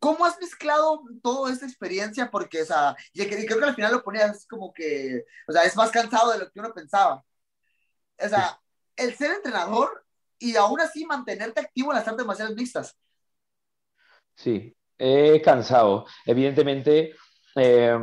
¿Cómo 0.00 0.26
has 0.26 0.38
mezclado 0.38 1.02
toda 1.22 1.50
esta 1.50 1.64
experiencia? 1.66 2.30
Porque, 2.30 2.62
o 2.62 2.66
sea, 2.66 2.94
y 3.12 3.26
creo 3.26 3.58
que 3.58 3.64
al 3.64 3.74
final 3.74 3.92
lo 3.92 4.04
ponías 4.04 4.46
como 4.46 4.72
que, 4.72 5.24
o 5.48 5.52
sea, 5.52 5.62
es 5.62 5.74
más 5.76 5.90
cansado 5.90 6.32
de 6.32 6.38
lo 6.38 6.50
que 6.50 6.60
uno 6.60 6.74
pensaba. 6.74 7.24
O 8.20 8.28
sea, 8.28 8.60
el 8.96 9.14
ser 9.16 9.32
entrenador 9.32 10.04
y 10.38 10.56
aún 10.56 10.80
así 10.80 11.04
mantenerte 11.06 11.60
activo 11.60 11.92
en 11.92 11.98
las 11.98 12.08
artes 12.08 12.26
marciales 12.26 12.56
mixtas. 12.56 12.96
Sí, 14.36 14.76
es 14.96 15.42
cansado. 15.42 16.06
Evidentemente, 16.24 17.14
eh, 17.56 17.98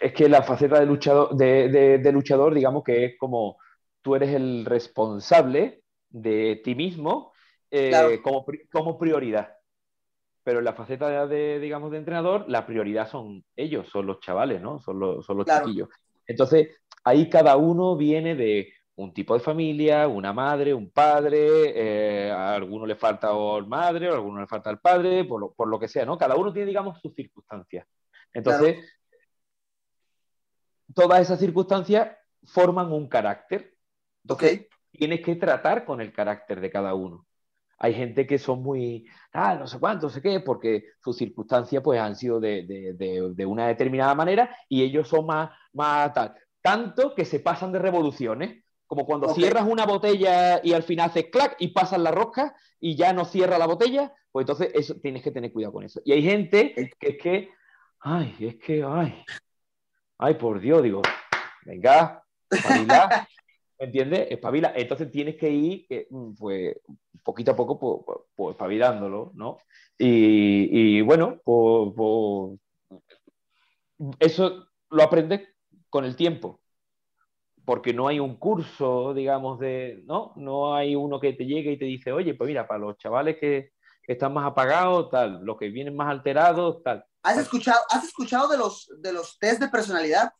es 0.00 0.12
que 0.12 0.28
la 0.28 0.42
faceta 0.42 0.78
de 0.80 0.86
luchador, 0.86 1.34
de, 1.36 1.68
de, 1.68 1.98
de 1.98 2.12
luchador, 2.12 2.54
digamos 2.54 2.82
que 2.84 3.04
es 3.06 3.18
como 3.18 3.58
tú 4.02 4.14
eres 4.16 4.34
el 4.34 4.64
responsable 4.64 5.82
de 6.10 6.60
ti 6.64 6.74
mismo 6.74 7.32
eh, 7.70 7.88
Claro. 7.88 8.22
como, 8.22 8.44
como 8.70 8.98
prioridad. 8.98 9.54
pero 10.44 10.58
en 10.58 10.64
la 10.64 10.74
faceta 10.74 11.26
de, 11.26 11.60
digamos, 11.60 11.90
de 11.92 11.98
entrenador, 11.98 12.44
la 12.48 12.66
prioridad 12.66 13.08
son 13.08 13.44
ellos, 13.56 13.88
son 13.88 14.06
los 14.06 14.20
chavales, 14.20 14.60
¿no? 14.60 14.80
Son 14.80 14.98
los, 14.98 15.24
son 15.26 15.38
los 15.38 15.46
chiquillos. 15.48 15.88
Entonces, 16.26 16.68
ahí 17.04 17.28
cada 17.28 17.56
uno 17.56 17.96
viene 17.96 18.34
de 18.34 18.72
un 18.96 19.12
tipo 19.12 19.34
de 19.34 19.40
familia, 19.40 20.06
una 20.08 20.32
madre, 20.32 20.74
un 20.74 20.90
padre, 20.90 21.72
eh, 22.26 22.30
a 22.30 22.54
alguno 22.54 22.86
le 22.86 22.96
falta 22.96 23.32
o 23.32 23.64
madre, 23.66 24.08
a 24.08 24.12
alguno 24.12 24.40
le 24.40 24.46
falta 24.46 24.70
el 24.70 24.78
padre, 24.78 25.24
por 25.24 25.40
lo, 25.40 25.52
por 25.52 25.68
lo, 25.68 25.78
que 25.78 25.88
sea, 25.88 26.04
¿no? 26.04 26.18
Cada 26.18 26.36
uno 26.36 26.52
tiene, 26.52 26.68
digamos, 26.68 27.00
sus 27.00 27.14
circunstancias. 27.14 27.86
Entonces, 28.32 28.84
todas 30.94 31.20
esas 31.20 31.38
circunstancias 31.38 32.16
forman 32.44 32.92
un 32.92 33.08
carácter. 33.08 33.74
Entonces, 34.24 34.66
tienes 34.90 35.20
que 35.22 35.36
tratar 35.36 35.84
con 35.84 36.00
el 36.00 36.12
carácter 36.12 36.60
de 36.60 36.70
cada 36.70 36.94
uno. 36.94 37.26
Hay 37.78 37.94
gente 37.94 38.26
que 38.28 38.38
son 38.38 38.62
muy, 38.62 39.08
ah, 39.32 39.56
no 39.56 39.66
sé 39.66 39.80
cuánto, 39.80 40.06
no 40.06 40.12
sé 40.12 40.22
qué, 40.22 40.38
porque 40.38 40.84
sus 41.02 41.16
circunstancias 41.16 41.82
pues 41.82 42.00
han 42.00 42.14
sido 42.14 42.38
de, 42.38 42.62
de, 42.64 43.32
de, 43.34 43.46
una 43.46 43.66
determinada 43.66 44.14
manera 44.14 44.56
y 44.68 44.84
ellos 44.84 45.08
son 45.08 45.26
más, 45.26 45.50
más 45.72 46.12
tal. 46.12 46.32
Tanto 46.62 47.14
que 47.14 47.24
se 47.24 47.40
pasan 47.40 47.72
de 47.72 47.80
revoluciones, 47.80 48.64
como 48.86 49.04
cuando 49.04 49.34
cierras 49.34 49.66
una 49.66 49.84
botella 49.86 50.60
y 50.62 50.74
al 50.74 50.82
final 50.82 51.10
haces 51.10 51.26
clac 51.32 51.56
y 51.58 51.68
pasas 51.68 51.98
la 51.98 52.10
rosca 52.10 52.54
y 52.78 52.94
ya 52.94 53.12
no 53.12 53.24
cierra 53.24 53.58
la 53.58 53.66
botella, 53.66 54.12
pues 54.30 54.44
entonces 54.44 54.70
eso, 54.74 54.94
tienes 55.00 55.22
que 55.22 55.30
tener 55.30 55.52
cuidado 55.52 55.72
con 55.72 55.84
eso. 55.84 56.00
Y 56.04 56.12
hay 56.12 56.22
gente 56.22 56.74
que 56.98 57.08
es 57.08 57.18
que, 57.18 57.50
ay, 58.00 58.36
es 58.38 58.56
que, 58.56 58.84
ay, 58.86 59.24
ay, 60.18 60.34
por 60.34 60.60
Dios, 60.60 60.82
digo, 60.82 61.02
venga, 61.64 62.22
espabila, 62.50 63.28
¿me 63.78 63.86
entiendes? 63.86 64.26
Espabila. 64.30 64.72
Entonces 64.76 65.10
tienes 65.10 65.36
que 65.36 65.50
ir, 65.50 65.86
mm, 66.10 66.34
pues, 66.34 66.76
poquito 67.24 67.52
a 67.52 67.56
poco, 67.56 67.78
pues, 67.78 68.18
pues 68.34 68.52
espabilándolo, 68.52 69.32
¿no? 69.34 69.58
Y, 69.98 70.98
y 70.98 71.00
bueno, 71.00 71.40
pues, 71.42 71.92
pues, 71.96 72.60
eso 74.18 74.66
lo 74.90 75.02
aprendes 75.02 75.51
con 75.92 76.06
el 76.06 76.16
tiempo, 76.16 76.58
porque 77.66 77.92
no 77.92 78.08
hay 78.08 78.18
un 78.18 78.36
curso, 78.36 79.12
digamos, 79.12 79.58
de, 79.60 80.02
¿no? 80.06 80.32
No 80.36 80.74
hay 80.74 80.96
uno 80.96 81.20
que 81.20 81.34
te 81.34 81.44
llegue 81.44 81.72
y 81.72 81.78
te 81.78 81.84
dice, 81.84 82.12
oye, 82.12 82.32
pues 82.32 82.48
mira, 82.48 82.66
para 82.66 82.80
los 82.80 82.96
chavales 82.96 83.36
que, 83.38 83.72
que 84.02 84.14
están 84.14 84.32
más 84.32 84.46
apagados, 84.46 85.10
tal, 85.10 85.44
los 85.44 85.58
que 85.58 85.68
vienen 85.68 85.94
más 85.94 86.08
alterados, 86.08 86.82
tal. 86.82 87.04
¿Has 87.22 87.36
escuchado, 87.36 87.78
¿has 87.90 88.04
escuchado 88.04 88.48
de, 88.48 88.56
los, 88.56 88.88
de 89.02 89.12
los 89.12 89.38
test 89.38 89.60
de 89.60 89.68
personalidad? 89.68 90.32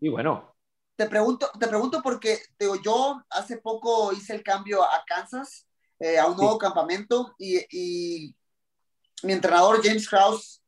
Y 0.00 0.08
bueno. 0.08 0.56
Te 0.96 1.06
pregunto, 1.08 1.48
te 1.58 1.68
pregunto 1.68 2.00
porque 2.02 2.40
digo, 2.58 2.74
yo 2.82 3.22
hace 3.30 3.58
poco 3.58 4.12
hice 4.12 4.34
el 4.34 4.42
cambio 4.42 4.82
a 4.82 5.04
Kansas, 5.06 5.68
eh, 6.00 6.18
a 6.18 6.26
un 6.26 6.36
nuevo 6.36 6.58
campamento, 6.58 7.36
y, 7.38 7.58
y, 7.70 8.34
mi 9.22 9.34
entrenador 9.34 9.80
James 9.84 10.08
Krause, 10.08 10.63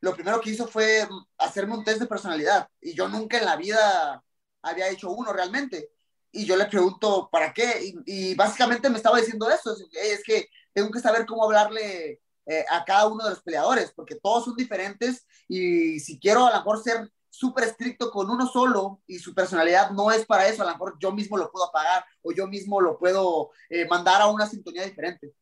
lo 0.00 0.14
primero 0.14 0.40
que 0.40 0.50
hizo 0.50 0.66
fue 0.66 1.06
hacerme 1.38 1.76
un 1.76 1.84
test 1.84 2.00
de 2.00 2.06
personalidad, 2.06 2.68
y 2.80 2.94
yo 2.94 3.08
nunca 3.08 3.38
en 3.38 3.44
la 3.44 3.56
vida 3.56 4.22
había 4.62 4.88
hecho 4.88 5.10
uno 5.10 5.32
realmente. 5.32 5.90
Y 6.32 6.46
yo 6.46 6.56
le 6.56 6.66
pregunto, 6.66 7.28
¿para 7.30 7.52
qué? 7.52 7.92
Y, 8.06 8.34
básicamente 8.34 8.88
me 8.88 8.96
estaba 8.96 9.18
diciendo 9.18 9.50
eso, 9.50 9.72
es, 9.72 9.88
es 9.92 10.22
que 10.24 10.46
tengo 10.72 10.90
que 10.90 11.00
saber 11.00 11.26
cómo 11.26 11.44
hablarle 11.44 12.20
eh, 12.46 12.64
a 12.68 12.84
cada 12.84 13.06
uno 13.06 13.22
de 13.22 13.30
los 13.30 13.42
peleadores, 13.42 13.92
porque 13.94 14.16
todos 14.16 14.44
son 14.44 14.56
diferentes 14.56 15.26
y 15.46 16.00
si 16.00 16.18
quiero 16.18 16.46
a 16.46 16.50
lo 16.50 16.56
mejor 16.56 16.82
ser 16.82 17.08
súper 17.28 17.64
estricto 17.64 18.10
con 18.10 18.28
uno 18.28 18.46
solo 18.48 19.02
y 19.06 19.18
su 19.18 19.34
personalidad 19.34 19.90
no 19.90 20.10
es 20.10 20.26
para 20.26 20.48
eso, 20.48 20.62
a 20.62 20.66
lo 20.66 20.72
mejor 20.72 20.96
yo 20.98 21.12
mismo 21.12 21.36
lo 21.36 21.50
puedo 21.52 21.66
apagar 21.66 22.04
o 22.22 22.32
yo 22.32 22.48
mismo 22.48 22.80
lo 22.80 22.98
puedo 22.98 23.50
eh, 23.68 23.86
mandar 23.86 24.20
a 24.22 24.26
una 24.26 24.46
sintonía 24.46 24.84
diferente. 24.84 25.32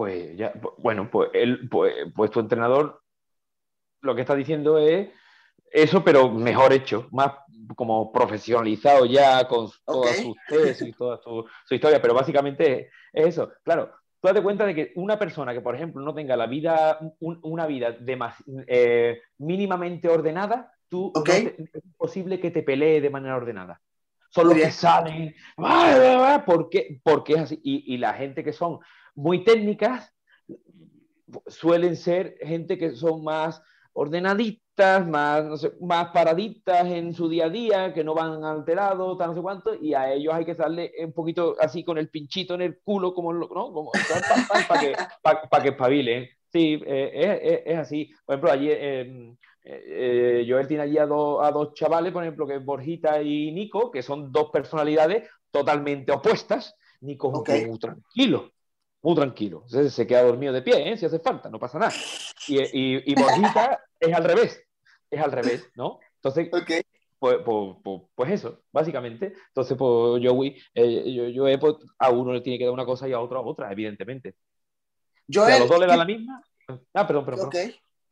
Pues 0.00 0.34
ya, 0.34 0.54
bueno, 0.78 1.10
pues, 1.10 1.28
él, 1.34 1.68
pues, 1.70 1.92
pues 2.16 2.30
tu 2.30 2.40
entrenador 2.40 3.02
lo 4.00 4.14
que 4.14 4.22
está 4.22 4.34
diciendo 4.34 4.78
es 4.78 5.10
eso, 5.70 6.02
pero 6.02 6.30
mejor 6.30 6.72
hecho, 6.72 7.06
más 7.10 7.32
como 7.76 8.10
profesionalizado 8.10 9.04
ya 9.04 9.46
con 9.46 9.68
todas 9.84 10.16
sus 10.16 10.34
tesis 10.48 10.88
y 10.88 10.92
toda 10.92 11.18
su, 11.18 11.44
su, 11.66 11.74
historia, 11.74 12.00
pero 12.00 12.14
básicamente 12.14 12.88
es 13.12 13.26
eso. 13.26 13.52
Claro, 13.62 13.92
tú 14.22 14.28
das 14.28 14.40
cuenta 14.40 14.64
de 14.64 14.74
que 14.74 14.92
una 14.94 15.18
persona 15.18 15.52
que, 15.52 15.60
por 15.60 15.74
ejemplo, 15.74 16.00
no 16.00 16.14
tenga 16.14 16.34
la 16.34 16.46
vida, 16.46 16.98
un, 17.18 17.38
una 17.42 17.66
vida 17.66 17.94
eh, 18.66 19.20
mínimamente 19.36 20.08
ordenada, 20.08 20.72
tú 20.88 21.12
okay. 21.14 21.44
no 21.44 21.50
te, 21.50 21.62
es 21.74 21.84
imposible 21.84 22.40
que 22.40 22.50
te 22.50 22.62
pelee 22.62 23.02
de 23.02 23.10
manera 23.10 23.36
ordenada. 23.36 23.82
Son 24.30 24.48
los 24.48 24.56
que 24.56 24.70
salen, 24.70 25.34
porque, 26.46 27.00
porque 27.02 27.34
es 27.34 27.40
así. 27.40 27.60
Y, 27.62 27.94
y, 27.94 27.98
la 27.98 28.14
gente 28.14 28.42
que 28.42 28.54
son 28.54 28.78
muy 29.14 29.44
técnicas 29.44 30.12
suelen 31.46 31.96
ser 31.96 32.36
gente 32.40 32.78
que 32.78 32.96
son 32.96 33.22
más 33.22 33.62
ordenaditas, 33.92 35.06
más, 35.06 35.44
no 35.44 35.56
sé, 35.56 35.72
más 35.80 36.08
paraditas 36.08 36.86
en 36.86 37.12
su 37.14 37.28
día 37.28 37.46
a 37.46 37.50
día, 37.50 37.94
que 37.94 38.04
no 38.04 38.14
van 38.14 38.44
alterados, 38.44 39.18
tal, 39.18 39.28
no 39.28 39.34
sé 39.34 39.42
cuánto, 39.42 39.74
y 39.74 39.94
a 39.94 40.12
ellos 40.12 40.32
hay 40.32 40.44
que 40.44 40.54
darle 40.54 40.92
un 41.04 41.12
poquito 41.12 41.56
así 41.60 41.84
con 41.84 41.98
el 41.98 42.08
pinchito 42.08 42.54
en 42.54 42.62
el 42.62 42.78
culo, 42.82 43.12
como, 43.12 43.32
¿no? 43.32 43.48
como 43.48 43.90
para 44.68 44.80
que, 44.80 44.94
pa, 45.22 45.42
pa 45.42 45.62
que 45.62 45.68
espabilen. 45.70 46.28
Sí, 46.52 46.82
eh, 46.84 47.40
es, 47.42 47.62
es, 47.64 47.78
así. 47.78 48.10
Por 48.24 48.34
ejemplo, 48.34 48.50
allí 48.50 48.68
eh, 48.70 49.36
eh, 49.62 50.46
Joel 50.48 50.66
tiene 50.66 50.82
allí 50.84 50.98
a, 50.98 51.06
do, 51.06 51.42
a, 51.42 51.52
dos 51.52 51.74
chavales, 51.74 52.12
por 52.12 52.24
ejemplo, 52.24 52.46
que 52.46 52.56
es 52.56 52.64
Borjita 52.64 53.22
y 53.22 53.52
Nico, 53.52 53.90
que 53.90 54.02
son 54.02 54.32
dos 54.32 54.50
personalidades 54.50 55.28
totalmente 55.50 56.12
opuestas. 56.12 56.74
Nico 57.02 57.30
es 57.30 57.38
okay. 57.38 57.66
muy 57.66 57.78
tranquilo, 57.78 58.50
muy 59.02 59.14
tranquilo. 59.14 59.64
Se, 59.66 59.90
se 59.90 60.06
queda 60.06 60.22
dormido 60.22 60.52
de 60.52 60.62
pie, 60.62 60.90
¿eh? 60.90 60.96
si 60.96 61.06
hace 61.06 61.18
falta, 61.18 61.48
no 61.48 61.58
pasa 61.58 61.78
nada. 61.78 61.92
Y, 62.46 62.58
y, 62.58 63.12
y 63.12 63.14
Borjita 63.14 63.82
es 64.00 64.14
al 64.14 64.24
revés, 64.24 64.62
es 65.10 65.20
al 65.20 65.32
revés, 65.32 65.68
¿no? 65.74 65.98
Entonces, 66.16 66.48
okay. 66.52 66.82
pues, 67.18 67.38
pues, 67.44 67.76
pues, 67.82 68.02
pues, 68.14 68.30
eso, 68.32 68.62
básicamente. 68.70 69.32
Entonces, 69.48 69.76
pues 69.76 70.22
Joey, 70.24 70.60
eh, 70.74 71.12
yo, 71.12 71.28
yo 71.28 71.60
pues, 71.60 71.76
a 71.98 72.10
uno 72.10 72.32
le 72.32 72.42
tiene 72.42 72.58
que 72.58 72.64
dar 72.64 72.74
una 72.74 72.84
cosa 72.84 73.08
y 73.08 73.12
a 73.12 73.20
otro 73.20 73.38
a 73.38 73.42
otra, 73.42 73.72
evidentemente. 73.72 74.34
Yo 75.26 75.46
si 75.46 75.52
a 75.52 75.58
los 75.60 75.68
dos 75.68 75.80
le 75.80 75.86
da 75.86 75.96
la 75.96 76.04
misma. 76.04 76.42
Ah, 76.92 77.06
perdón, 77.06 77.24
perdón. 77.24 77.46
Ok, 77.46 77.56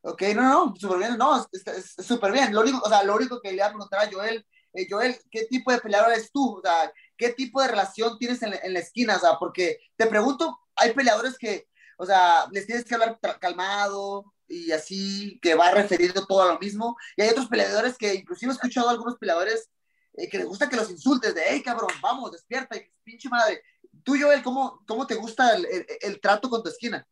ok, 0.03 0.23
no, 0.35 0.43
no, 0.43 0.77
súper 0.77 0.99
bien, 0.99 1.19
no, 1.19 1.37
es 1.37 1.95
súper 2.07 2.33
bien. 2.33 2.53
Lo 2.53 2.63
único, 2.63 2.81
o 2.85 2.89
sea, 2.89 3.03
lo 3.03 3.17
único 3.17 3.41
que 3.41 3.51
le 3.51 3.57
voy 3.57 3.67
a 3.67 3.69
preguntar 3.69 4.01
a 4.01 4.11
Joel, 4.11 4.45
eh, 4.73 4.87
Joel, 4.89 5.17
¿qué 5.31 5.45
tipo 5.45 5.73
de 5.73 5.79
peleador 5.79 6.13
eres 6.13 6.31
tú? 6.33 6.59
O 6.59 6.61
sea, 6.63 6.93
¿qué 7.17 7.33
tipo 7.33 7.61
de 7.61 7.69
relación 7.69 8.19
tienes 8.19 8.43
en, 8.43 8.55
en 8.63 8.73
la 8.73 8.81
esquina? 8.81 9.17
O 9.17 9.19
sea, 9.19 9.39
porque 9.39 9.79
te 9.97 10.07
pregunto, 10.07 10.59
hay 10.79 10.93
peleadores 10.93 11.37
que, 11.37 11.69
o 11.97 12.07
sea, 12.07 12.47
les 12.51 12.67
tienes 12.67 12.85
que 12.85 12.95
hablar 12.95 13.19
calmado, 13.41 14.33
y 14.49 14.73
así 14.73 15.39
que 15.43 15.55
va 15.55 15.71
referido 15.73 16.27
todo 16.27 16.43
a 16.43 16.53
lo 16.53 16.59
mismo. 16.59 16.97
Y 17.17 17.23
hay 17.23 17.29
otros 17.29 17.49
peleadores 17.49 17.97
que 17.99 18.15
inclusive 18.15 18.51
he 18.51 18.55
escuchado 18.55 18.89
a 18.89 18.93
algunos 18.93 19.19
peleadores 19.19 19.71
eh, 20.15 20.29
que 20.29 20.39
les 20.39 20.47
gusta 20.47 20.69
que 20.69 20.77
los 20.77 20.91
insultes 20.91 21.35
de, 21.35 21.43
hey 21.47 21.63
cabrón, 21.63 21.91
vamos, 22.01 22.33
despierta, 22.33 22.77
y 22.77 22.91
pinche 23.05 23.29
madre. 23.29 23.63
Tú, 24.03 24.17
Joel, 24.19 24.43
¿cómo, 24.43 24.83
cómo 24.87 25.07
te 25.07 25.17
gusta 25.17 25.55
el, 25.55 25.67
el, 25.67 25.87
el 26.01 26.21
trato 26.21 26.49
con 26.49 26.63
tu 26.63 26.71
esquina? 26.71 27.07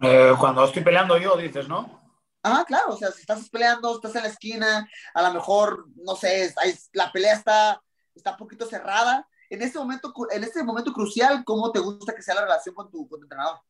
Eh, 0.00 0.34
cuando 0.38 0.64
estoy 0.64 0.82
peleando 0.82 1.16
yo, 1.18 1.36
dices, 1.36 1.68
¿no? 1.68 2.02
Ah, 2.42 2.64
claro, 2.66 2.92
o 2.92 2.96
sea, 2.96 3.10
si 3.10 3.20
estás 3.20 3.48
peleando, 3.50 3.94
estás 3.94 4.14
en 4.14 4.22
la 4.22 4.28
esquina, 4.28 4.88
a 5.14 5.22
lo 5.22 5.34
mejor, 5.34 5.86
no 5.96 6.14
sé, 6.14 6.54
hay, 6.56 6.78
la 6.92 7.10
pelea 7.10 7.34
está, 7.34 7.82
está 8.14 8.32
un 8.32 8.36
poquito 8.36 8.66
cerrada. 8.66 9.28
En 9.50 9.62
este 9.62 9.78
momento, 9.78 10.12
en 10.30 10.44
este 10.44 10.62
momento 10.62 10.92
crucial, 10.92 11.42
¿cómo 11.44 11.70
te 11.72 11.78
gusta 11.78 12.14
que 12.14 12.22
sea 12.22 12.34
la 12.34 12.42
relación 12.42 12.74
con 12.74 12.90
tu, 12.90 13.08
con 13.08 13.20
tu 13.20 13.24
entrenador? 13.24 13.60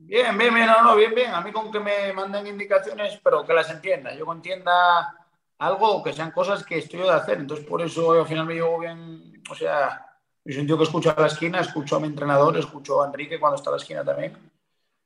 Bien, 0.00 0.38
bien, 0.38 0.54
bien, 0.54 0.66
no, 0.66 0.82
no, 0.82 0.96
bien, 0.96 1.14
bien. 1.14 1.34
A 1.34 1.40
mí 1.40 1.50
con 1.50 1.72
que 1.72 1.80
me 1.80 2.12
manden 2.12 2.46
indicaciones, 2.46 3.18
pero 3.22 3.44
que 3.44 3.52
las 3.52 3.68
entienda. 3.70 4.14
Yo 4.14 4.32
entienda 4.32 5.12
algo 5.58 6.02
que 6.04 6.12
sean 6.12 6.30
cosas 6.30 6.64
que 6.64 6.78
estoy 6.78 7.00
de 7.00 7.10
hacer. 7.10 7.38
Entonces, 7.38 7.66
por 7.66 7.82
eso 7.82 8.12
al 8.12 8.26
final 8.26 8.46
me 8.46 8.54
llevo 8.54 8.78
bien. 8.78 9.42
O 9.50 9.54
sea, 9.54 10.06
yo 10.44 10.52
soy 10.52 10.60
un 10.60 10.66
tío 10.68 10.78
que 10.78 10.84
escucho 10.84 11.14
a 11.14 11.20
la 11.20 11.26
esquina, 11.26 11.60
escucho 11.60 11.96
a 11.96 12.00
mi 12.00 12.06
entrenador, 12.06 12.56
escucho 12.56 13.02
a 13.02 13.06
Enrique 13.06 13.40
cuando 13.40 13.56
está 13.56 13.70
a 13.70 13.72
la 13.72 13.78
esquina 13.78 14.04
también. 14.04 14.36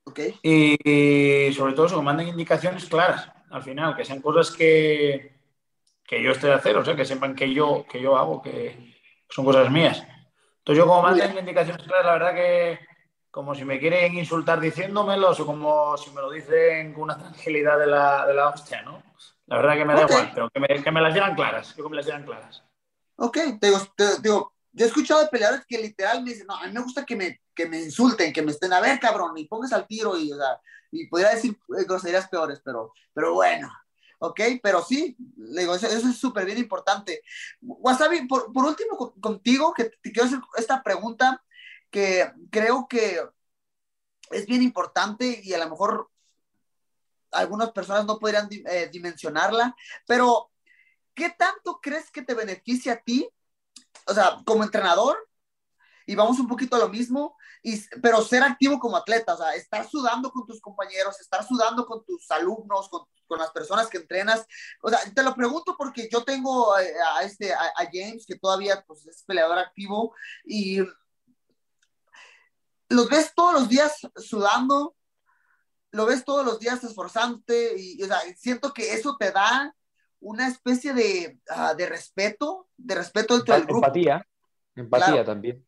Okay. 0.04 0.38
Y, 0.42 1.48
y, 1.48 1.52
sobre 1.54 1.72
todo 1.72 1.86
eso, 1.86 1.96
que 1.96 2.02
manden 2.02 2.28
indicaciones 2.28 2.84
claras 2.86 3.30
al 3.50 3.62
final, 3.62 3.96
que 3.96 4.04
sean 4.04 4.20
cosas 4.20 4.50
que, 4.50 5.32
que 6.04 6.22
yo 6.22 6.32
estoy 6.32 6.50
de 6.50 6.56
hacer, 6.56 6.76
o 6.76 6.84
sea, 6.84 6.96
que 6.96 7.04
sepan 7.04 7.34
que 7.34 7.52
yo, 7.52 7.86
que 7.88 8.00
yo 8.00 8.16
hago, 8.16 8.42
que 8.42 8.91
son 9.33 9.45
cosas 9.45 9.70
mías. 9.70 10.03
Entonces, 10.59 10.78
yo 10.78 10.87
como 10.87 11.03
manden 11.03 11.39
indicaciones 11.39 11.83
claras, 11.87 12.07
la 12.07 12.12
verdad 12.12 12.35
que 12.35 12.78
como 13.30 13.55
si 13.55 13.64
me 13.64 13.80
quieren 13.80 14.16
insultar 14.16 14.61
diciéndomelo 14.61 15.33
o 15.33 15.47
como 15.47 15.97
si 15.97 16.11
me 16.11 16.20
lo 16.20 16.30
dicen 16.30 16.93
con 16.93 17.05
una 17.05 17.16
tranquilidad 17.16 17.78
de 17.78 17.87
la, 17.87 18.26
de 18.26 18.35
la 18.35 18.49
hostia, 18.51 18.83
¿no? 18.83 19.03
La 19.47 19.57
verdad 19.57 19.74
que 19.74 19.85
me 19.85 19.95
da 19.95 20.05
okay. 20.05 20.16
igual, 20.16 20.30
pero 20.35 20.51
que 20.51 20.61
me, 20.61 20.83
que 20.83 20.91
me, 20.91 21.01
las 21.01 21.14
digan 21.14 21.35
claras, 21.35 21.72
que 21.72 21.83
me 21.83 21.97
las 21.97 22.05
digan 22.05 22.24
claras. 22.24 22.62
Ok, 23.16 23.39
te 23.59 23.66
digo, 23.68 23.78
te 23.97 24.20
digo, 24.20 24.53
yo 24.70 24.85
he 24.85 24.89
escuchado 24.89 25.22
de 25.22 25.28
peleadores 25.28 25.64
que 25.66 25.78
literal 25.78 26.22
me 26.22 26.30
dicen, 26.30 26.47
no, 26.47 26.57
a 26.57 26.66
mí 26.66 26.72
me 26.72 26.80
gusta 26.80 27.05
que 27.07 27.16
me, 27.16 27.41
que 27.55 27.66
me 27.66 27.80
insulten, 27.80 28.33
que 28.33 28.43
me 28.43 28.53
estén 28.53 28.72
a 28.72 28.80
ver, 28.80 29.01
cabrón, 29.01 29.37
y 29.37 29.47
pongas 29.47 29.72
al 29.72 29.87
tiro 29.87 30.18
y, 30.18 30.30
o 30.30 30.37
sea, 30.37 30.61
y 30.91 31.07
podría 31.07 31.30
decir 31.30 31.59
groserías 31.68 32.28
peores, 32.28 32.61
pero, 32.62 32.93
pero 33.14 33.33
bueno, 33.33 33.72
ok, 34.22 34.40
pero 34.62 34.82
sí, 34.82 35.16
le 35.36 35.62
digo, 35.62 35.74
eso, 35.74 35.88
es 35.88 36.16
súper 36.16 36.46
bien 36.46 36.58
importante. 36.58 37.22
Wasabi, 37.60 38.26
por, 38.28 38.52
por 38.52 38.64
último, 38.64 39.14
contigo, 39.20 39.74
que 39.74 39.84
te 39.84 40.12
quiero 40.12 40.26
hacer 40.26 40.38
esta 40.56 40.82
pregunta, 40.82 41.42
que 41.90 42.30
creo 42.50 42.86
que 42.88 43.20
es 44.30 44.46
bien 44.46 44.62
importante 44.62 45.40
y 45.42 45.52
a 45.52 45.58
lo 45.58 45.68
mejor 45.68 46.08
algunas 47.32 47.72
personas 47.72 48.06
no 48.06 48.20
podrían 48.20 48.48
eh, 48.50 48.88
dimensionarla, 48.92 49.74
pero 50.06 50.52
¿qué 51.14 51.30
tanto 51.30 51.80
crees 51.82 52.10
que 52.12 52.22
te 52.22 52.34
beneficia 52.34 52.92
a 52.92 53.02
ti? 53.02 53.28
O 54.06 54.14
sea, 54.14 54.38
como 54.44 54.62
entrenador, 54.62 55.28
y 56.06 56.14
vamos 56.14 56.38
un 56.38 56.46
poquito 56.46 56.76
a 56.76 56.80
lo 56.80 56.88
mismo, 56.88 57.36
y, 57.62 57.80
pero 58.00 58.20
ser 58.22 58.42
activo 58.42 58.78
como 58.78 58.96
atleta, 58.96 59.34
o 59.34 59.36
sea, 59.36 59.54
estar 59.54 59.88
sudando 59.88 60.32
con 60.32 60.44
tus 60.46 60.60
compañeros, 60.60 61.20
estar 61.20 61.46
sudando 61.46 61.86
con 61.86 62.04
tus 62.04 62.28
alumnos, 62.30 62.88
con, 62.88 63.06
con 63.26 63.38
las 63.38 63.50
personas 63.52 63.88
que 63.88 63.98
entrenas. 63.98 64.44
O 64.82 64.90
sea, 64.90 64.98
te 65.14 65.22
lo 65.22 65.34
pregunto 65.34 65.76
porque 65.78 66.08
yo 66.10 66.24
tengo 66.24 66.74
a, 66.74 67.22
este, 67.22 67.52
a, 67.54 67.72
James, 67.92 68.26
que 68.26 68.36
todavía 68.36 68.82
pues, 68.86 69.06
es 69.06 69.22
peleador 69.24 69.58
activo, 69.58 70.14
y 70.44 70.80
los 72.88 73.08
ves 73.08 73.32
todos 73.34 73.54
los 73.54 73.68
días 73.68 74.00
sudando, 74.16 74.96
lo 75.92 76.06
ves 76.06 76.24
todos 76.24 76.44
los 76.44 76.58
días 76.58 76.82
esforzándote, 76.82 77.74
y, 77.78 78.02
o 78.02 78.06
sea, 78.06 78.20
siento 78.36 78.72
que 78.72 78.94
eso 78.94 79.16
te 79.18 79.30
da 79.30 79.74
una 80.18 80.48
especie 80.48 80.94
de, 80.94 81.38
uh, 81.50 81.76
de 81.76 81.86
respeto, 81.86 82.68
de 82.76 82.94
respeto 82.96 83.36
dentro 83.36 83.54
del 83.54 83.64
grupo. 83.64 83.86
Empatía, 83.86 84.26
empatía 84.74 85.06
claro. 85.06 85.24
también. 85.24 85.66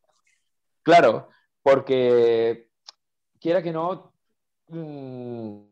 Claro, 0.82 1.28
porque 1.65 2.69
quiera 3.41 3.62
que 3.62 3.73
no, 3.73 4.12
mmm, 4.69 5.62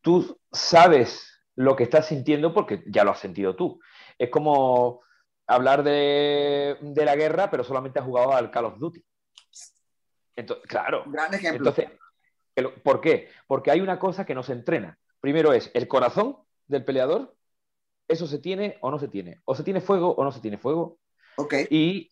tú 0.00 0.40
sabes 0.50 1.42
lo 1.54 1.76
que 1.76 1.84
estás 1.84 2.06
sintiendo 2.06 2.54
porque 2.54 2.82
ya 2.86 3.04
lo 3.04 3.10
has 3.10 3.20
sentido 3.20 3.54
tú. 3.54 3.78
Es 4.18 4.30
como 4.30 5.02
hablar 5.46 5.82
de, 5.82 6.78
de 6.80 7.04
la 7.04 7.16
guerra, 7.16 7.50
pero 7.50 7.62
solamente 7.62 7.98
has 7.98 8.06
jugado 8.06 8.32
al 8.32 8.50
Call 8.50 8.64
of 8.64 8.78
Duty. 8.78 9.04
Entonces, 10.36 10.66
claro. 10.66 11.04
Gran 11.06 11.34
ejemplo. 11.34 11.68
Entonces, 11.68 12.80
¿por 12.82 13.02
qué? 13.02 13.28
Porque 13.46 13.70
hay 13.70 13.82
una 13.82 13.98
cosa 13.98 14.24
que 14.24 14.34
no 14.34 14.42
se 14.42 14.54
entrena. 14.54 14.98
Primero 15.20 15.52
es 15.52 15.70
el 15.74 15.86
corazón 15.86 16.38
del 16.66 16.84
peleador. 16.84 17.36
Eso 18.08 18.26
se 18.26 18.38
tiene 18.38 18.78
o 18.80 18.90
no 18.90 18.98
se 18.98 19.08
tiene. 19.08 19.38
O 19.44 19.54
se 19.54 19.64
tiene 19.64 19.82
fuego 19.82 20.14
o 20.14 20.24
no 20.24 20.32
se 20.32 20.40
tiene 20.40 20.56
fuego. 20.56 20.98
Ok. 21.36 21.54
Y 21.68 22.08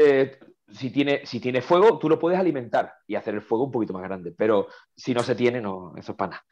eh, 0.00 0.38
si 0.68 0.90
tiene, 0.90 1.26
si 1.26 1.40
tiene 1.40 1.60
fuego, 1.60 1.98
tú 1.98 2.08
lo 2.08 2.18
puedes 2.18 2.38
alimentar 2.38 2.94
y 3.06 3.16
hacer 3.16 3.34
el 3.34 3.42
fuego 3.42 3.64
un 3.64 3.72
poquito 3.72 3.92
más 3.92 4.02
grande. 4.02 4.32
Pero 4.32 4.68
si 4.94 5.12
no 5.12 5.22
se 5.22 5.34
tiene, 5.34 5.60
no, 5.60 5.92
eso 5.96 6.12
es 6.12 6.18
para 6.18 6.30
nada. 6.30 6.44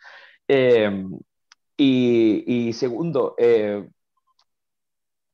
Eh, 0.48 1.04
y, 1.76 2.72
segundo, 2.72 3.34
eh, 3.38 3.88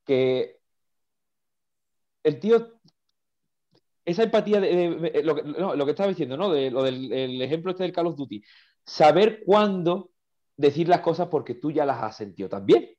que 0.04 0.58
el 2.22 2.38
tío, 2.38 2.80
esa 4.04 4.24
empatía, 4.24 4.60
de, 4.60 5.22
lo, 5.24 5.34
que, 5.36 5.42
no, 5.42 5.88
estaba 5.88 6.08
diciendo, 6.08 6.36
¿no? 6.36 6.52
De, 6.52 6.70
lo 6.70 6.82
del 6.82 7.12
el 7.12 7.40
ejemplo 7.40 7.70
este 7.70 7.84
del 7.84 7.92
Call 7.92 8.08
of 8.08 8.16
Duty, 8.16 8.42
saber 8.84 9.42
cuándo 9.46 10.10
decir 10.56 10.88
las 10.88 11.00
cosas 11.00 11.28
porque 11.28 11.54
tú 11.54 11.70
ya 11.70 11.86
las 11.86 12.02
has 12.02 12.16
sentido 12.16 12.48
también. 12.48 12.90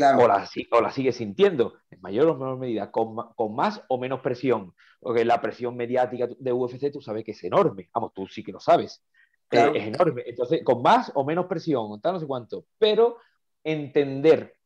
Claro. 0.00 0.24
O, 0.24 0.28
la, 0.28 0.48
o 0.70 0.80
la 0.80 0.90
sigues 0.90 1.16
sintiendo, 1.16 1.74
en 1.90 2.00
mayor 2.00 2.26
o 2.28 2.34
menor 2.34 2.58
medida, 2.58 2.90
con, 2.90 3.16
con, 3.34 3.54
más 3.54 3.82
o 3.88 3.98
menos 3.98 4.20
presión. 4.20 4.74
Porque 4.98 5.26
la 5.26 5.42
presión 5.42 5.76
mediática 5.76 6.26
de 6.38 6.52
UFC 6.52 6.90
tú 6.90 7.02
sabes 7.02 7.22
que 7.22 7.32
es 7.32 7.44
enorme. 7.44 7.90
Vamos, 7.92 8.14
tú 8.14 8.26
sí 8.26 8.42
que 8.42 8.52
lo 8.52 8.60
sabes. 8.60 9.04
Claro. 9.48 9.74
Eh, 9.74 9.78
es 9.78 9.86
enorme. 9.88 10.22
Entonces, 10.24 10.62
con 10.64 10.80
más 10.80 11.12
o 11.14 11.22
menos 11.22 11.44
presión, 11.46 12.00
tal, 12.00 12.14
no 12.14 12.20
sé 12.20 12.26
cuánto. 12.26 12.64
Pero 12.78 13.18
entender, 13.62 14.56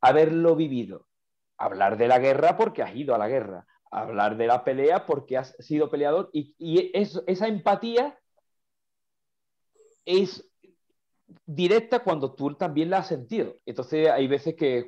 haberlo 0.00 0.56
vivido, 0.56 1.06
hablar 1.58 1.98
de 1.98 2.08
la 2.08 2.18
guerra 2.18 2.56
porque 2.56 2.82
has 2.82 2.96
ido 2.96 3.14
a 3.14 3.18
la 3.18 3.28
guerra, 3.28 3.66
hablar 3.90 4.38
de 4.38 4.46
la 4.46 4.64
pelea 4.64 5.04
porque 5.04 5.36
has 5.36 5.54
sido 5.58 5.90
peleador 5.90 6.30
y, 6.32 6.90
esa 6.94 7.46
empatía 7.46 8.18
es 10.06 10.47
directa 11.44 12.00
cuando 12.00 12.34
tú 12.34 12.54
también 12.54 12.90
la 12.90 12.98
has 12.98 13.08
sentido. 13.08 13.54
Entonces 13.66 14.08
hay 14.08 14.26
veces 14.26 14.54
que 14.54 14.86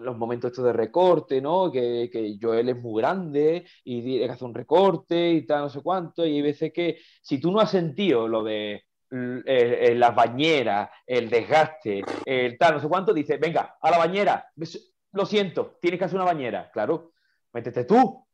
los 0.00 0.16
momentos 0.16 0.50
estos 0.50 0.64
de 0.64 0.72
recorte, 0.72 1.40
¿no? 1.40 1.70
Que, 1.70 2.08
que 2.12 2.38
Joel 2.40 2.68
es 2.70 2.76
muy 2.76 3.00
grande 3.00 3.66
y 3.84 4.02
tiene 4.02 4.26
que 4.26 4.32
hacer 4.32 4.48
un 4.48 4.54
recorte 4.54 5.30
y 5.30 5.46
tal, 5.46 5.62
no 5.62 5.68
sé 5.68 5.80
cuánto, 5.82 6.24
y 6.26 6.36
hay 6.36 6.42
veces 6.42 6.72
que 6.72 6.98
si 7.22 7.38
tú 7.38 7.52
no 7.52 7.60
has 7.60 7.70
sentido 7.70 8.26
lo 8.26 8.42
de 8.42 8.84
eh, 9.10 9.94
las 9.96 10.14
bañeras, 10.14 10.90
el 11.06 11.30
desgaste, 11.30 12.02
el 12.24 12.58
tal, 12.58 12.74
no 12.74 12.80
sé 12.80 12.88
cuánto, 12.88 13.12
dices, 13.12 13.38
venga, 13.38 13.76
a 13.80 13.90
la 13.90 13.98
bañera, 13.98 14.50
lo 15.12 15.26
siento, 15.26 15.76
tienes 15.80 15.98
que 15.98 16.06
hacer 16.06 16.16
una 16.16 16.24
bañera, 16.24 16.70
claro, 16.72 17.12
métete 17.52 17.84
tú, 17.84 18.26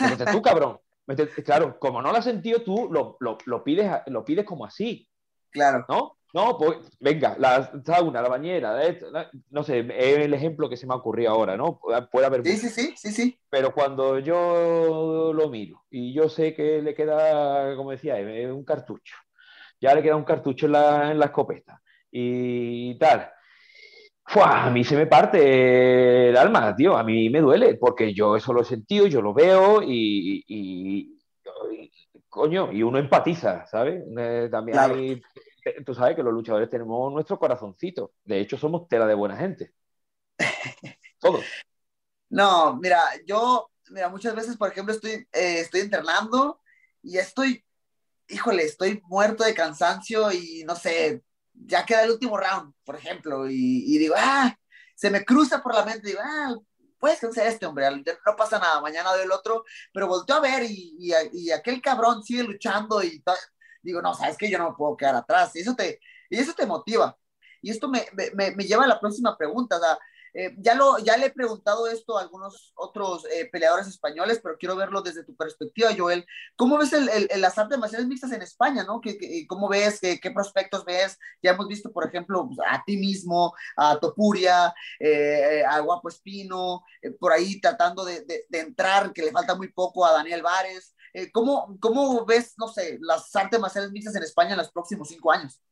métete 0.00 0.30
tú, 0.30 0.42
cabrón. 0.42 0.78
Métete, 1.06 1.42
claro, 1.42 1.78
como 1.78 2.00
no 2.00 2.10
lo 2.10 2.16
has 2.16 2.24
sentido 2.24 2.62
tú, 2.62 2.88
lo, 2.90 3.18
lo, 3.20 3.36
lo, 3.44 3.62
pides, 3.62 3.90
lo 4.06 4.24
pides 4.24 4.46
como 4.46 4.64
así. 4.64 5.06
Claro. 5.50 5.84
¿No? 5.86 6.16
No, 6.34 6.58
pues 6.58 6.78
venga, 6.98 7.36
la 7.38 7.70
sauna, 7.84 8.20
la 8.20 8.28
bañera, 8.28 8.76
la, 9.12 9.30
no 9.50 9.62
sé, 9.62 9.86
es 9.96 10.18
el 10.18 10.34
ejemplo 10.34 10.68
que 10.68 10.76
se 10.76 10.84
me 10.84 10.92
ha 10.92 10.96
ocurrido 10.96 11.30
ahora, 11.30 11.56
¿no? 11.56 11.78
Puede 12.10 12.26
haber. 12.26 12.44
Sí, 12.44 12.56
sí, 12.56 12.70
sí, 12.70 12.94
sí, 12.96 13.12
sí. 13.12 13.38
Pero 13.48 13.72
cuando 13.72 14.18
yo 14.18 15.32
lo 15.32 15.48
miro 15.48 15.84
y 15.90 16.12
yo 16.12 16.28
sé 16.28 16.52
que 16.52 16.82
le 16.82 16.92
queda, 16.92 17.76
como 17.76 17.92
decía, 17.92 18.16
un 18.52 18.64
cartucho, 18.64 19.14
ya 19.80 19.94
le 19.94 20.02
queda 20.02 20.16
un 20.16 20.24
cartucho 20.24 20.66
en 20.66 20.72
la, 20.72 21.12
en 21.12 21.20
la 21.20 21.26
escopeta 21.26 21.80
y 22.10 22.98
tal. 22.98 23.30
¡Fua! 24.26 24.64
A 24.64 24.70
mí 24.70 24.82
se 24.82 24.96
me 24.96 25.06
parte 25.06 26.30
el 26.30 26.36
alma, 26.36 26.74
tío, 26.74 26.96
a 26.96 27.04
mí 27.04 27.30
me 27.30 27.42
duele, 27.42 27.76
porque 27.76 28.12
yo 28.12 28.34
eso 28.34 28.52
lo 28.52 28.62
he 28.62 28.64
sentido, 28.64 29.06
yo 29.06 29.22
lo 29.22 29.34
veo 29.34 29.82
y, 29.82 30.42
y, 30.48 31.08
y 31.08 31.18
coño, 32.28 32.72
y 32.72 32.82
uno 32.82 32.98
empatiza, 32.98 33.66
¿sabes? 33.66 34.02
Eh, 34.18 34.48
también 34.50 34.78
claro. 34.78 34.94
hay 34.96 35.22
tú 35.84 35.94
sabes 35.94 36.16
que 36.16 36.22
los 36.22 36.32
luchadores 36.32 36.68
tenemos 36.68 37.12
nuestro 37.12 37.38
corazoncito. 37.38 38.12
De 38.24 38.40
hecho, 38.40 38.56
somos 38.56 38.88
tela 38.88 39.06
de 39.06 39.14
buena 39.14 39.36
gente. 39.36 39.72
Todos. 41.20 41.44
No, 42.28 42.76
mira, 42.76 43.00
yo, 43.26 43.70
mira, 43.90 44.08
muchas 44.08 44.34
veces, 44.34 44.56
por 44.56 44.70
ejemplo, 44.70 44.94
estoy, 44.94 45.12
eh, 45.32 45.60
estoy 45.60 45.82
entrenando 45.82 46.60
y 47.02 47.18
estoy, 47.18 47.64
híjole, 48.28 48.64
estoy 48.64 49.00
muerto 49.06 49.44
de 49.44 49.54
cansancio 49.54 50.32
y 50.32 50.64
no 50.66 50.74
sé, 50.74 51.22
ya 51.52 51.84
queda 51.86 52.02
el 52.02 52.10
último 52.10 52.36
round, 52.36 52.74
por 52.84 52.96
ejemplo, 52.96 53.48
y, 53.48 53.84
y 53.86 53.98
digo, 53.98 54.14
ah, 54.16 54.56
se 54.96 55.10
me 55.10 55.24
cruza 55.24 55.62
por 55.62 55.74
la 55.74 55.84
mente, 55.84 56.08
digo, 56.08 56.20
ah, 56.22 56.54
puedes 56.98 57.20
cansar 57.20 57.46
este 57.46 57.66
hombre, 57.66 57.88
no 57.90 58.36
pasa 58.36 58.58
nada, 58.58 58.80
mañana 58.80 59.12
doy 59.12 59.24
el 59.24 59.32
otro, 59.32 59.64
pero 59.92 60.08
volteo 60.08 60.36
a 60.36 60.40
ver 60.40 60.64
y, 60.64 60.96
y, 60.98 61.12
y 61.32 61.50
aquel 61.50 61.80
cabrón 61.82 62.22
sigue 62.22 62.42
luchando 62.42 63.02
y 63.02 63.22
digo, 63.84 64.02
no, 64.02 64.14
sabes 64.14 64.36
que 64.36 64.50
yo 64.50 64.58
no 64.58 64.70
me 64.70 64.76
puedo 64.76 64.96
quedar 64.96 65.14
atrás. 65.16 65.54
Y 65.54 65.60
eso 65.60 65.74
te, 65.76 66.00
y 66.30 66.38
eso 66.38 66.54
te 66.54 66.66
motiva. 66.66 67.16
Y 67.62 67.70
esto 67.70 67.88
me, 67.88 68.06
me, 68.34 68.50
me 68.52 68.64
lleva 68.64 68.84
a 68.84 68.88
la 68.88 69.00
próxima 69.00 69.36
pregunta. 69.36 69.76
O 69.76 69.80
sea, 69.80 69.98
eh, 70.36 70.52
ya, 70.58 70.74
lo, 70.74 70.98
ya 70.98 71.16
le 71.16 71.26
he 71.26 71.30
preguntado 71.30 71.86
esto 71.86 72.18
a 72.18 72.22
algunos 72.22 72.72
otros 72.74 73.24
eh, 73.26 73.48
peleadores 73.52 73.86
españoles, 73.86 74.40
pero 74.42 74.58
quiero 74.58 74.74
verlo 74.74 75.00
desde 75.00 75.22
tu 75.22 75.36
perspectiva, 75.36 75.94
Joel. 75.96 76.26
¿Cómo 76.56 76.76
ves 76.76 76.92
el, 76.92 77.08
el, 77.08 77.40
las 77.40 77.56
artes 77.56 77.78
marciales 77.78 78.08
mixtas 78.08 78.32
en 78.32 78.42
España? 78.42 78.82
¿no? 78.82 79.00
¿Qué, 79.00 79.16
qué, 79.16 79.46
cómo 79.46 79.68
ves? 79.68 80.00
Qué, 80.00 80.18
¿Qué, 80.18 80.32
prospectos 80.32 80.84
ves? 80.84 81.18
Ya 81.40 81.52
hemos 81.52 81.68
visto, 81.68 81.92
por 81.92 82.04
ejemplo, 82.08 82.48
pues, 82.48 82.58
a 82.68 82.82
ti 82.84 82.96
mismo, 82.96 83.54
a 83.76 83.96
Topuria, 84.00 84.74
eh, 84.98 85.62
a 85.68 85.78
Guapo 85.78 86.08
Espino, 86.08 86.82
eh, 87.00 87.12
por 87.12 87.32
ahí 87.32 87.60
tratando 87.60 88.04
de, 88.04 88.22
de, 88.24 88.44
de, 88.48 88.58
entrar, 88.58 89.12
que 89.12 89.22
le 89.22 89.30
falta 89.30 89.54
muy 89.54 89.72
poco 89.72 90.04
a 90.04 90.12
Daniel 90.12 90.42
Vares. 90.42 90.96
Eh, 91.14 91.30
¿cómo, 91.30 91.78
¿Cómo 91.80 92.26
ves, 92.26 92.54
no 92.58 92.66
sé, 92.66 92.98
las 93.00 93.34
artes 93.36 93.60
marciales 93.60 93.92
mixtas 93.92 94.16
en 94.16 94.24
España 94.24 94.50
en 94.50 94.58
los 94.58 94.72
próximos 94.72 95.08
cinco 95.08 95.30
años? 95.30 95.62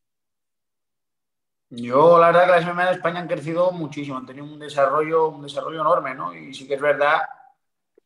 Yo, 1.69 2.19
la 2.19 2.27
verdad 2.27 2.45
que 2.45 2.51
las 2.53 2.63
MMA 2.65 2.83
en 2.83 2.95
España 2.95 3.21
han 3.21 3.27
crecido 3.27 3.73
muchísimo, 3.73 4.19
han 4.19 4.27
tenido 4.27 4.45
un 4.45 4.59
desarrollo, 4.59 5.29
un 5.29 5.43
desarrollo 5.43 5.81
enorme, 5.81 6.15
¿no? 6.15 6.33
Y 6.33 6.55
sí 6.55 6.69
que 6.69 6.75
es 6.75 6.81
verdad 6.81 7.23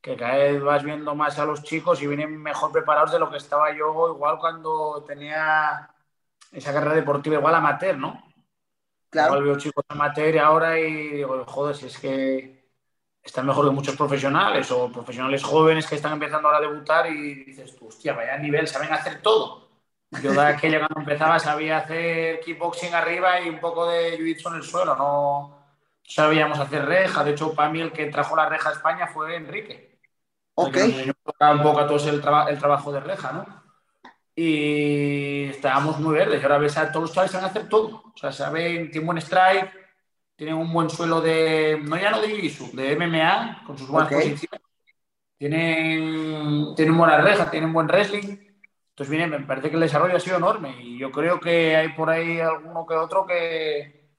que 0.00 0.16
cada 0.16 0.36
vez 0.36 0.62
vas 0.62 0.82
viendo 0.84 1.14
más 1.14 1.38
a 1.38 1.44
los 1.44 1.62
chicos 1.62 2.00
y 2.00 2.06
vienen 2.06 2.40
mejor 2.40 2.72
preparados 2.72 3.12
de 3.12 3.18
lo 3.18 3.30
que 3.30 3.38
estaba 3.38 3.76
yo 3.76 4.14
igual 4.14 4.38
cuando 4.38 5.04
tenía 5.06 5.90
esa 6.52 6.72
carrera 6.72 6.94
deportiva 6.94 7.36
igual 7.36 7.56
amateur, 7.56 7.98
¿no? 7.98 8.22
Claro. 9.10 9.34
Igual 9.34 9.44
veo 9.44 9.58
chicos 9.58 9.84
amateur 9.88 10.38
ahora 10.38 10.78
y 10.78 11.08
digo, 11.08 11.44
joder, 11.44 11.76
si 11.76 11.86
es 11.86 11.98
que 11.98 12.55
están 13.26 13.46
mejor 13.46 13.66
que 13.66 13.72
muchos 13.72 13.96
profesionales 13.96 14.70
o 14.70 14.90
profesionales 14.90 15.42
jóvenes 15.42 15.86
que 15.86 15.96
están 15.96 16.12
empezando 16.12 16.48
ahora 16.48 16.58
a 16.58 16.68
debutar 16.70 17.06
y 17.06 17.44
dices, 17.44 17.76
tú, 17.76 17.88
hostia, 17.88 18.14
vaya 18.14 18.38
nivel, 18.38 18.66
saben 18.66 18.92
hacer 18.92 19.20
todo. 19.20 19.68
Yo 20.22 20.32
de 20.32 20.40
aquella 20.40 20.78
cuando 20.78 21.00
empezaba 21.00 21.38
sabía 21.38 21.78
hacer 21.78 22.40
kickboxing 22.40 22.94
arriba 22.94 23.40
y 23.40 23.48
un 23.48 23.58
poco 23.58 23.88
de 23.88 24.16
jiu-jitsu 24.16 24.50
en 24.50 24.54
el 24.56 24.62
suelo, 24.62 24.94
no 24.96 25.58
sabíamos 26.02 26.58
hacer 26.60 26.84
reja. 26.86 27.24
De 27.24 27.32
hecho, 27.32 27.52
para 27.54 27.70
mí 27.70 27.80
el 27.80 27.92
que 27.92 28.06
trajo 28.06 28.36
la 28.36 28.48
reja 28.48 28.70
a 28.70 28.72
España 28.72 29.08
fue 29.08 29.34
Enrique. 29.34 29.98
Ok. 30.54 30.76
Un 31.40 31.62
poco 31.62 31.80
a 31.80 31.86
todos 31.86 32.06
el, 32.06 32.20
traba 32.20 32.48
el, 32.48 32.58
trabajo 32.58 32.92
de 32.92 33.00
reja, 33.00 33.32
¿no? 33.32 33.62
Y 34.34 35.48
estábamos 35.50 35.98
muy 35.98 36.14
verdes. 36.14 36.40
Y 36.40 36.44
ahora 36.44 36.58
ves 36.58 36.78
a 36.78 36.90
todos 36.92 37.02
los 37.02 37.12
chavales 37.12 37.32
saben 37.32 37.50
hacer 37.50 37.68
todo. 37.68 38.04
O 38.14 38.16
sea, 38.16 38.32
saben, 38.32 38.90
tienen 38.90 39.06
buen 39.06 39.18
strike, 39.18 39.70
tienen 40.36 40.56
un 40.56 40.72
buen 40.72 40.90
suelo 40.90 41.20
de, 41.20 41.80
no 41.82 41.96
ya 41.96 42.10
no 42.10 42.20
de 42.20 42.28
de 42.28 42.92
MMA, 42.96 43.64
con 43.66 43.78
sus 43.78 43.88
buenas 43.88 44.12
okay. 44.12 44.30
posiciones. 44.30 44.66
tienen, 45.38 46.74
tienen 46.76 46.96
buena 46.96 47.20
reja, 47.20 47.50
tienen 47.50 47.72
buen 47.72 47.86
wrestling. 47.86 48.38
Entonces, 48.90 49.10
viene, 49.10 49.26
me 49.26 49.46
parece 49.46 49.68
que 49.68 49.74
el 49.74 49.82
desarrollo 49.82 50.16
ha 50.16 50.20
sido 50.20 50.36
enorme 50.36 50.82
y 50.82 50.98
yo 50.98 51.10
creo 51.10 51.40
que 51.40 51.76
hay 51.76 51.92
por 51.92 52.08
ahí 52.08 52.40
alguno 52.40 52.86
que 52.86 52.94
otro 52.94 53.26
que, 53.26 54.10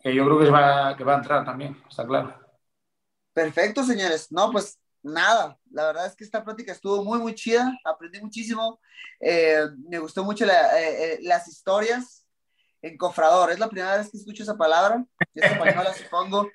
que 0.00 0.14
yo 0.14 0.24
creo 0.24 0.38
que 0.38 0.50
va, 0.50 0.96
que 0.96 1.04
va 1.04 1.14
a 1.14 1.18
entrar 1.18 1.44
también, 1.44 1.80
está 1.88 2.06
claro. 2.06 2.34
Perfecto, 3.32 3.84
señores. 3.84 4.32
No, 4.32 4.50
pues 4.50 4.78
nada, 5.02 5.58
la 5.70 5.86
verdad 5.86 6.06
es 6.06 6.16
que 6.16 6.24
esta 6.24 6.44
práctica 6.44 6.72
estuvo 6.72 7.04
muy, 7.04 7.18
muy 7.18 7.34
chida, 7.34 7.72
aprendí 7.84 8.20
muchísimo, 8.20 8.80
eh, 9.20 9.62
me 9.88 9.98
gustó 9.98 10.24
mucho 10.24 10.44
la, 10.44 10.80
eh, 10.80 11.12
eh, 11.12 11.18
las 11.22 11.48
historias, 11.48 12.17
encofrador, 12.82 13.50
es 13.50 13.58
la 13.58 13.68
primera 13.68 13.96
vez 13.96 14.10
que 14.10 14.18
escucho 14.18 14.42
esa 14.42 14.56
palabra, 14.56 15.04
es 15.34 15.50
española 15.50 15.94
supongo. 16.02 16.50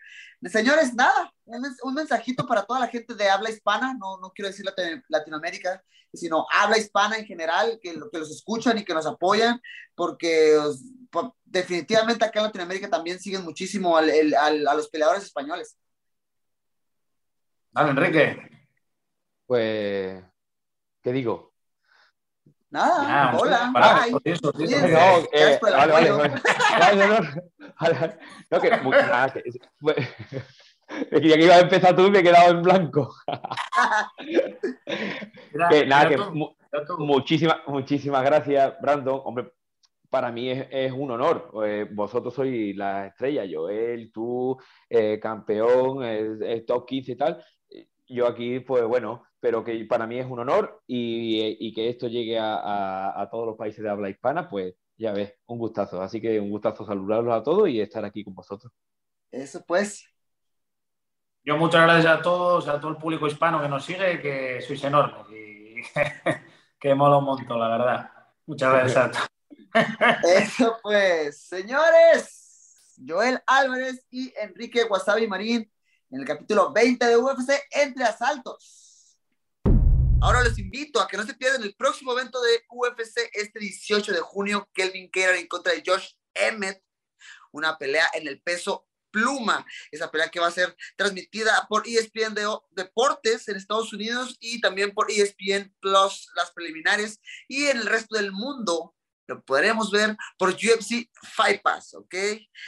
Señores, 0.46 0.94
nada, 0.94 1.34
un, 1.46 1.64
un, 1.84 1.94
mensajito 1.94 2.46
para 2.46 2.64
toda 2.66 2.82
la 2.82 2.88
gente 2.88 3.14
de 3.14 3.30
habla 3.30 3.50
hispana, 3.50 3.94
no, 3.94 4.18
no 4.18 4.32
quiero 4.32 4.50
decir 4.50 4.66
Latinoamérica, 5.08 5.82
sino 6.14 6.46
habla 6.52 6.78
hispana 6.78 7.18
en 7.18 7.26
general, 7.26 7.80
que, 7.82 7.94
que 8.12 8.18
los 8.20 8.30
escuchan 8.30 8.78
y 8.78 8.84
que 8.84 8.94
nos 8.94 9.06
apoyan, 9.06 9.60
porque 9.96 10.60
pues, 11.10 11.28
definitivamente 11.44 12.26
acá 12.26 12.40
en 12.40 12.46
Latinoamérica 12.48 12.90
también 12.90 13.20
siguen 13.20 13.44
muchísimo 13.44 13.98
al, 13.98 14.10
el, 14.10 14.36
al, 14.36 14.68
a 14.68 14.74
los 14.76 14.90
peleadores 14.90 15.24
españoles. 15.24 15.78
Dale, 17.72 17.92
Enrique. 17.92 18.38
Pues, 19.48 20.24
¿qué 21.02 21.12
digo? 21.12 21.53
Nada, 22.74 23.04
Ya, 23.32 23.38
hola, 23.38 23.70
para- 23.72 24.02
bye. 24.02 24.12
por 24.14 24.22
eso, 24.26 24.52
tío. 24.52 24.66
Cuídense. 24.66 24.92
No, 24.92 25.00
eh, 25.32 25.60
vale, 25.62 25.92
vale, 25.94 26.12
vale. 26.12 26.34
No, 26.98 27.08
no. 27.08 27.18
Vale, 27.80 28.18
no, 28.50 28.60
que, 28.62 28.78
mu- 28.78 28.92
nada, 28.92 29.32
que- 29.32 29.44
es 29.46 31.22
que 31.22 31.28
ya 31.30 31.36
que 31.38 31.44
iba 31.46 31.54
a 31.56 31.60
empezar 31.60 31.96
tú 31.96 32.08
y 32.08 32.12
me 32.12 32.20
he 32.20 32.24
quedado 32.24 32.50
en 32.52 32.62
blanco. 32.64 33.14
Que, 35.70 35.86
nada, 35.86 36.10
que 36.10 36.18
mu- 36.18 36.56
muchísimas, 36.98 37.58
muchísimas 37.68 38.24
gracias, 38.24 38.74
Brandon. 38.82 39.22
Hombre, 39.24 39.52
para 40.10 40.32
mí 40.32 40.50
es, 40.50 40.68
es 40.72 40.92
un 40.92 41.12
honor. 41.12 41.52
Eh, 41.66 41.88
vosotros 41.92 42.34
sois 42.34 42.76
la 42.76 43.08
estrella, 43.08 43.44
Joel, 43.52 44.12
tú, 44.12 44.58
eh, 44.90 45.20
campeón, 45.22 46.04
el, 46.04 46.42
el 46.44 46.66
top 46.66 46.88
15 46.88 47.12
y 47.12 47.16
tal. 47.16 47.44
Yo 48.08 48.28
aquí, 48.28 48.60
pues 48.62 48.84
bueno, 48.86 49.24
pero 49.44 49.62
que 49.62 49.84
para 49.84 50.08
mí 50.08 50.18
es 50.18 50.26
un 50.26 50.40
honor 50.40 50.82
y, 50.88 51.58
y 51.60 51.74
que 51.74 51.90
esto 51.90 52.08
llegue 52.08 52.40
a, 52.40 52.56
a- 52.56 53.22
a 53.22 53.30
todos 53.30 53.46
los 53.46 53.58
países 53.58 53.84
de 53.84 53.90
habla 53.90 54.10
hispana, 54.10 54.48
pues 54.50 54.74
ya 54.96 55.12
ves, 55.12 55.34
un 55.48 55.58
gustazo. 55.60 56.02
Así 56.02 56.22
que 56.22 56.40
un 56.40 56.50
gustazo 56.50 56.86
saludarlos 56.86 57.34
a 57.34 57.44
todos 57.44 57.68
y 57.68 57.82
estar 57.82 58.06
aquí 58.06 58.24
con 58.24 58.34
vosotros. 58.34 58.72
Eso 59.30 59.62
pues, 59.68 60.06
Yo 61.44 61.58
muchas 61.58 61.82
gracias 61.84 62.20
a 62.20 62.22
todos, 62.22 62.70
a 62.70 62.80
todo 62.80 62.92
el 62.92 62.98
público 62.98 63.28
hispano 63.28 63.62
que 63.62 63.68
nos 63.68 63.84
sigue, 63.84 64.22
que 64.22 64.62
sois 64.62 64.82
enormes 64.86 65.26
y 65.30 65.82
que 66.80 66.96
mola 66.96 67.18
un 67.18 67.26
montón, 67.26 67.60
la 67.60 67.68
verdad. 67.68 68.12
Muchas 68.46 68.72
gracias 68.72 68.98
a 68.98 69.12
todos. 69.12 69.28
eso 70.24 70.78
pues, 70.82 71.38
señores, 71.48 72.96
Joel 73.06 73.42
Álvarez 73.46 74.06
y 74.10 74.32
Enrique 74.42 74.86
Wasabi 74.90 75.28
Marín 75.28 75.70
en 76.12 76.20
el 76.22 76.26
capítulo 76.26 76.72
20 76.72 77.06
de 77.06 77.18
UFC 77.18 77.52
Entre 77.72 78.06
Asaltos. 78.06 78.83
Ahora 80.24 80.42
les 80.42 80.58
invito 80.58 81.02
a 81.02 81.08
que 81.10 81.18
no 81.18 81.26
se 81.26 81.34
pierdan 81.34 81.64
el 81.64 81.76
próximo 81.76 82.14
evento 82.14 82.42
de 82.42 82.64
UFC 82.70 83.30
este 83.34 83.60
18 83.60 84.14
de 84.14 84.22
junio, 84.22 84.70
Kelvin 84.74 85.12
Keller 85.12 85.36
en 85.36 85.48
contra 85.48 85.74
de 85.74 85.84
Josh 85.86 86.12
Emmett, 86.34 86.82
una 87.52 87.78
pelea 87.78 88.10
en 88.14 88.30
el 88.30 88.42
peso 88.42 88.88
pluma, 89.12 89.66
esa 89.92 90.10
pelea 90.10 90.30
que 90.30 90.40
va 90.40 90.48
a 90.48 90.52
ser 90.52 90.78
transmitida 90.96 91.68
por 91.68 91.86
ESPN 91.86 92.36
de 92.36 92.48
Deportes 92.72 93.50
en 93.50 93.58
Estados 93.58 93.92
Unidos 93.92 94.38
y 94.40 94.62
también 94.62 94.94
por 94.94 95.12
ESPN 95.12 95.76
Plus, 95.82 96.30
las 96.38 96.52
preliminares, 96.52 97.20
y 97.50 97.66
en 97.66 97.80
el 97.80 97.86
resto 97.86 98.16
del 98.16 98.32
mundo 98.32 98.96
lo 99.28 99.44
podremos 99.44 99.92
ver 99.92 100.16
por 100.38 100.52
UFC 100.52 101.10
Fight 101.36 101.62
Pass, 101.62 101.96
¿ok? 101.96 102.16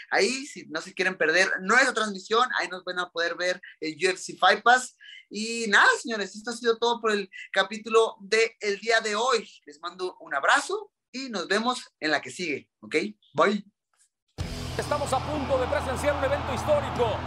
Ahí, 0.09 0.45
si 0.45 0.65
no 0.67 0.81
se 0.81 0.93
quieren 0.93 1.17
perder 1.17 1.49
nuestra 1.61 1.93
transmisión, 1.93 2.49
ahí 2.59 2.67
nos 2.67 2.83
van 2.83 2.99
a 2.99 3.09
poder 3.09 3.35
ver 3.35 3.61
el 3.79 3.95
UFC 3.95 4.37
Fight 4.37 4.61
Pass. 4.61 4.97
Y 5.29 5.65
nada, 5.67 5.87
señores, 6.01 6.35
esto 6.35 6.51
ha 6.51 6.53
sido 6.53 6.77
todo 6.77 7.01
por 7.01 7.11
el 7.11 7.29
capítulo 7.51 8.15
del 8.19 8.49
el 8.59 8.79
día 8.79 9.01
de 9.01 9.15
hoy. 9.15 9.49
Les 9.65 9.79
mando 9.81 10.15
un 10.19 10.33
abrazo 10.35 10.91
y 11.11 11.29
nos 11.29 11.47
vemos 11.47 11.83
en 11.99 12.11
la 12.11 12.21
que 12.21 12.29
sigue, 12.31 12.69
¿ok? 12.81 12.95
Bye. 13.33 13.65
Estamos 14.77 15.11
a 15.13 15.19
punto 15.19 15.57
de 15.57 15.67
presenciar 15.67 16.15
un 16.17 16.23
evento 16.23 16.53
histórico. 16.53 17.17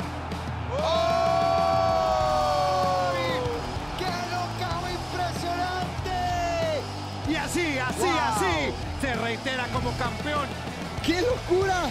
¡Qué 3.98 4.04
knockout 4.04 4.90
impresionante! 4.90 6.82
Y 7.28 7.34
así, 7.36 7.78
así, 7.78 8.00
Wow. 8.02 8.18
así, 8.18 8.72
se 9.00 9.14
reitera 9.16 9.66
como 9.72 9.90
campeón. 9.96 10.46
¡Qué 11.04 11.22
locura! 11.22 11.90